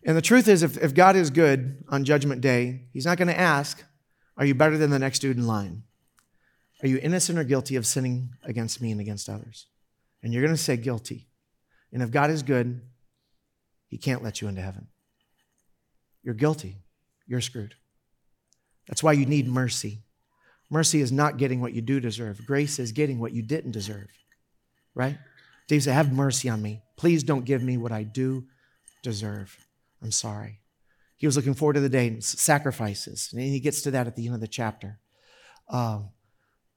And 0.04 0.16
the 0.16 0.22
truth 0.22 0.48
is, 0.48 0.62
if, 0.62 0.76
if 0.76 0.94
God 0.94 1.16
is 1.16 1.30
good 1.30 1.82
on 1.88 2.04
Judgment 2.04 2.42
Day, 2.42 2.88
He's 2.92 3.06
not 3.06 3.16
going 3.16 3.28
to 3.28 3.38
ask, 3.38 3.82
Are 4.36 4.44
you 4.44 4.54
better 4.54 4.76
than 4.76 4.90
the 4.90 4.98
next 4.98 5.20
dude 5.20 5.38
in 5.38 5.46
line? 5.46 5.84
Are 6.82 6.88
you 6.88 6.98
innocent 7.02 7.38
or 7.38 7.44
guilty 7.44 7.76
of 7.76 7.86
sinning 7.86 8.30
against 8.42 8.82
me 8.82 8.90
and 8.90 9.00
against 9.00 9.30
others? 9.30 9.68
And 10.22 10.32
you're 10.32 10.42
going 10.42 10.54
to 10.54 10.62
say 10.62 10.76
guilty. 10.76 11.28
And 11.92 12.02
if 12.02 12.10
God 12.10 12.30
is 12.30 12.42
good, 12.42 12.82
He 13.94 13.98
can't 13.98 14.24
let 14.24 14.40
you 14.40 14.48
into 14.48 14.60
heaven. 14.60 14.88
You're 16.24 16.34
guilty. 16.34 16.78
You're 17.28 17.40
screwed. 17.40 17.76
That's 18.88 19.04
why 19.04 19.12
you 19.12 19.24
need 19.24 19.46
mercy. 19.46 20.02
Mercy 20.68 21.00
is 21.00 21.12
not 21.12 21.36
getting 21.36 21.60
what 21.60 21.74
you 21.74 21.80
do 21.80 22.00
deserve, 22.00 22.44
grace 22.44 22.80
is 22.80 22.90
getting 22.90 23.20
what 23.20 23.30
you 23.30 23.40
didn't 23.40 23.70
deserve, 23.70 24.08
right? 24.96 25.16
David 25.68 25.84
said, 25.84 25.94
Have 25.94 26.12
mercy 26.12 26.48
on 26.48 26.60
me. 26.60 26.82
Please 26.96 27.22
don't 27.22 27.44
give 27.44 27.62
me 27.62 27.76
what 27.76 27.92
I 27.92 28.02
do 28.02 28.46
deserve. 29.04 29.56
I'm 30.02 30.10
sorry. 30.10 30.58
He 31.16 31.26
was 31.26 31.36
looking 31.36 31.54
forward 31.54 31.74
to 31.74 31.80
the 31.80 31.88
day, 31.88 32.18
sacrifices. 32.18 33.30
And 33.32 33.42
he 33.42 33.60
gets 33.60 33.80
to 33.82 33.92
that 33.92 34.08
at 34.08 34.16
the 34.16 34.26
end 34.26 34.34
of 34.34 34.40
the 34.40 34.48
chapter. 34.48 34.98
Um, 35.68 36.08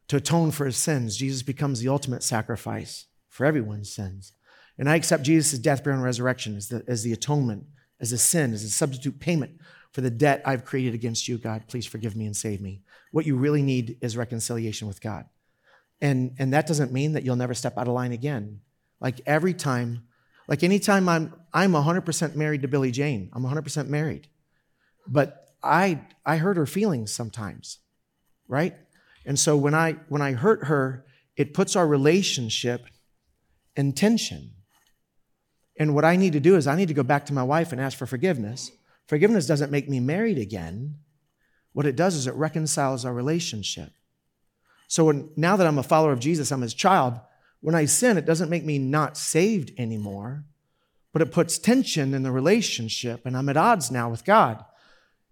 to 0.10 0.18
atone 0.18 0.52
for 0.52 0.68
his 0.68 0.78
sins, 0.78 1.18
Jesus 1.18 1.42
becomes 1.42 1.80
the 1.80 1.90
ultimate 1.90 2.22
sacrifice 2.22 3.08
for 3.28 3.48
everyone's 3.48 3.92
sins. 3.92 4.34
And 4.78 4.90
I 4.90 4.96
accept 4.96 5.24
Jesus' 5.24 5.60
death, 5.60 5.84
burial, 5.84 5.98
and 5.98 6.06
resurrection 6.06 6.56
as 6.56 6.70
the, 6.70 6.84
as 6.88 7.04
the 7.04 7.14
atonement, 7.14 7.66
as 8.00 8.12
a 8.12 8.18
sin, 8.18 8.54
as 8.54 8.64
a 8.64 8.70
substitute 8.70 9.20
payment 9.20 9.60
for 9.92 10.02
the 10.02 10.12
debt 10.12 10.42
I've 10.46 10.66
created 10.66 10.94
against 10.94 11.28
you, 11.28 11.38
God. 11.38 11.64
Please 11.68 11.86
forgive 11.86 12.16
me 12.16 12.26
and 12.26 12.36
save 12.36 12.62
me. 12.62 12.82
What 13.12 13.26
you 13.26 13.36
really 13.36 13.64
need 13.64 13.98
is 14.02 14.16
reconciliation 14.16 14.88
with 14.88 15.02
God. 15.02 15.26
And, 16.02 16.36
and 16.38 16.54
that 16.54 16.68
doesn't 16.68 16.92
mean 16.92 17.14
that 17.14 17.24
you'll 17.24 17.36
never 17.36 17.56
step 17.56 17.78
out 17.78 17.88
of 17.88 17.94
line 17.94 18.12
again. 18.12 18.62
Like 19.00 19.22
every 19.26 19.54
time, 19.54 20.04
like 20.48 20.64
anytime 20.64 21.10
I'm, 21.10 21.34
I'm 21.54 21.74
100% 21.74 22.36
married 22.36 22.62
to 22.62 22.68
Billy 22.68 22.92
Jane, 22.92 23.32
I'm 23.34 23.44
100% 23.44 23.88
married. 23.88 24.28
But 25.08 25.48
I, 25.64 26.02
I 26.26 26.38
hurt 26.38 26.58
her 26.58 26.66
feelings 26.66 27.12
sometimes, 27.12 27.80
right? 28.48 28.76
And 29.26 29.40
so 29.40 29.58
when 29.58 29.74
I, 29.74 29.94
when 30.10 30.22
I 30.22 30.34
hurt 30.34 30.66
her, 30.66 31.06
it 31.36 31.54
puts 31.54 31.76
our 31.76 31.88
relationship 31.88 32.86
in 33.76 33.94
tension. 33.94 34.52
And 35.80 35.94
what 35.94 36.06
I 36.06 36.16
need 36.16 36.34
to 36.34 36.40
do 36.40 36.56
is 36.56 36.68
I 36.68 36.76
need 36.76 36.88
to 36.88 36.94
go 36.94 37.04
back 37.04 37.26
to 37.28 37.34
my 37.34 37.44
wife 37.44 37.72
and 37.72 37.80
ask 37.80 37.98
for 37.98 38.06
forgiveness. 38.06 38.72
Forgiveness 39.06 39.48
doesn't 39.48 39.72
make 39.72 39.88
me 39.88 40.00
married 40.00 40.38
again. 40.38 40.96
What 41.74 41.86
it 41.86 41.96
does 41.96 42.16
is 42.16 42.28
it 42.28 42.34
reconciles 42.34 43.06
our 43.06 43.14
relationship. 43.14 43.92
So 44.88 45.06
when, 45.06 45.30
now 45.36 45.56
that 45.56 45.68
I'm 45.68 45.78
a 45.78 45.84
follower 45.84 46.12
of 46.12 46.20
Jesus, 46.20 46.52
I'm 46.52 46.62
his 46.62 46.74
child, 46.74 47.20
when 47.60 47.76
I 47.76 47.86
sin, 47.86 48.18
it 48.18 48.26
doesn't 48.26 48.50
make 48.50 48.66
me 48.66 48.80
not 48.80 49.18
saved 49.18 49.72
anymore, 49.78 50.44
but 51.14 51.22
it 51.22 51.32
puts 51.32 51.58
tension 51.58 52.14
in 52.14 52.24
the 52.24 52.32
relationship, 52.32 53.26
and 53.26 53.36
I'm 53.36 53.50
at 53.50 53.58
odds 53.58 53.92
now 53.92 54.10
with 54.10 54.26
God. 54.26 54.64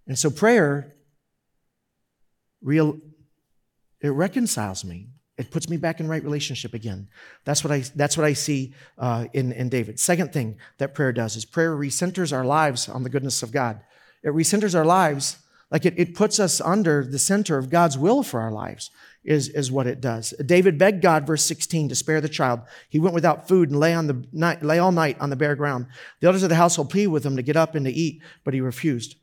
And 0.07 0.17
so 0.17 0.29
prayer, 0.29 0.95
real, 2.61 2.99
it 4.01 4.09
reconciles 4.09 4.83
me. 4.83 5.07
It 5.37 5.51
puts 5.51 5.69
me 5.69 5.75
back 5.75 5.99
in 5.99 6.07
right 6.07 6.23
relationship 6.23 6.73
again. 6.73 7.09
That's 7.43 7.63
what 7.63 7.73
I, 7.73 7.83
that's 7.95 8.15
what 8.15 8.25
I 8.25 8.33
see 8.33 8.73
uh, 8.97 9.25
in, 9.33 9.51
in 9.51 9.67
David. 9.67 9.99
Second 9.99 10.31
thing 10.31 10.57
that 10.77 10.95
prayer 10.95 11.11
does 11.11 11.35
is 11.35 11.43
prayer 11.43 11.75
recenters 11.75 12.31
our 12.31 12.45
lives 12.45 12.87
on 12.87 13.03
the 13.03 13.09
goodness 13.09 13.43
of 13.43 13.51
God. 13.51 13.81
It 14.23 14.29
recenters 14.29 14.75
our 14.75 14.85
lives, 14.85 15.37
like 15.71 15.85
it, 15.85 15.93
it 15.97 16.15
puts 16.15 16.39
us 16.39 16.61
under 16.61 17.03
the 17.03 17.19
center 17.19 17.57
of 17.57 17.69
God's 17.69 17.97
will 17.97 18.23
for 18.23 18.39
our 18.39 18.51
lives, 18.51 18.91
is, 19.25 19.49
is 19.49 19.71
what 19.71 19.87
it 19.87 19.99
does. 19.99 20.33
David 20.45 20.77
begged 20.77 21.01
God, 21.01 21.27
verse 21.27 21.43
16, 21.43 21.89
to 21.89 21.95
spare 21.95 22.21
the 22.21 22.29
child. 22.29 22.61
He 22.87 22.99
went 22.99 23.13
without 23.13 23.47
food 23.47 23.69
and 23.69 23.79
lay, 23.79 23.93
on 23.93 24.07
the 24.07 24.25
night, 24.31 24.63
lay 24.63 24.79
all 24.79 24.93
night 24.93 25.17
on 25.19 25.29
the 25.29 25.35
bare 25.35 25.55
ground. 25.55 25.87
The 26.21 26.27
elders 26.27 26.43
of 26.43 26.49
the 26.49 26.55
household 26.55 26.91
pleaded 26.91 27.07
with 27.07 27.25
him 27.25 27.35
to 27.35 27.43
get 27.43 27.57
up 27.57 27.75
and 27.75 27.85
to 27.85 27.91
eat, 27.91 28.21
but 28.45 28.53
he 28.53 28.61
refused. 28.61 29.17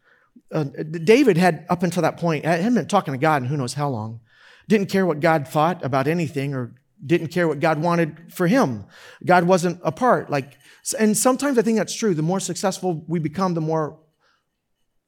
Uh, 0.53 0.65
David 0.65 1.39
had, 1.39 1.65
up 1.71 1.83
until 1.83 2.03
that 2.03 2.19
point, 2.19 2.45
hadn't 2.45 2.75
been 2.75 2.87
talking 2.87 3.15
to 3.15 3.19
God 3.19 3.43
in 3.43 3.49
who 3.49 3.57
knows 3.57 3.75
how 3.75 3.89
long 3.89 4.21
didn't 4.69 4.89
care 4.89 5.07
what 5.07 5.21
God 5.21 5.49
thought 5.49 5.85
about 5.85 6.07
anything 6.07 6.55
or 6.55 6.75
didn't 7.05 7.29
care 7.29 7.49
what 7.49 7.61
God 7.61 7.81
wanted 7.81 8.33
for 8.33 8.47
him. 8.47 8.85
God 9.25 9.45
wasn't 9.45 9.81
a 9.83 9.93
part. 9.93 10.31
Like, 10.31 10.59
and 10.99 11.17
sometimes 11.17 11.59
I 11.59 11.63
think 11.63 11.79
that's 11.79 11.95
true. 11.95 12.15
The 12.15 12.23
more 12.23 12.41
successful 12.41 13.05
we 13.09 13.19
become, 13.19 13.55
the 13.55 13.61
more 13.61 13.99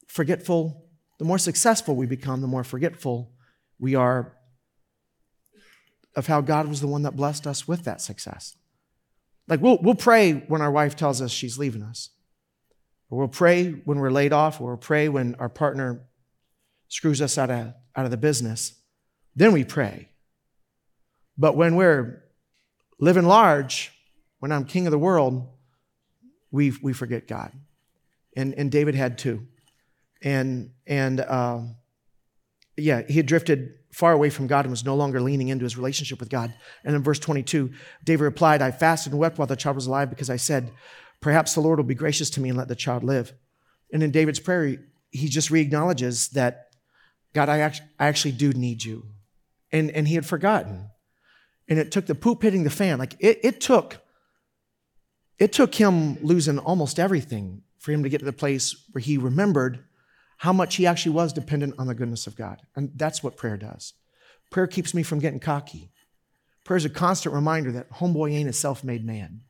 forgetful, 0.09 0.85
the 1.19 1.25
more 1.25 1.39
successful 1.39 1.95
we 1.95 2.07
become, 2.07 2.41
the 2.41 2.47
more 2.47 2.65
forgetful 2.65 3.33
we 3.79 3.95
are 3.95 4.37
of 6.17 6.27
how 6.27 6.41
God 6.41 6.69
was 6.69 6.81
the 6.81 6.87
one 6.87 7.03
that 7.03 7.17
blessed 7.17 7.47
us 7.47 7.67
with 7.67 7.85
that 7.85 8.01
success. 8.01 8.57
Like 9.49 9.61
we'll, 9.61 9.79
we'll 9.83 9.95
pray 9.95 10.33
when 10.33 10.61
our 10.61 10.71
wife 10.71 10.97
tells 10.97 11.21
us 11.21 11.31
she's 11.31 11.59
leaving 11.59 11.83
us. 11.83 12.11
Or 13.11 13.19
we'll 13.19 13.29
pray 13.29 13.71
when 13.71 13.99
we're 13.99 14.11
laid 14.11 14.33
off, 14.33 14.61
or 14.61 14.69
we'll 14.69 14.77
pray 14.77 15.09
when 15.09 15.35
our 15.37 15.49
partner 15.49 16.07
screws 16.89 17.21
us 17.21 17.37
out 17.37 17.51
of, 17.51 17.75
out 17.95 18.05
of 18.05 18.11
the 18.11 18.17
business. 18.17 18.81
Then 19.37 19.53
we 19.53 19.65
pray. 19.65 20.09
But 21.37 21.57
when 21.57 21.77
we're 21.77 22.23
living 22.99 23.25
large, 23.25 23.93
when 24.39 24.53
I'm 24.53 24.65
king 24.65 24.87
of 24.87 24.91
the 24.93 24.99
world, 24.99 25.49
we, 26.51 26.73
we 26.83 26.93
forget 26.93 27.27
God. 27.27 27.53
And, 28.37 28.55
and 28.55 28.71
David 28.71 28.95
had 28.95 29.19
too. 29.19 29.47
And, 30.23 30.71
and 30.87 31.21
um, 31.21 31.77
yeah, 32.77 33.03
he 33.09 33.15
had 33.15 33.27
drifted 33.27 33.75
far 33.93 34.13
away 34.13 34.31
from 34.31 34.47
God 34.47 34.65
and 34.65 34.71
was 34.71 34.85
no 34.85 34.97
longer 34.97 35.21
leaning 35.21 35.49
into 35.49 35.65
his 35.65 35.77
relationship 35.77 36.19
with 36.21 36.31
God. 36.31 36.53
And 36.85 36.97
in 36.97 37.03
verse 37.03 37.19
22, 37.19 37.73
David 38.03 38.25
replied, 38.25 38.63
I 38.63 38.71
fasted 38.71 39.13
and 39.13 39.21
wept 39.21 39.39
while 39.39 39.47
the 39.47 39.57
child 39.57 39.77
was 39.77 39.87
alive 39.87 40.11
because 40.11 40.31
I 40.31 40.37
said, 40.37 40.73
Perhaps 41.21 41.55
the 41.55 41.61
Lord 41.61 41.79
will 41.79 41.85
be 41.85 41.95
gracious 41.95 42.29
to 42.31 42.41
me 42.41 42.51
and 42.51 42.59
let 42.59 42.69
the 42.69 42.75
child 42.75 43.03
live. 43.03 43.33
And 43.91 44.03
in 44.03 44.11
David's 44.11 44.41
prayer, 44.41 44.77
he 45.11 45.29
just 45.29 45.51
re 45.51 45.61
acknowledges 45.61 46.29
that, 46.31 46.67
God, 47.33 47.49
I 47.49 47.73
actually 47.99 48.33
do 48.33 48.53
need 48.53 48.85
you 48.85 49.14
and, 49.75 49.91
and 49.91 50.07
he 50.07 50.15
had 50.15 50.25
forgotten. 50.25 50.89
And 51.69 51.79
it 51.79 51.91
took 51.91 52.07
the 52.07 52.15
poop 52.15 52.43
hitting 52.43 52.63
the 52.63 52.71
fan. 52.71 52.99
Like 52.99 53.17
it, 53.19 53.41
it 53.43 53.61
took, 53.61 53.99
it 55.39 55.53
took 55.53 55.75
him 55.75 56.17
losing 56.23 56.59
almost 56.59 56.99
everything 56.99 57.63
for 57.79 57.91
him 57.91 58.05
to 58.05 58.09
get 58.09 58.21
to 58.21 58.25
the 58.25 58.33
place 58.33 58.87
where 58.93 59.03
he 59.03 59.19
remembered 59.19 59.85
how 60.39 60.53
much 60.53 60.77
he 60.77 60.87
actually 60.87 61.13
was 61.13 61.33
dependent 61.33 61.75
on 61.79 61.89
the 61.89 61.95
goodness 61.95 62.27
of 62.27 62.37
God. 62.37 62.63
And 62.77 62.93
that's 62.95 63.23
what 63.23 63.37
prayer 63.37 63.57
does. 63.57 63.95
Prayer 64.51 64.67
keeps 64.67 64.95
me 64.95 65.03
from 65.03 65.19
getting 65.19 65.41
cocky. 65.41 65.91
Prayer 66.65 66.77
is 66.77 66.85
a 66.85 66.91
constant 66.91 67.35
reminder 67.35 67.73
that 67.73 67.91
homeboy 67.91 68.33
ain't 68.33 68.49
a 68.49 68.53
self 68.53 68.85
made 68.85 69.05
man. 69.05 69.41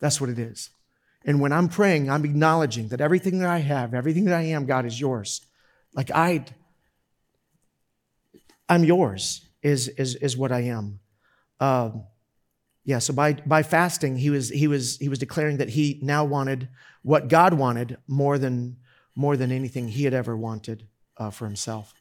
That's 0.00 0.20
what 0.20 0.30
it 0.30 0.38
is. 0.38 0.70
And 1.24 1.40
when 1.40 1.52
I'm 1.52 1.68
praying, 1.68 2.10
I'm 2.10 2.24
acknowledging 2.24 2.88
that 2.88 3.00
everything 3.00 3.38
that 3.38 3.48
I 3.48 3.60
have, 3.60 3.94
everything 3.94 4.26
that 4.26 4.34
I 4.34 4.42
am, 4.42 4.66
God 4.66 4.84
is 4.84 5.00
yours. 5.00 5.40
Like 5.94 6.10
I, 6.10 6.44
I'm 8.68 8.84
yours, 8.84 9.46
is, 9.62 9.88
is, 9.88 10.14
is 10.16 10.36
what 10.36 10.52
I 10.52 10.60
am. 10.60 11.00
Um, 11.60 12.04
yeah, 12.84 12.98
so 12.98 13.14
by, 13.14 13.34
by 13.34 13.62
fasting, 13.62 14.16
he 14.16 14.30
was, 14.30 14.50
he, 14.50 14.66
was, 14.68 14.98
he 14.98 15.08
was 15.08 15.18
declaring 15.18 15.56
that 15.56 15.70
he 15.70 15.98
now 16.02 16.24
wanted 16.24 16.68
what 17.02 17.28
God 17.28 17.54
wanted 17.54 17.96
more 18.06 18.38
than, 18.38 18.76
more 19.14 19.36
than 19.36 19.50
anything 19.50 19.88
he 19.88 20.04
had 20.04 20.14
ever 20.14 20.36
wanted 20.36 20.86
uh, 21.16 21.30
for 21.30 21.46
himself. 21.46 21.94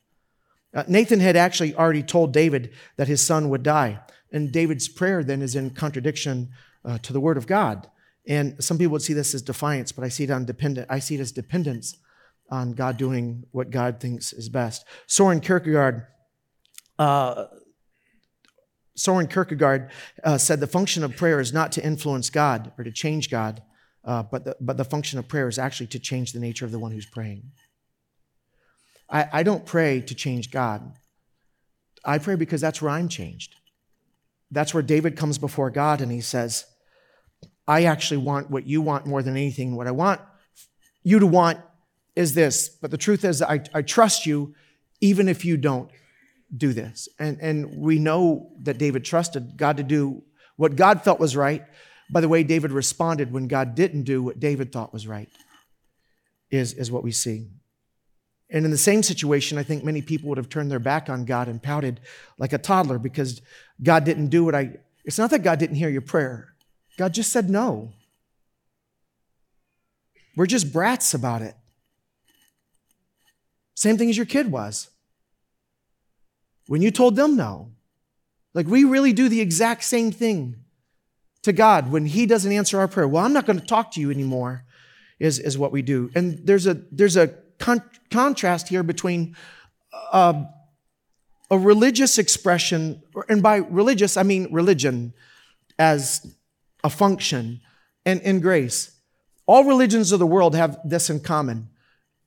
Uh, 0.74 0.84
Nathan 0.88 1.20
had 1.20 1.36
actually 1.36 1.76
already 1.76 2.04
told 2.04 2.34
David 2.34 2.74
that 2.98 3.08
his 3.08 3.22
son 3.22 3.50
would 3.50 3.64
die. 3.64 4.00
And 4.32 4.52
David's 4.52 4.88
prayer 4.88 5.24
then 5.24 5.42
is 5.42 5.56
in 5.56 5.70
contradiction 5.70 6.50
uh, 6.84 6.98
to 7.00 7.14
the 7.14 7.20
word 7.20 7.38
of 7.38 7.48
God. 7.48 7.88
And 8.28 8.62
some 8.64 8.78
people 8.78 8.94
would 8.94 9.02
see 9.02 9.14
this 9.14 9.36
as 9.36 9.42
defiance, 9.42 9.92
but 9.92 10.04
I 10.04 10.10
see 10.10 10.24
it 10.24 10.32
on 10.32 10.46
dependent. 10.46 10.88
I 10.90 11.00
see 11.00 11.16
it 11.16 11.22
as 11.22 11.32
dependence 11.32 11.98
on 12.50 12.74
God 12.74 12.98
doing 12.98 13.46
what 13.52 13.70
God 13.70 14.00
thinks 14.00 14.34
is 14.34 14.50
best. 14.50 14.86
Soren 15.06 15.40
Kierkegaard 15.40 16.08
uh, 17.00 17.46
Soren 18.96 19.28
Kierkegaard 19.28 19.90
uh, 20.24 20.38
said 20.38 20.60
the 20.60 20.68
function 20.68 21.04
of 21.04 21.18
prayer 21.18 21.40
is 21.40 21.52
not 21.52 21.72
to 21.74 21.84
influence 21.84 22.30
God 22.30 22.72
or 22.78 22.84
to 22.84 22.92
change 22.92 23.30
God, 23.30 23.62
uh, 24.06 24.24
but, 24.24 24.46
the, 24.46 24.56
but 24.62 24.78
the 24.78 24.86
function 24.86 25.18
of 25.18 25.28
prayer 25.28 25.48
is 25.48 25.58
actually 25.58 25.88
to 25.88 26.00
change 26.00 26.32
the 26.32 26.40
nature 26.40 26.66
of 26.66 26.72
the 26.72 26.80
one 26.80 26.92
who's 26.92 27.06
praying. 27.06 27.52
I, 29.10 29.28
I 29.32 29.44
don't 29.44 29.66
pray 29.66 30.02
to 30.02 30.16
change 30.16 30.52
God. 30.52 30.94
I 32.06 32.18
pray 32.18 32.36
because 32.36 32.62
that's 32.62 32.82
where 32.82 32.92
I'm 32.92 33.08
changed. 33.08 33.56
That's 34.52 34.74
where 34.74 34.84
David 34.84 35.18
comes 35.18 35.38
before 35.38 35.72
God 35.72 36.02
and 36.02 36.12
he 36.12 36.22
says, 36.22 36.66
I 37.68 37.86
actually 37.86 38.18
want 38.18 38.52
what 38.52 38.68
you 38.68 38.82
want 38.82 39.08
more 39.08 39.24
than 39.24 39.36
anything. 39.36 39.76
What 39.76 39.88
I 39.88 39.92
want 39.92 40.22
you 41.02 41.20
to 41.20 41.28
want 41.28 41.60
is 42.16 42.36
this. 42.36 42.70
But 42.70 42.92
the 42.92 42.98
truth 42.98 43.26
is, 43.26 43.42
I, 43.42 43.62
I 43.74 43.82
trust 43.82 44.26
you 44.26 44.54
even 45.02 45.28
if 45.28 45.44
you 45.44 45.58
don't 45.58 45.90
do 46.56 46.74
this. 46.74 47.10
And, 47.20 47.40
and 47.42 47.78
we 47.78 48.00
know 48.00 48.52
that 48.62 48.78
David 48.78 49.04
trusted 49.06 49.58
God 49.58 49.78
to 49.78 49.84
do 49.84 50.24
what 50.56 50.76
God 50.76 51.04
felt 51.04 51.20
was 51.20 51.36
right. 51.36 51.64
By 52.12 52.22
the 52.22 52.30
way, 52.30 52.44
David 52.44 52.72
responded 52.72 53.32
when 53.32 53.48
God 53.48 53.76
didn't 53.76 54.04
do 54.04 54.22
what 54.22 54.40
David 54.40 54.72
thought 54.72 54.94
was 54.94 55.08
right, 55.08 55.30
is, 56.52 56.74
is 56.74 56.92
what 56.92 57.04
we 57.04 57.12
see. 57.12 57.48
And 58.50 58.66
in 58.66 58.72
the 58.72 58.78
same 58.78 59.02
situation, 59.02 59.58
I 59.58 59.64
think 59.64 59.84
many 59.84 60.02
people 60.02 60.30
would 60.30 60.38
have 60.38 60.50
turned 60.50 60.70
their 60.70 60.80
back 60.80 61.10
on 61.10 61.26
God 61.26 61.48
and 61.48 61.62
pouted 61.62 62.00
like 62.38 62.54
a 62.54 62.60
toddler 62.60 63.00
because 63.00 63.42
God 63.82 64.04
didn't 64.04 64.28
do 64.28 64.46
what 64.46 64.54
I 64.54 64.78
It's 65.06 65.18
not 65.18 65.32
that 65.32 65.40
God 65.40 65.58
didn't 65.58 65.78
hear 65.78 65.90
your 65.90 66.02
prayer, 66.02 66.54
God 66.98 67.14
just 67.14 67.32
said 67.32 67.50
no. 67.50 67.94
We're 70.36 70.46
just 70.46 70.74
brats 70.74 71.14
about 71.14 71.42
it. 71.42 71.56
Same 73.76 73.98
thing 73.98 74.10
as 74.10 74.18
your 74.18 74.26
kid 74.26 74.52
was. 74.52 74.90
When 76.74 76.82
you 76.82 76.90
told 76.90 77.16
them 77.16 77.36
no, 77.36 77.70
like 78.56 78.66
we 78.66 78.84
really 78.84 79.14
do 79.14 79.30
the 79.30 79.42
exact 79.42 79.84
same 79.84 80.12
thing 80.12 80.56
to 81.44 81.54
God 81.54 81.92
when 81.92 82.08
He 82.08 82.26
doesn't 82.26 82.52
answer 82.52 82.80
our 82.80 82.88
prayer. 82.88 83.08
Well, 83.08 83.24
I'm 83.24 83.32
not 83.32 83.46
going 83.46 83.60
to 83.60 83.66
talk 83.66 83.92
to 83.92 84.02
you 84.02 84.10
anymore, 84.10 84.66
is, 85.20 85.38
is 85.38 85.56
what 85.56 85.72
we 85.72 85.84
do. 85.84 86.10
And 86.16 86.40
there's 86.44 86.66
a, 86.66 86.74
there's 86.92 87.16
a 87.16 87.28
con- 87.60 87.84
contrast 88.10 88.70
here 88.70 88.82
between 88.82 89.36
uh, 90.12 90.46
a 91.52 91.60
religious 91.60 92.18
expression, 92.18 93.04
and 93.30 93.44
by 93.44 93.58
religious, 93.58 94.18
I 94.18 94.24
mean 94.24 94.48
religion 94.52 95.14
as 95.78 96.26
a 96.84 96.90
function, 96.90 97.62
and, 98.04 98.20
in 98.22 98.40
grace. 98.40 99.00
All 99.46 99.64
religions 99.64 100.12
of 100.12 100.18
the 100.18 100.26
world 100.26 100.56
have 100.56 100.80
this 100.84 101.12
in 101.12 101.20
common, 101.20 101.70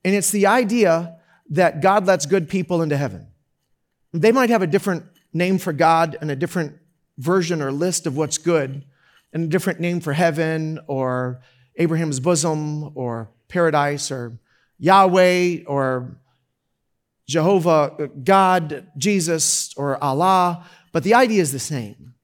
and 0.04 0.14
it's 0.14 0.30
the 0.30 0.46
idea 0.46 1.16
that 1.50 1.82
God 1.82 2.06
lets 2.06 2.26
good 2.26 2.48
people 2.48 2.80
into 2.80 2.96
heaven. 2.96 3.26
They 4.12 4.32
might 4.32 4.50
have 4.50 4.62
a 4.62 4.66
different 4.66 5.04
name 5.32 5.58
for 5.58 5.72
God 5.72 6.16
and 6.20 6.30
a 6.30 6.36
different 6.36 6.78
version 7.18 7.62
or 7.62 7.72
list 7.72 8.06
of 8.06 8.16
what's 8.16 8.38
good, 8.38 8.84
and 9.32 9.44
a 9.44 9.48
different 9.48 9.80
name 9.80 10.00
for 10.00 10.12
heaven 10.12 10.78
or 10.86 11.40
Abraham's 11.76 12.20
bosom 12.20 12.96
or 12.96 13.30
paradise 13.48 14.10
or 14.10 14.38
Yahweh 14.78 15.64
or 15.66 16.18
Jehovah, 17.28 18.10
God, 18.22 18.86
Jesus, 18.96 19.74
or 19.76 20.02
Allah, 20.02 20.64
but 20.92 21.02
the 21.02 21.14
idea 21.14 21.42
is 21.42 21.52
the 21.52 21.58
same. 21.58 22.14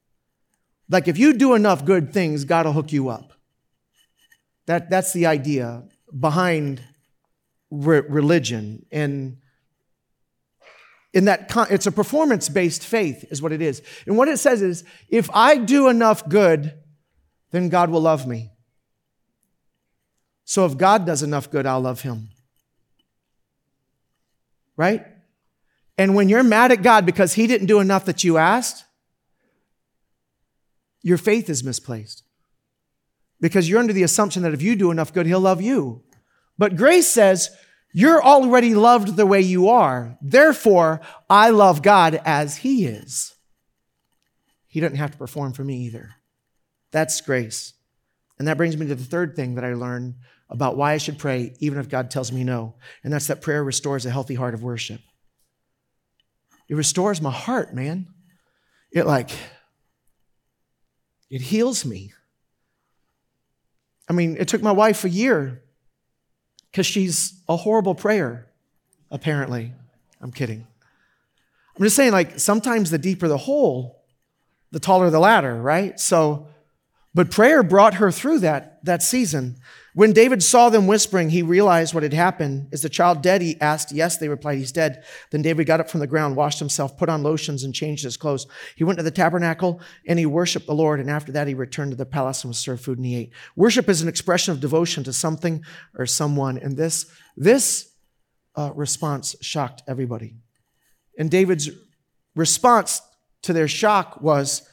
Like 0.89 1.07
if 1.07 1.17
you 1.17 1.33
do 1.33 1.55
enough 1.55 1.85
good 1.85 2.13
things, 2.13 2.45
God 2.45 2.65
will 2.65 2.73
hook 2.73 2.91
you 2.91 3.09
up. 3.09 3.33
That, 4.65 4.89
that's 4.89 5.11
the 5.13 5.25
idea 5.25 5.83
behind 6.17 6.81
re- 7.69 8.01
religion. 8.01 8.85
And 8.91 9.37
in 11.13 11.25
that, 11.25 11.47
con- 11.47 11.67
it's 11.69 11.85
a 11.85 11.91
performance 11.91 12.49
based 12.49 12.83
faith, 12.83 13.23
is 13.29 13.41
what 13.41 13.51
it 13.51 13.61
is. 13.61 13.81
And 14.05 14.17
what 14.17 14.27
it 14.27 14.37
says 14.37 14.61
is 14.61 14.83
if 15.09 15.29
I 15.33 15.57
do 15.57 15.87
enough 15.87 16.27
good, 16.27 16.73
then 17.51 17.69
God 17.69 17.89
will 17.89 18.01
love 18.01 18.27
me. 18.27 18.51
So 20.43 20.65
if 20.65 20.77
God 20.77 21.05
does 21.05 21.23
enough 21.23 21.49
good, 21.49 21.65
I'll 21.65 21.81
love 21.81 22.01
him. 22.01 22.29
Right? 24.75 25.05
And 25.97 26.15
when 26.15 26.29
you're 26.29 26.43
mad 26.43 26.71
at 26.71 26.81
God 26.81 27.05
because 27.05 27.33
he 27.33 27.45
didn't 27.45 27.67
do 27.67 27.79
enough 27.79 28.05
that 28.05 28.23
you 28.23 28.37
asked, 28.37 28.85
your 31.03 31.17
faith 31.17 31.49
is 31.49 31.63
misplaced. 31.63 32.23
Because 33.39 33.69
you're 33.69 33.79
under 33.79 33.93
the 33.93 34.03
assumption 34.03 34.41
that 34.43 34.53
if 34.53 34.61
you 34.61 34.75
do 34.75 34.89
enough 34.89 35.13
good, 35.13 35.27
he'll 35.27 35.39
love 35.39 35.61
you. 35.61 36.01
But 36.57 36.75
grace 36.75 37.07
says, 37.07 37.49
you're 37.93 38.23
already 38.23 38.73
loved 38.73 39.15
the 39.15 39.25
way 39.25 39.39
you 39.39 39.69
are. 39.69 40.17
Therefore, 40.19 40.99
I 41.29 41.51
love 41.51 41.83
God 41.83 42.19
as 42.25 42.57
he 42.57 42.85
is. 42.85 43.35
He 44.67 44.79
doesn't 44.79 44.97
have 44.97 45.11
to 45.11 45.17
perform 45.17 45.53
for 45.53 45.63
me 45.63 45.77
either. 45.85 46.15
That's 46.91 47.21
grace. 47.21 47.73
And 48.39 48.47
that 48.47 48.57
brings 48.57 48.75
me 48.75 48.87
to 48.87 48.95
the 48.95 49.03
third 49.03 49.35
thing 49.35 49.55
that 49.55 49.63
I 49.63 49.75
learned 49.75 50.15
about 50.49 50.75
why 50.75 50.93
I 50.93 50.97
should 50.97 51.19
pray, 51.19 51.55
even 51.59 51.79
if 51.79 51.87
God 51.87 52.09
tells 52.09 52.31
me 52.31 52.43
no. 52.43 52.75
And 53.03 53.13
that's 53.13 53.27
that 53.27 53.41
prayer 53.41 53.63
restores 53.63 54.05
a 54.05 54.11
healthy 54.11 54.35
heart 54.35 54.55
of 54.55 54.63
worship. 54.63 55.01
It 56.67 56.75
restores 56.75 57.21
my 57.21 57.31
heart, 57.31 57.75
man. 57.75 58.07
It 58.91 59.05
like, 59.05 59.29
it 61.29 61.41
heals 61.41 61.85
me. 61.85 62.13
I 64.09 64.13
mean, 64.13 64.37
it 64.39 64.47
took 64.47 64.61
my 64.61 64.71
wife 64.71 65.03
a 65.03 65.09
year 65.09 65.61
because 66.73 66.87
she's 66.87 67.39
a 67.47 67.55
horrible 67.55 67.93
prayer, 67.93 68.47
apparently. 69.11 69.71
I'm 70.19 70.31
kidding. 70.31 70.65
I'm 71.77 71.83
just 71.83 71.95
saying, 71.95 72.11
like, 72.11 72.39
sometimes 72.39 72.89
the 72.89 72.97
deeper 72.97 73.27
the 73.27 73.37
hole, 73.37 74.01
the 74.71 74.79
taller 74.79 75.11
the 75.11 75.19
ladder, 75.19 75.61
right? 75.61 75.99
So, 75.99 76.47
but 77.13 77.29
prayer 77.29 77.61
brought 77.61 77.95
her 77.95 78.11
through 78.11 78.39
that, 78.39 78.83
that 78.85 79.03
season. 79.03 79.57
When 79.95 80.11
David 80.11 80.41
saw 80.41 80.69
them 80.69 80.87
whispering, 80.87 81.29
he 81.29 81.43
realized 81.43 81.93
what 81.93 82.01
had 82.01 82.13
happened. 82.13 82.69
Is 82.71 82.81
the 82.81 82.89
child 82.89 83.21
dead? 83.21 83.43
He 83.43 83.61
asked. 83.61 83.91
Yes, 83.91 84.17
they 84.17 84.27
replied, 84.27 84.57
He's 84.57 84.71
dead. 84.71 85.03
Then 85.29 85.43
David 85.43 85.67
got 85.67 85.79
up 85.79 85.89
from 85.89 85.99
the 85.99 86.07
ground, 86.07 86.35
washed 86.35 86.57
himself, 86.57 86.97
put 86.97 87.09
on 87.09 87.21
lotions, 87.21 87.63
and 87.63 87.75
changed 87.75 88.03
his 88.03 88.17
clothes. 88.17 88.47
He 88.75 88.83
went 88.83 88.97
to 88.97 89.03
the 89.03 89.11
tabernacle 89.11 89.81
and 90.07 90.17
he 90.17 90.25
worshiped 90.25 90.65
the 90.65 90.73
Lord. 90.73 90.99
And 90.99 91.11
after 91.11 91.31
that, 91.33 91.47
he 91.47 91.53
returned 91.53 91.91
to 91.91 91.97
the 91.97 92.07
palace 92.07 92.43
and 92.43 92.49
was 92.49 92.57
served 92.57 92.83
food 92.83 92.97
and 92.97 93.05
he 93.05 93.15
ate. 93.15 93.33
Worship 93.55 93.87
is 93.87 94.01
an 94.01 94.07
expression 94.07 94.51
of 94.51 94.59
devotion 94.59 95.03
to 95.03 95.13
something 95.13 95.63
or 95.95 96.07
someone. 96.07 96.57
And 96.57 96.75
this, 96.75 97.05
this 97.37 97.91
uh, 98.55 98.71
response 98.73 99.35
shocked 99.41 99.83
everybody. 99.87 100.35
And 101.19 101.29
David's 101.29 101.69
response 102.35 102.99
to 103.43 103.53
their 103.53 103.67
shock 103.67 104.21
was, 104.21 104.67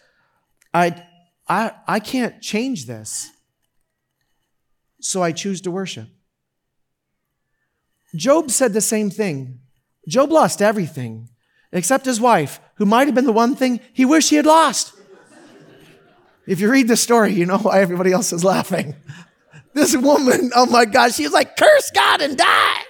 I, 0.73 1.05
I, 1.47 1.73
I 1.87 2.01
can't 2.01 2.41
change 2.41 2.87
this 2.87 3.31
so 5.01 5.22
I 5.22 5.32
choose 5.32 5.61
to 5.62 5.70
worship. 5.70 6.09
Job 8.14 8.51
said 8.51 8.72
the 8.72 8.80
same 8.80 9.11
thing. 9.11 9.61
Job 10.09 10.30
lost 10.30 10.61
everything 10.61 11.28
except 11.72 12.05
his 12.05 12.20
wife, 12.20 12.61
who 12.76 12.86
might 12.86 13.07
have 13.07 13.14
been 13.14 13.26
the 13.26 13.32
one 13.32 13.55
thing 13.55 13.80
he 13.92 14.05
wished 14.05 14.30
he 14.30 14.36
had 14.36 14.46
lost. 14.46 14.92
If 16.46 16.61
you 16.61 16.70
read 16.70 16.88
the 16.88 16.96
story, 16.96 17.32
you 17.32 17.46
know 17.46 17.59
why 17.59 17.80
everybody 17.80 18.12
else 18.12 18.32
is 18.32 18.44
laughing. 18.44 18.94
This 19.72 19.96
woman, 19.96 20.51
oh 20.57 20.66
my 20.66 20.84
gosh, 20.84 21.14
she's 21.14 21.30
like, 21.30 21.57
curse 21.57 21.92
God 21.92 22.20
and 22.22 22.36
die. 22.36 22.80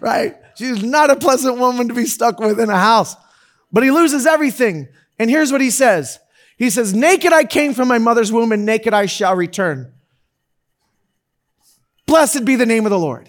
Right? 0.00 0.34
She's 0.56 0.82
not 0.82 1.08
a 1.08 1.14
pleasant 1.14 1.58
woman 1.58 1.86
to 1.86 1.94
be 1.94 2.06
stuck 2.06 2.40
with 2.40 2.58
in 2.58 2.68
a 2.68 2.76
house. 2.76 3.14
But 3.70 3.84
he 3.84 3.92
loses 3.92 4.26
everything. 4.26 4.88
And 5.20 5.30
here's 5.30 5.52
what 5.52 5.60
he 5.60 5.70
says 5.70 6.18
He 6.58 6.68
says, 6.68 6.92
Naked 6.94 7.32
I 7.32 7.44
came 7.44 7.74
from 7.74 7.86
my 7.86 7.98
mother's 7.98 8.32
womb, 8.32 8.50
and 8.50 8.66
naked 8.66 8.92
I 8.92 9.06
shall 9.06 9.36
return. 9.36 9.93
Blessed 12.14 12.44
be 12.44 12.54
the 12.54 12.64
name 12.64 12.86
of 12.86 12.90
the 12.90 12.98
Lord. 12.98 13.28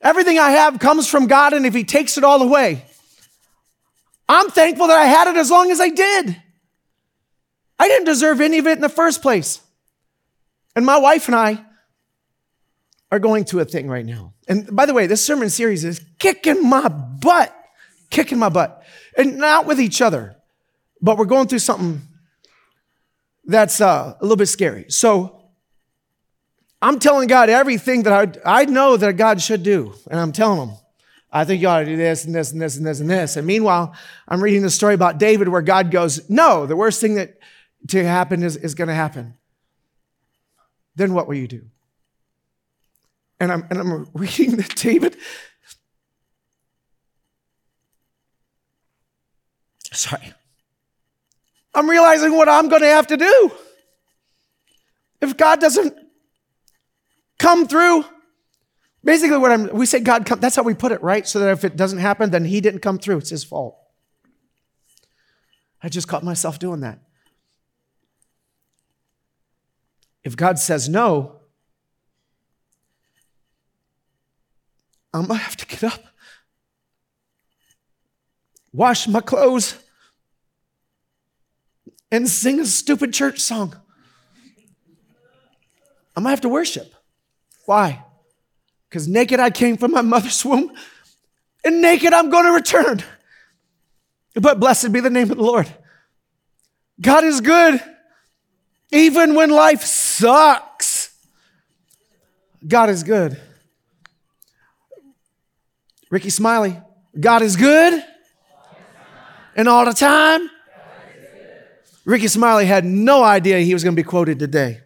Everything 0.00 0.38
I 0.38 0.52
have 0.52 0.78
comes 0.78 1.06
from 1.06 1.26
God, 1.26 1.52
and 1.52 1.66
if 1.66 1.74
He 1.74 1.84
takes 1.84 2.16
it 2.16 2.24
all 2.24 2.40
away, 2.40 2.82
I'm 4.26 4.48
thankful 4.48 4.86
that 4.86 4.96
I 4.96 5.04
had 5.04 5.28
it 5.28 5.36
as 5.36 5.50
long 5.50 5.70
as 5.70 5.82
I 5.82 5.90
did. 5.90 6.42
I 7.78 7.88
didn't 7.88 8.06
deserve 8.06 8.40
any 8.40 8.56
of 8.56 8.66
it 8.66 8.76
in 8.76 8.80
the 8.80 8.88
first 8.88 9.20
place. 9.20 9.60
And 10.74 10.86
my 10.86 10.96
wife 10.96 11.28
and 11.28 11.34
I 11.34 11.62
are 13.12 13.18
going 13.18 13.44
to 13.44 13.60
a 13.60 13.66
thing 13.66 13.86
right 13.86 14.06
now. 14.06 14.32
And 14.48 14.74
by 14.74 14.86
the 14.86 14.94
way, 14.94 15.06
this 15.06 15.22
sermon 15.22 15.50
series 15.50 15.84
is 15.84 16.00
kicking 16.18 16.66
my 16.66 16.88
butt, 16.88 17.54
kicking 18.08 18.38
my 18.38 18.48
butt. 18.48 18.82
And 19.14 19.36
not 19.36 19.66
with 19.66 19.78
each 19.78 20.00
other, 20.00 20.36
but 21.02 21.18
we're 21.18 21.26
going 21.26 21.48
through 21.48 21.58
something 21.58 22.00
that's 23.44 23.82
uh, 23.82 24.16
a 24.18 24.22
little 24.22 24.38
bit 24.38 24.46
scary. 24.46 24.86
So 24.88 25.33
I'm 26.84 26.98
telling 26.98 27.28
God 27.28 27.48
everything 27.48 28.02
that 28.02 28.12
I, 28.44 28.60
I 28.60 28.64
know 28.66 28.98
that 28.98 29.14
God 29.14 29.40
should 29.40 29.62
do. 29.62 29.94
And 30.10 30.20
I'm 30.20 30.32
telling 30.32 30.68
him, 30.68 30.76
I 31.32 31.46
think 31.46 31.62
you 31.62 31.68
ought 31.68 31.78
to 31.78 31.86
do 31.86 31.96
this 31.96 32.26
and 32.26 32.34
this 32.34 32.52
and 32.52 32.60
this 32.60 32.76
and 32.76 32.86
this 32.86 33.00
and 33.00 33.08
this. 33.08 33.38
And 33.38 33.46
meanwhile, 33.46 33.94
I'm 34.28 34.42
reading 34.42 34.60
the 34.60 34.68
story 34.68 34.92
about 34.92 35.16
David 35.16 35.48
where 35.48 35.62
God 35.62 35.90
goes, 35.90 36.28
no, 36.28 36.66
the 36.66 36.76
worst 36.76 37.00
thing 37.00 37.14
that 37.14 37.38
to 37.88 38.04
happen 38.04 38.42
is, 38.42 38.58
is 38.58 38.74
going 38.74 38.88
to 38.88 38.94
happen. 38.94 39.32
Then 40.94 41.14
what 41.14 41.26
will 41.26 41.36
you 41.36 41.48
do? 41.48 41.62
And 43.40 43.50
I'm, 43.50 43.66
and 43.70 43.78
I'm 43.78 44.08
reading 44.14 44.56
that 44.56 44.76
David, 44.76 45.16
sorry, 49.90 50.34
I'm 51.74 51.88
realizing 51.88 52.36
what 52.36 52.50
I'm 52.50 52.68
going 52.68 52.82
to 52.82 52.88
have 52.88 53.06
to 53.06 53.16
do. 53.16 53.52
If 55.22 55.38
God 55.38 55.62
doesn't 55.62 56.03
come 57.44 57.68
through. 57.68 58.04
Basically, 59.04 59.36
what 59.36 59.52
I'm, 59.52 59.68
we 59.74 59.84
say 59.84 60.00
God 60.00 60.24
come, 60.24 60.40
that's 60.40 60.56
how 60.56 60.62
we 60.62 60.72
put 60.72 60.92
it, 60.92 61.02
right? 61.02 61.28
So 61.28 61.38
that 61.40 61.50
if 61.50 61.62
it 61.62 61.76
doesn't 61.76 61.98
happen, 61.98 62.30
then 62.30 62.46
he 62.46 62.62
didn't 62.62 62.80
come 62.80 62.98
through. 62.98 63.18
It's 63.18 63.28
his 63.28 63.44
fault. 63.44 63.76
I 65.82 65.90
just 65.90 66.08
caught 66.08 66.24
myself 66.24 66.58
doing 66.58 66.80
that. 66.80 67.00
If 70.22 70.38
God 70.38 70.58
says 70.58 70.88
no, 70.88 71.40
I'm 75.12 75.26
gonna 75.26 75.38
have 75.38 75.58
to 75.58 75.66
get 75.66 75.84
up, 75.84 76.02
wash 78.72 79.06
my 79.06 79.20
clothes, 79.20 79.76
and 82.10 82.26
sing 82.26 82.58
a 82.58 82.64
stupid 82.64 83.12
church 83.12 83.38
song. 83.40 83.76
I'm 86.16 86.22
gonna 86.22 86.30
have 86.30 86.40
to 86.40 86.48
worship. 86.48 86.93
Why? 87.66 88.04
Because 88.88 89.08
naked 89.08 89.40
I 89.40 89.50
came 89.50 89.76
from 89.76 89.92
my 89.92 90.02
mother's 90.02 90.44
womb, 90.44 90.72
and 91.64 91.82
naked 91.82 92.12
I'm 92.12 92.30
going 92.30 92.44
to 92.44 92.52
return. 92.52 93.02
But 94.34 94.60
blessed 94.60 94.92
be 94.92 95.00
the 95.00 95.10
name 95.10 95.30
of 95.30 95.36
the 95.36 95.42
Lord. 95.42 95.68
God 97.00 97.24
is 97.24 97.40
good 97.40 97.80
even 98.92 99.34
when 99.34 99.50
life 99.50 99.82
sucks. 99.82 101.14
God 102.66 102.88
is 102.88 103.02
good. 103.02 103.40
Rickey 106.10 106.30
Smiley, 106.30 106.80
God 107.18 107.42
is 107.42 107.56
good 107.56 108.02
and 109.56 109.68
all 109.68 109.84
the 109.84 109.92
time. 109.92 110.48
Rickey 112.04 112.28
Smiley 112.28 112.66
had 112.66 112.84
no 112.84 113.24
idea 113.24 113.58
he 113.58 113.72
was 113.72 113.82
going 113.82 113.96
to 113.96 114.00
be 114.00 114.06
quoted 114.06 114.38
today 114.38 114.83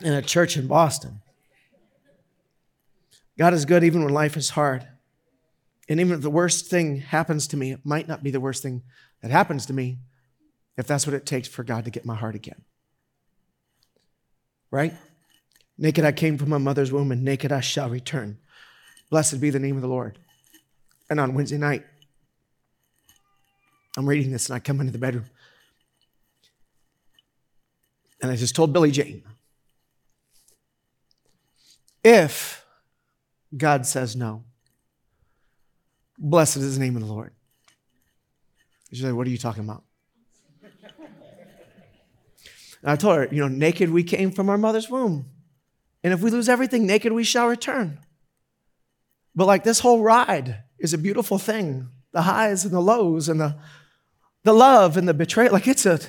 in 0.00 0.12
a 0.12 0.22
church 0.22 0.56
in 0.56 0.66
Boston. 0.66 1.20
God 3.38 3.54
is 3.54 3.64
good 3.64 3.84
even 3.84 4.04
when 4.04 4.12
life 4.12 4.36
is 4.36 4.50
hard. 4.50 4.86
And 5.88 6.00
even 6.00 6.12
if 6.12 6.22
the 6.22 6.30
worst 6.30 6.66
thing 6.66 6.96
happens 6.96 7.46
to 7.48 7.56
me, 7.56 7.72
it 7.72 7.80
might 7.84 8.08
not 8.08 8.22
be 8.22 8.30
the 8.30 8.40
worst 8.40 8.62
thing 8.62 8.82
that 9.22 9.30
happens 9.30 9.66
to 9.66 9.72
me 9.72 9.98
if 10.76 10.86
that's 10.86 11.06
what 11.06 11.14
it 11.14 11.24
takes 11.24 11.48
for 11.48 11.64
God 11.64 11.84
to 11.84 11.90
get 11.90 12.04
my 12.04 12.14
heart 12.14 12.34
again. 12.34 12.62
Right? 14.70 14.94
Naked 15.78 16.04
I 16.04 16.12
came 16.12 16.36
from 16.36 16.50
my 16.50 16.58
mother's 16.58 16.92
womb, 16.92 17.12
and 17.12 17.24
naked 17.24 17.52
I 17.52 17.60
shall 17.60 17.88
return. 17.88 18.38
Blessed 19.10 19.40
be 19.40 19.50
the 19.50 19.60
name 19.60 19.76
of 19.76 19.82
the 19.82 19.88
Lord. 19.88 20.18
And 21.08 21.18
on 21.18 21.34
Wednesday 21.34 21.56
night, 21.56 21.84
I'm 23.96 24.08
reading 24.08 24.30
this 24.30 24.48
and 24.48 24.56
I 24.56 24.58
come 24.58 24.80
into 24.80 24.92
the 24.92 24.98
bedroom. 24.98 25.24
And 28.20 28.30
I 28.30 28.36
just 28.36 28.54
told 28.54 28.72
Billy 28.72 28.90
Jane 28.90 29.22
if 32.08 32.64
God 33.56 33.86
says 33.86 34.16
no, 34.16 34.44
blessed 36.18 36.56
is 36.56 36.78
the 36.78 36.84
name 36.84 36.96
of 36.96 37.02
the 37.02 37.12
Lord. 37.12 37.32
She's 38.90 39.04
like, 39.04 39.14
What 39.14 39.26
are 39.26 39.30
you 39.30 39.38
talking 39.38 39.64
about? 39.64 39.84
And 42.82 42.92
I 42.92 42.96
told 42.96 43.16
her, 43.16 43.28
You 43.30 43.42
know, 43.42 43.48
naked 43.48 43.90
we 43.90 44.02
came 44.02 44.30
from 44.30 44.48
our 44.48 44.58
mother's 44.58 44.88
womb. 44.88 45.26
And 46.02 46.12
if 46.12 46.20
we 46.20 46.30
lose 46.30 46.48
everything, 46.48 46.86
naked 46.86 47.12
we 47.12 47.24
shall 47.24 47.48
return. 47.48 48.00
But 49.34 49.46
like 49.46 49.64
this 49.64 49.80
whole 49.80 50.00
ride 50.00 50.62
is 50.78 50.94
a 50.94 50.98
beautiful 50.98 51.38
thing 51.38 51.88
the 52.12 52.22
highs 52.22 52.64
and 52.64 52.72
the 52.72 52.80
lows 52.80 53.28
and 53.28 53.38
the, 53.38 53.54
the 54.42 54.54
love 54.54 54.96
and 54.96 55.06
the 55.06 55.12
betrayal. 55.12 55.52
Like 55.52 55.68
it's 55.68 55.84
a, 55.84 56.00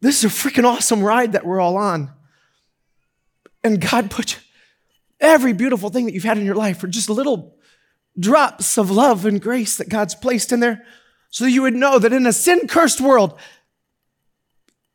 this 0.00 0.24
is 0.24 0.24
a 0.24 0.28
freaking 0.28 0.64
awesome 0.64 1.02
ride 1.02 1.32
that 1.32 1.44
we're 1.44 1.60
all 1.60 1.76
on. 1.76 2.10
And 3.62 3.78
God 3.78 4.10
put 4.10 4.40
every 5.20 5.52
beautiful 5.52 5.90
thing 5.90 6.06
that 6.06 6.14
you've 6.14 6.24
had 6.24 6.38
in 6.38 6.46
your 6.46 6.54
life 6.54 6.78
for 6.78 6.88
just 6.88 7.10
little 7.10 7.56
drops 8.18 8.76
of 8.76 8.90
love 8.90 9.26
and 9.26 9.40
grace 9.40 9.76
that 9.76 9.88
God's 9.88 10.14
placed 10.14 10.52
in 10.52 10.60
there 10.60 10.84
so 11.30 11.44
that 11.44 11.50
you 11.50 11.62
would 11.62 11.74
know 11.74 11.98
that 11.98 12.12
in 12.12 12.26
a 12.26 12.32
sin 12.32 12.66
cursed 12.66 13.00
world, 13.00 13.38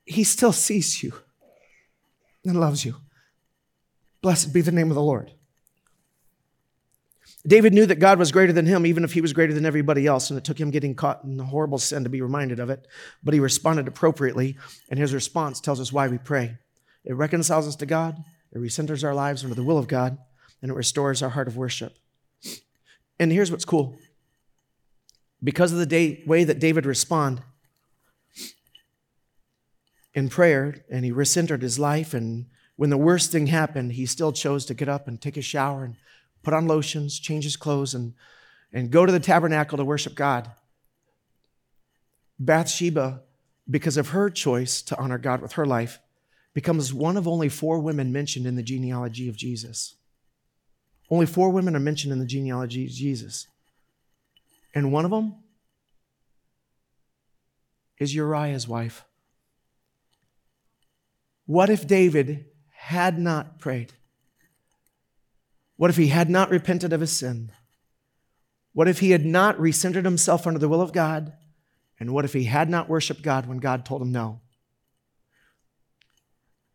He 0.06 0.24
still 0.24 0.52
sees 0.52 1.02
you 1.02 1.14
and 2.44 2.60
loves 2.60 2.86
you. 2.86 2.96
Blessed 4.22 4.54
be 4.54 4.62
the 4.62 4.72
name 4.72 4.90
of 4.90 4.96
the 4.96 5.02
Lord. 5.02 5.32
David 7.48 7.74
knew 7.74 7.86
that 7.86 8.00
God 8.00 8.18
was 8.18 8.32
greater 8.32 8.54
than 8.54 8.66
him, 8.66 8.88
even 8.88 9.04
if 9.04 9.14
he 9.14 9.22
was 9.22 9.34
greater 9.34 9.54
than 9.54 9.68
everybody 9.68 10.08
else, 10.08 10.32
and 10.32 10.38
it 10.38 10.44
took 10.44 10.60
him 10.60 10.72
getting 10.72 10.96
caught 10.96 11.24
in 11.24 11.38
the 11.38 11.44
horrible 11.44 11.78
sin 11.78 12.04
to 12.04 12.10
be 12.10 12.22
reminded 12.22 12.60
of 12.60 12.72
it. 12.72 12.88
But 13.24 13.36
he 13.36 13.40
responded 13.40 13.88
appropriately, 13.88 14.58
and 14.90 14.98
his 14.98 15.14
response 15.14 15.62
tells 15.62 15.80
us 15.80 15.94
why 15.94 16.08
we 16.08 16.18
pray. 16.18 16.58
It 17.04 17.14
reconciles 17.14 17.68
us 17.68 17.76
to 17.78 17.86
God, 17.86 18.18
it 18.56 18.60
recenters 18.60 19.04
our 19.04 19.14
lives 19.14 19.44
under 19.44 19.54
the 19.54 19.64
will 19.64 19.78
of 19.78 19.90
God, 19.90 20.18
and 20.62 20.72
it 20.72 20.76
restores 20.76 21.22
our 21.22 21.30
heart 21.30 21.50
of 21.50 21.58
worship. 21.58 21.98
And 23.20 23.32
here's 23.32 23.52
what's 23.52 23.66
cool 23.66 23.98
because 25.44 25.74
of 25.74 25.78
the 25.78 25.86
day, 25.86 26.24
way 26.26 26.46
that 26.46 26.60
David 26.60 26.86
responded 26.86 27.44
in 30.14 30.30
prayer, 30.30 30.86
and 30.90 31.04
he 31.04 31.12
recentered 31.12 31.62
his 31.62 31.78
life, 31.78 32.14
and 32.14 32.46
when 32.78 32.90
the 32.90 32.98
worst 32.98 33.34
thing 33.34 33.48
happened, 33.48 33.92
he 33.92 34.06
still 34.06 34.32
chose 34.32 34.66
to 34.66 34.74
get 34.74 34.88
up 34.88 35.08
and 35.08 35.22
take 35.22 35.36
a 35.36 35.42
shower 35.42 35.84
and 35.84 35.98
put 36.42 36.54
on 36.54 36.66
lotions, 36.66 37.20
change 37.20 37.44
his 37.44 37.58
clothes, 37.58 37.94
and, 37.94 38.14
and 38.72 38.90
go 38.90 39.06
to 39.06 39.12
the 39.12 39.20
tabernacle 39.20 39.78
to 39.78 39.84
worship 39.84 40.16
God. 40.16 40.50
Bathsheba, 42.40 43.22
because 43.70 43.98
of 43.98 44.10
her 44.10 44.30
choice 44.30 44.82
to 44.84 44.98
honor 44.98 45.18
God 45.18 45.42
with 45.42 45.54
her 45.54 45.66
life, 45.66 46.00
becomes 46.56 46.94
one 46.94 47.18
of 47.18 47.28
only 47.28 47.50
four 47.50 47.80
women 47.80 48.12
mentioned 48.12 48.48
in 48.48 48.56
the 48.56 48.64
genealogy 48.64 49.30
of 49.30 49.36
Jesus. 49.36 49.96
Only 51.12 51.28
four 51.28 51.52
women 51.52 51.76
are 51.76 51.82
mentioned 51.82 52.14
in 52.14 52.20
the 52.20 52.26
genealogy 52.26 52.86
of 52.86 52.92
Jesus. 52.92 53.48
And 54.74 54.92
one 54.92 55.06
of 55.06 55.12
them 55.12 55.36
is 58.00 58.16
Uriah's 58.16 58.68
wife. 58.68 59.04
What 61.46 61.70
if 61.70 61.86
David 61.86 62.46
had 62.72 63.20
not 63.20 63.60
prayed? 63.60 63.94
What 65.76 65.90
if 65.90 65.98
he 65.98 66.08
had 66.08 66.30
not 66.30 66.50
repented 66.50 66.94
of 66.94 67.02
his 67.02 67.16
sin? 67.16 67.52
What 68.72 68.88
if 68.88 69.00
he 69.00 69.12
had 69.12 69.26
not 69.26 69.58
recentered 69.58 70.06
himself 70.06 70.48
under 70.48 70.60
the 70.60 70.70
will 70.70 70.82
of 70.82 70.94
God? 70.94 71.34
And 72.00 72.14
what 72.14 72.26
if 72.26 72.32
he 72.34 72.46
had 72.46 72.70
not 72.70 72.90
worshiped 72.90 73.22
God 73.22 73.46
when 73.46 73.58
God 73.58 73.86
told 73.86 74.02
him 74.02 74.12
no? 74.14 74.40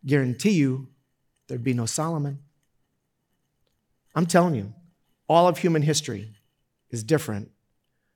Guarantee 0.05 0.53
you 0.53 0.88
there'd 1.46 1.64
be 1.64 1.74
no 1.74 1.86
Solomon. 1.86 2.38
I'm 4.14 4.26
telling 4.26 4.55
you, 4.55 4.72
all 5.28 5.46
of 5.46 5.59
human 5.59 5.82
history 5.82 6.32
is 6.90 7.05
different 7.05 7.51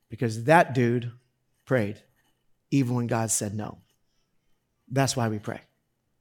because 0.09 0.45
that 0.45 0.75
dude 0.75 1.13
prayed 1.65 2.03
even 2.71 2.95
when 2.95 3.07
God 3.07 3.31
said 3.31 3.55
no. 3.55 3.79
That's 4.91 5.17
why 5.17 5.29
we 5.29 5.39
pray. 5.39 5.61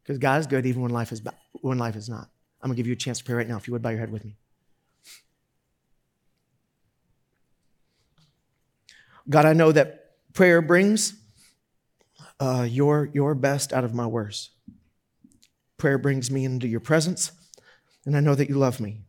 Because 0.02 0.18
God 0.18 0.40
is 0.40 0.48
good 0.48 0.66
even 0.66 0.82
when 0.82 0.92
life 0.92 1.12
is, 1.12 1.22
when 1.62 1.78
life 1.78 1.96
is 1.96 2.10
not. 2.10 2.30
I'm 2.62 2.70
going 2.70 2.76
to 2.76 2.80
give 2.80 2.88
you 2.88 2.94
a 2.94 2.98
chance 2.98 3.20
to 3.20 3.24
pray 3.24 3.36
right 3.36 3.48
now 3.48 3.58
if 3.58 3.68
you 3.68 3.74
would 3.74 3.82
bow 3.82 3.90
your 3.90 4.00
head 4.00 4.12
with 4.12 4.24
me. 4.24 4.38
God, 9.30 9.46
I 9.46 9.54
know 9.54 9.72
that 9.72 10.12
prayer 10.34 10.62
brings 10.62 11.14
uh, 12.40 12.68
your, 12.70 13.10
your 13.14 13.36
best 13.36 13.74
out 13.74 13.84
of 13.84 13.94
my 13.94 14.06
worst. 14.06 14.53
Prayer 15.84 15.98
brings 15.98 16.32
me 16.32 16.46
into 16.46 16.66
your 16.66 16.80
presence, 16.80 17.34
and 18.06 18.16
I 18.16 18.22
know 18.22 18.36
that 18.36 18.48
you 18.48 18.56
love 18.56 18.80
me, 18.80 19.02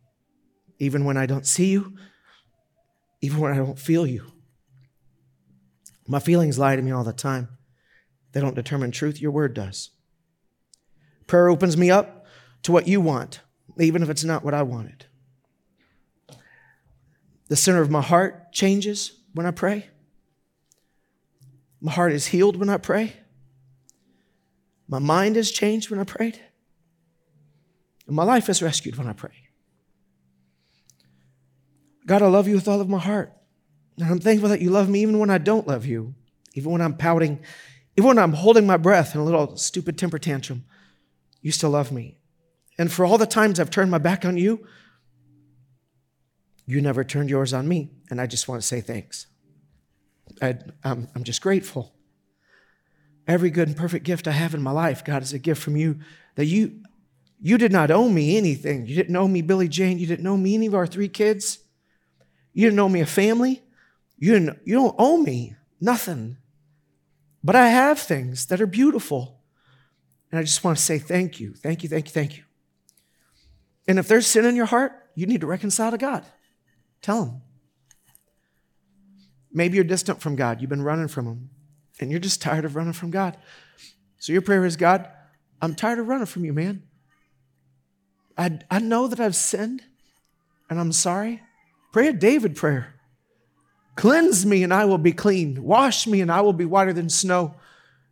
even 0.77 1.05
when 1.05 1.15
I 1.15 1.25
don't 1.25 1.47
see 1.47 1.67
you, 1.67 1.95
even 3.21 3.39
when 3.39 3.53
I 3.53 3.55
don't 3.55 3.79
feel 3.79 4.05
you. 4.05 4.25
My 6.05 6.19
feelings 6.19 6.59
lie 6.59 6.75
to 6.75 6.81
me 6.81 6.91
all 6.91 7.05
the 7.05 7.13
time. 7.13 7.47
They 8.33 8.41
don't 8.41 8.57
determine 8.57 8.91
truth, 8.91 9.21
your 9.21 9.31
word 9.31 9.53
does. 9.53 9.91
Prayer 11.27 11.47
opens 11.47 11.77
me 11.77 11.89
up 11.89 12.25
to 12.63 12.73
what 12.73 12.89
you 12.89 12.99
want, 12.99 13.39
even 13.79 14.03
if 14.03 14.09
it's 14.09 14.25
not 14.25 14.43
what 14.43 14.53
I 14.53 14.63
wanted. 14.63 15.05
The 17.47 17.55
center 17.55 17.83
of 17.83 17.89
my 17.89 18.01
heart 18.01 18.51
changes 18.51 19.13
when 19.33 19.45
I 19.45 19.51
pray. 19.51 19.85
My 21.79 21.93
heart 21.93 22.11
is 22.11 22.27
healed 22.27 22.57
when 22.57 22.67
I 22.67 22.75
pray. 22.75 23.13
My 24.89 24.99
mind 24.99 25.37
is 25.37 25.53
changed 25.53 25.89
when 25.89 26.01
I 26.01 26.03
prayed. 26.03 26.41
And 28.07 28.15
my 28.15 28.23
life 28.23 28.49
is 28.49 28.61
rescued 28.61 28.97
when 28.97 29.07
I 29.07 29.13
pray. 29.13 29.31
God, 32.05 32.21
I 32.21 32.27
love 32.27 32.47
you 32.47 32.55
with 32.55 32.67
all 32.67 32.81
of 32.81 32.89
my 32.89 32.99
heart. 32.99 33.33
And 33.97 34.05
I'm 34.09 34.19
thankful 34.19 34.49
that 34.49 34.61
you 34.61 34.69
love 34.69 34.89
me 34.89 35.01
even 35.01 35.19
when 35.19 35.29
I 35.29 35.37
don't 35.37 35.67
love 35.67 35.85
you, 35.85 36.13
even 36.53 36.71
when 36.71 36.81
I'm 36.81 36.97
pouting, 36.97 37.39
even 37.97 38.09
when 38.09 38.19
I'm 38.19 38.33
holding 38.33 38.67
my 38.67 38.77
breath 38.77 39.15
in 39.15 39.21
a 39.21 39.25
little 39.25 39.57
stupid 39.57 39.97
temper 39.97 40.19
tantrum. 40.19 40.65
You 41.41 41.51
still 41.51 41.71
love 41.71 41.91
me. 41.91 42.17
And 42.77 42.91
for 42.91 43.05
all 43.05 43.17
the 43.17 43.25
times 43.25 43.59
I've 43.59 43.69
turned 43.69 43.89
my 43.89 43.97
back 43.97 44.25
on 44.25 44.37
you, 44.37 44.67
you 46.65 46.81
never 46.81 47.03
turned 47.03 47.29
yours 47.29 47.53
on 47.53 47.67
me. 47.67 47.91
And 48.09 48.19
I 48.19 48.27
just 48.27 48.47
want 48.47 48.61
to 48.61 48.67
say 48.67 48.81
thanks. 48.81 49.27
I, 50.41 50.57
I'm 50.83 51.23
just 51.23 51.41
grateful. 51.41 51.93
Every 53.27 53.49
good 53.49 53.67
and 53.67 53.77
perfect 53.77 54.05
gift 54.05 54.27
I 54.27 54.31
have 54.31 54.53
in 54.53 54.61
my 54.61 54.71
life, 54.71 55.03
God, 55.03 55.23
is 55.23 55.33
a 55.33 55.39
gift 55.39 55.61
from 55.61 55.75
you 55.75 55.99
that 56.35 56.45
you, 56.45 56.83
you 57.41 57.57
did 57.57 57.71
not 57.71 57.91
owe 57.91 58.09
me 58.09 58.37
anything. 58.37 58.85
You 58.87 58.95
didn't 58.95 59.15
owe 59.15 59.27
me 59.27 59.41
Billy 59.41 59.67
Jane. 59.67 59.99
You 59.99 60.07
didn't 60.07 60.27
owe 60.27 60.37
me 60.37 60.55
any 60.55 60.67
of 60.67 60.75
our 60.75 60.87
three 60.87 61.07
kids. 61.07 61.59
You 62.53 62.67
didn't 62.67 62.79
owe 62.79 62.89
me 62.89 63.01
a 63.01 63.05
family. 63.05 63.61
You, 64.17 64.33
didn't, 64.33 64.59
you 64.65 64.75
don't 64.75 64.95
owe 64.97 65.17
me 65.17 65.55
nothing. 65.81 66.37
But 67.43 67.55
I 67.55 67.67
have 67.67 67.99
things 67.99 68.47
that 68.47 68.61
are 68.61 68.67
beautiful. 68.67 69.39
And 70.31 70.39
I 70.39 70.43
just 70.43 70.63
want 70.63 70.77
to 70.77 70.83
say 70.83 70.97
thank 70.97 71.39
you, 71.39 71.53
thank 71.53 71.83
you, 71.83 71.89
thank 71.89 72.07
you, 72.07 72.11
thank 72.11 72.37
you. 72.37 72.43
And 73.87 73.99
if 73.99 74.07
there's 74.07 74.25
sin 74.25 74.45
in 74.45 74.55
your 74.55 74.65
heart, 74.65 74.93
you 75.13 75.27
need 75.27 75.41
to 75.41 75.47
reconcile 75.47 75.91
to 75.91 75.97
God. 75.97 76.25
Tell 77.01 77.23
him. 77.23 77.41
Maybe 79.55 79.75
you're 79.75 79.85
distant 79.85 80.21
from 80.21 80.35
God. 80.35 80.59
You've 80.59 80.69
been 80.69 80.83
running 80.83 81.07
from 81.07 81.27
Him, 81.27 81.49
and 82.01 82.11
you're 82.11 82.19
just 82.19 82.41
tired 82.41 82.65
of 82.65 82.75
running 82.75 82.91
from 82.91 83.09
God. 83.09 83.37
So 84.19 84.33
your 84.33 84.41
prayer 84.41 84.65
is 84.65 84.75
God, 84.75 85.09
I'm 85.61 85.75
tired 85.75 85.97
of 85.97 86.07
running 86.07 86.25
from 86.25 86.43
you, 86.43 86.51
man. 86.51 86.83
I, 88.37 88.59
I 88.69 88.79
know 88.79 89.07
that 89.07 89.19
I've 89.19 89.35
sinned, 89.35 89.83
and 90.69 90.79
I'm 90.79 90.91
sorry. 90.91 91.41
Pray 91.91 92.07
a 92.07 92.13
David 92.13 92.55
prayer. 92.55 92.95
Cleanse 93.95 94.45
me, 94.45 94.63
and 94.63 94.73
I 94.73 94.85
will 94.85 94.97
be 94.97 95.13
clean. 95.13 95.63
Wash 95.63 96.05
me, 96.05 96.21
and 96.21 96.31
I 96.31 96.41
will 96.41 96.53
be 96.53 96.65
whiter 96.65 96.91
than 96.91 97.09
snow. 97.09 97.55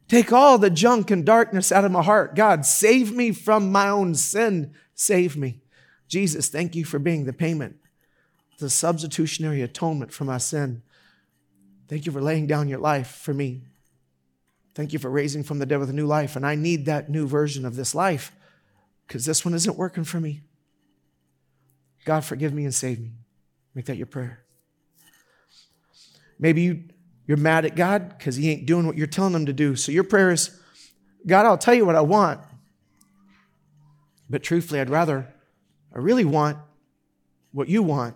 Take 0.07 0.31
all 0.31 0.57
the 0.57 0.69
junk 0.69 1.11
and 1.11 1.25
darkness 1.25 1.71
out 1.71 1.85
of 1.85 1.91
my 1.91 2.03
heart. 2.03 2.35
God, 2.35 2.65
save 2.65 3.13
me 3.13 3.31
from 3.31 3.71
my 3.71 3.89
own 3.89 4.15
sin. 4.15 4.73
Save 4.95 5.35
me. 5.35 5.61
Jesus, 6.07 6.47
thank 6.47 6.75
you 6.75 6.85
for 6.85 6.99
being 6.99 7.25
the 7.25 7.33
payment, 7.33 7.77
the 8.59 8.69
substitutionary 8.69 9.61
atonement 9.61 10.13
for 10.13 10.25
my 10.25 10.37
sin. 10.37 10.83
Thank 11.87 12.05
you 12.05 12.11
for 12.11 12.21
laying 12.21 12.47
down 12.47 12.69
your 12.69 12.79
life 12.79 13.07
for 13.07 13.33
me. 13.33 13.63
Thank 14.75 14.93
you 14.93 14.99
for 14.99 15.09
raising 15.09 15.43
from 15.43 15.59
the 15.59 15.65
dead 15.65 15.79
with 15.79 15.89
a 15.89 15.93
new 15.93 16.07
life. 16.07 16.35
And 16.35 16.45
I 16.45 16.55
need 16.55 16.85
that 16.85 17.09
new 17.09 17.27
version 17.27 17.65
of 17.65 17.75
this 17.75 17.93
life 17.93 18.31
because 19.07 19.25
this 19.25 19.45
one 19.45 19.53
isn't 19.53 19.77
working 19.77 20.03
for 20.03 20.19
me. 20.19 20.41
God, 22.05 22.25
forgive 22.25 22.53
me 22.53 22.63
and 22.63 22.73
save 22.73 22.99
me. 22.99 23.13
Make 23.73 23.85
that 23.85 23.97
your 23.97 24.07
prayer. 24.07 24.43
Maybe 26.39 26.61
you, 26.61 26.83
you're 27.25 27.37
mad 27.37 27.65
at 27.65 27.75
God 27.75 28.17
because 28.17 28.35
He 28.35 28.51
ain't 28.51 28.65
doing 28.65 28.85
what 28.85 28.97
you're 28.97 29.07
telling 29.07 29.33
Him 29.33 29.45
to 29.45 29.53
do. 29.53 29.75
So 29.75 29.91
your 29.91 30.03
prayer 30.03 30.31
is 30.31 30.59
God, 31.25 31.45
I'll 31.45 31.57
tell 31.57 31.73
you 31.73 31.85
what 31.85 31.95
I 31.95 32.01
want. 32.01 32.41
But 34.29 34.43
truthfully, 34.43 34.79
I'd 34.79 34.89
rather, 34.89 35.33
I 35.95 35.99
really 35.99 36.25
want 36.25 36.57
what 37.51 37.69
you 37.69 37.83
want 37.83 38.15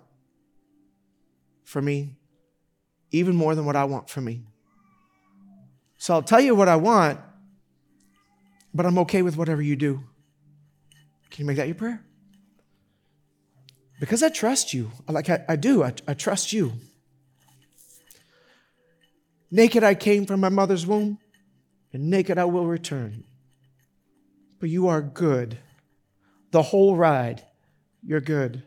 for 1.64 1.82
me, 1.82 2.16
even 3.12 3.36
more 3.36 3.56
than 3.56 3.66
what 3.66 3.76
I 3.76 3.86
want 3.86 4.10
for 4.10 4.20
me. 4.20 4.44
So 5.98 6.14
I'll 6.14 6.24
tell 6.24 6.42
you 6.42 6.56
what 6.56 6.68
I 6.68 6.76
want, 6.76 7.20
but 8.74 8.86
I'm 8.86 8.98
okay 9.00 9.22
with 9.22 9.38
whatever 9.38 9.62
you 9.62 9.76
do. 9.76 10.04
Can 11.30 11.44
you 11.44 11.48
make 11.48 11.58
that 11.58 11.68
your 11.68 11.76
prayer? 11.76 12.04
Because 14.00 14.24
I 14.24 14.30
trust 14.30 14.74
you. 14.74 14.92
Like 15.08 15.30
I, 15.30 15.44
I 15.50 15.56
do, 15.56 15.84
I, 15.84 15.94
I 16.08 16.14
trust 16.14 16.54
you. 16.54 16.74
Naked 19.50 19.84
I 19.84 19.96
came 19.96 20.26
from 20.26 20.40
my 20.40 20.50
mother's 20.50 20.86
womb, 20.86 21.20
and 21.94 22.10
naked 22.10 22.38
I 22.38 22.46
will 22.46 22.68
return. 22.68 23.24
But 24.60 24.70
you 24.70 24.88
are 24.88 25.02
good. 25.02 25.58
The 26.52 26.62
whole 26.62 26.96
ride, 26.96 27.44
you're 28.04 28.22
good. 28.22 28.64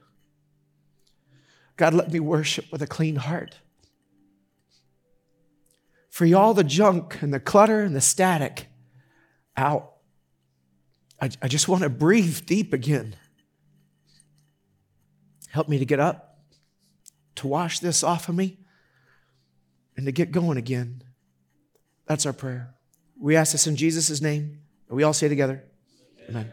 God, 1.77 1.95
let 1.95 2.13
me 2.13 2.21
worship 2.21 2.67
with 2.73 2.83
a 2.83 2.87
clean 2.87 3.17
heart. 3.17 3.59
Free 6.11 6.35
all 6.35 6.55
the 6.55 6.65
junk 6.65 7.23
and 7.23 7.33
the 7.33 7.41
clutter 7.41 7.81
and 7.81 7.95
the 7.95 8.01
static 8.01 8.67
out. 9.57 9.93
I, 11.21 11.31
I 11.43 11.49
just 11.49 11.69
want 11.69 11.83
to 11.83 11.89
breathe 11.89 12.47
deep 12.47 12.73
again. 12.73 13.15
Help 15.49 15.69
me 15.69 15.79
to 15.79 15.85
get 15.85 16.01
up, 16.01 16.39
to 17.37 17.47
wash 17.47 17.81
this 17.81 18.03
off 18.03 18.29
of 18.29 18.35
me, 18.35 18.59
and 19.97 20.07
to 20.07 20.13
get 20.13 20.31
going 20.31 20.57
again. 20.57 21.03
That's 22.07 22.25
our 22.25 22.33
prayer. 22.33 22.75
We 23.19 23.37
ask 23.37 23.53
this 23.53 23.67
in 23.67 23.77
Jesus' 23.77 24.21
name, 24.21 24.61
and 24.89 24.97
we 24.97 25.03
all 25.03 25.13
say 25.13 25.29
together, 25.29 25.65
Amen. 26.29 26.51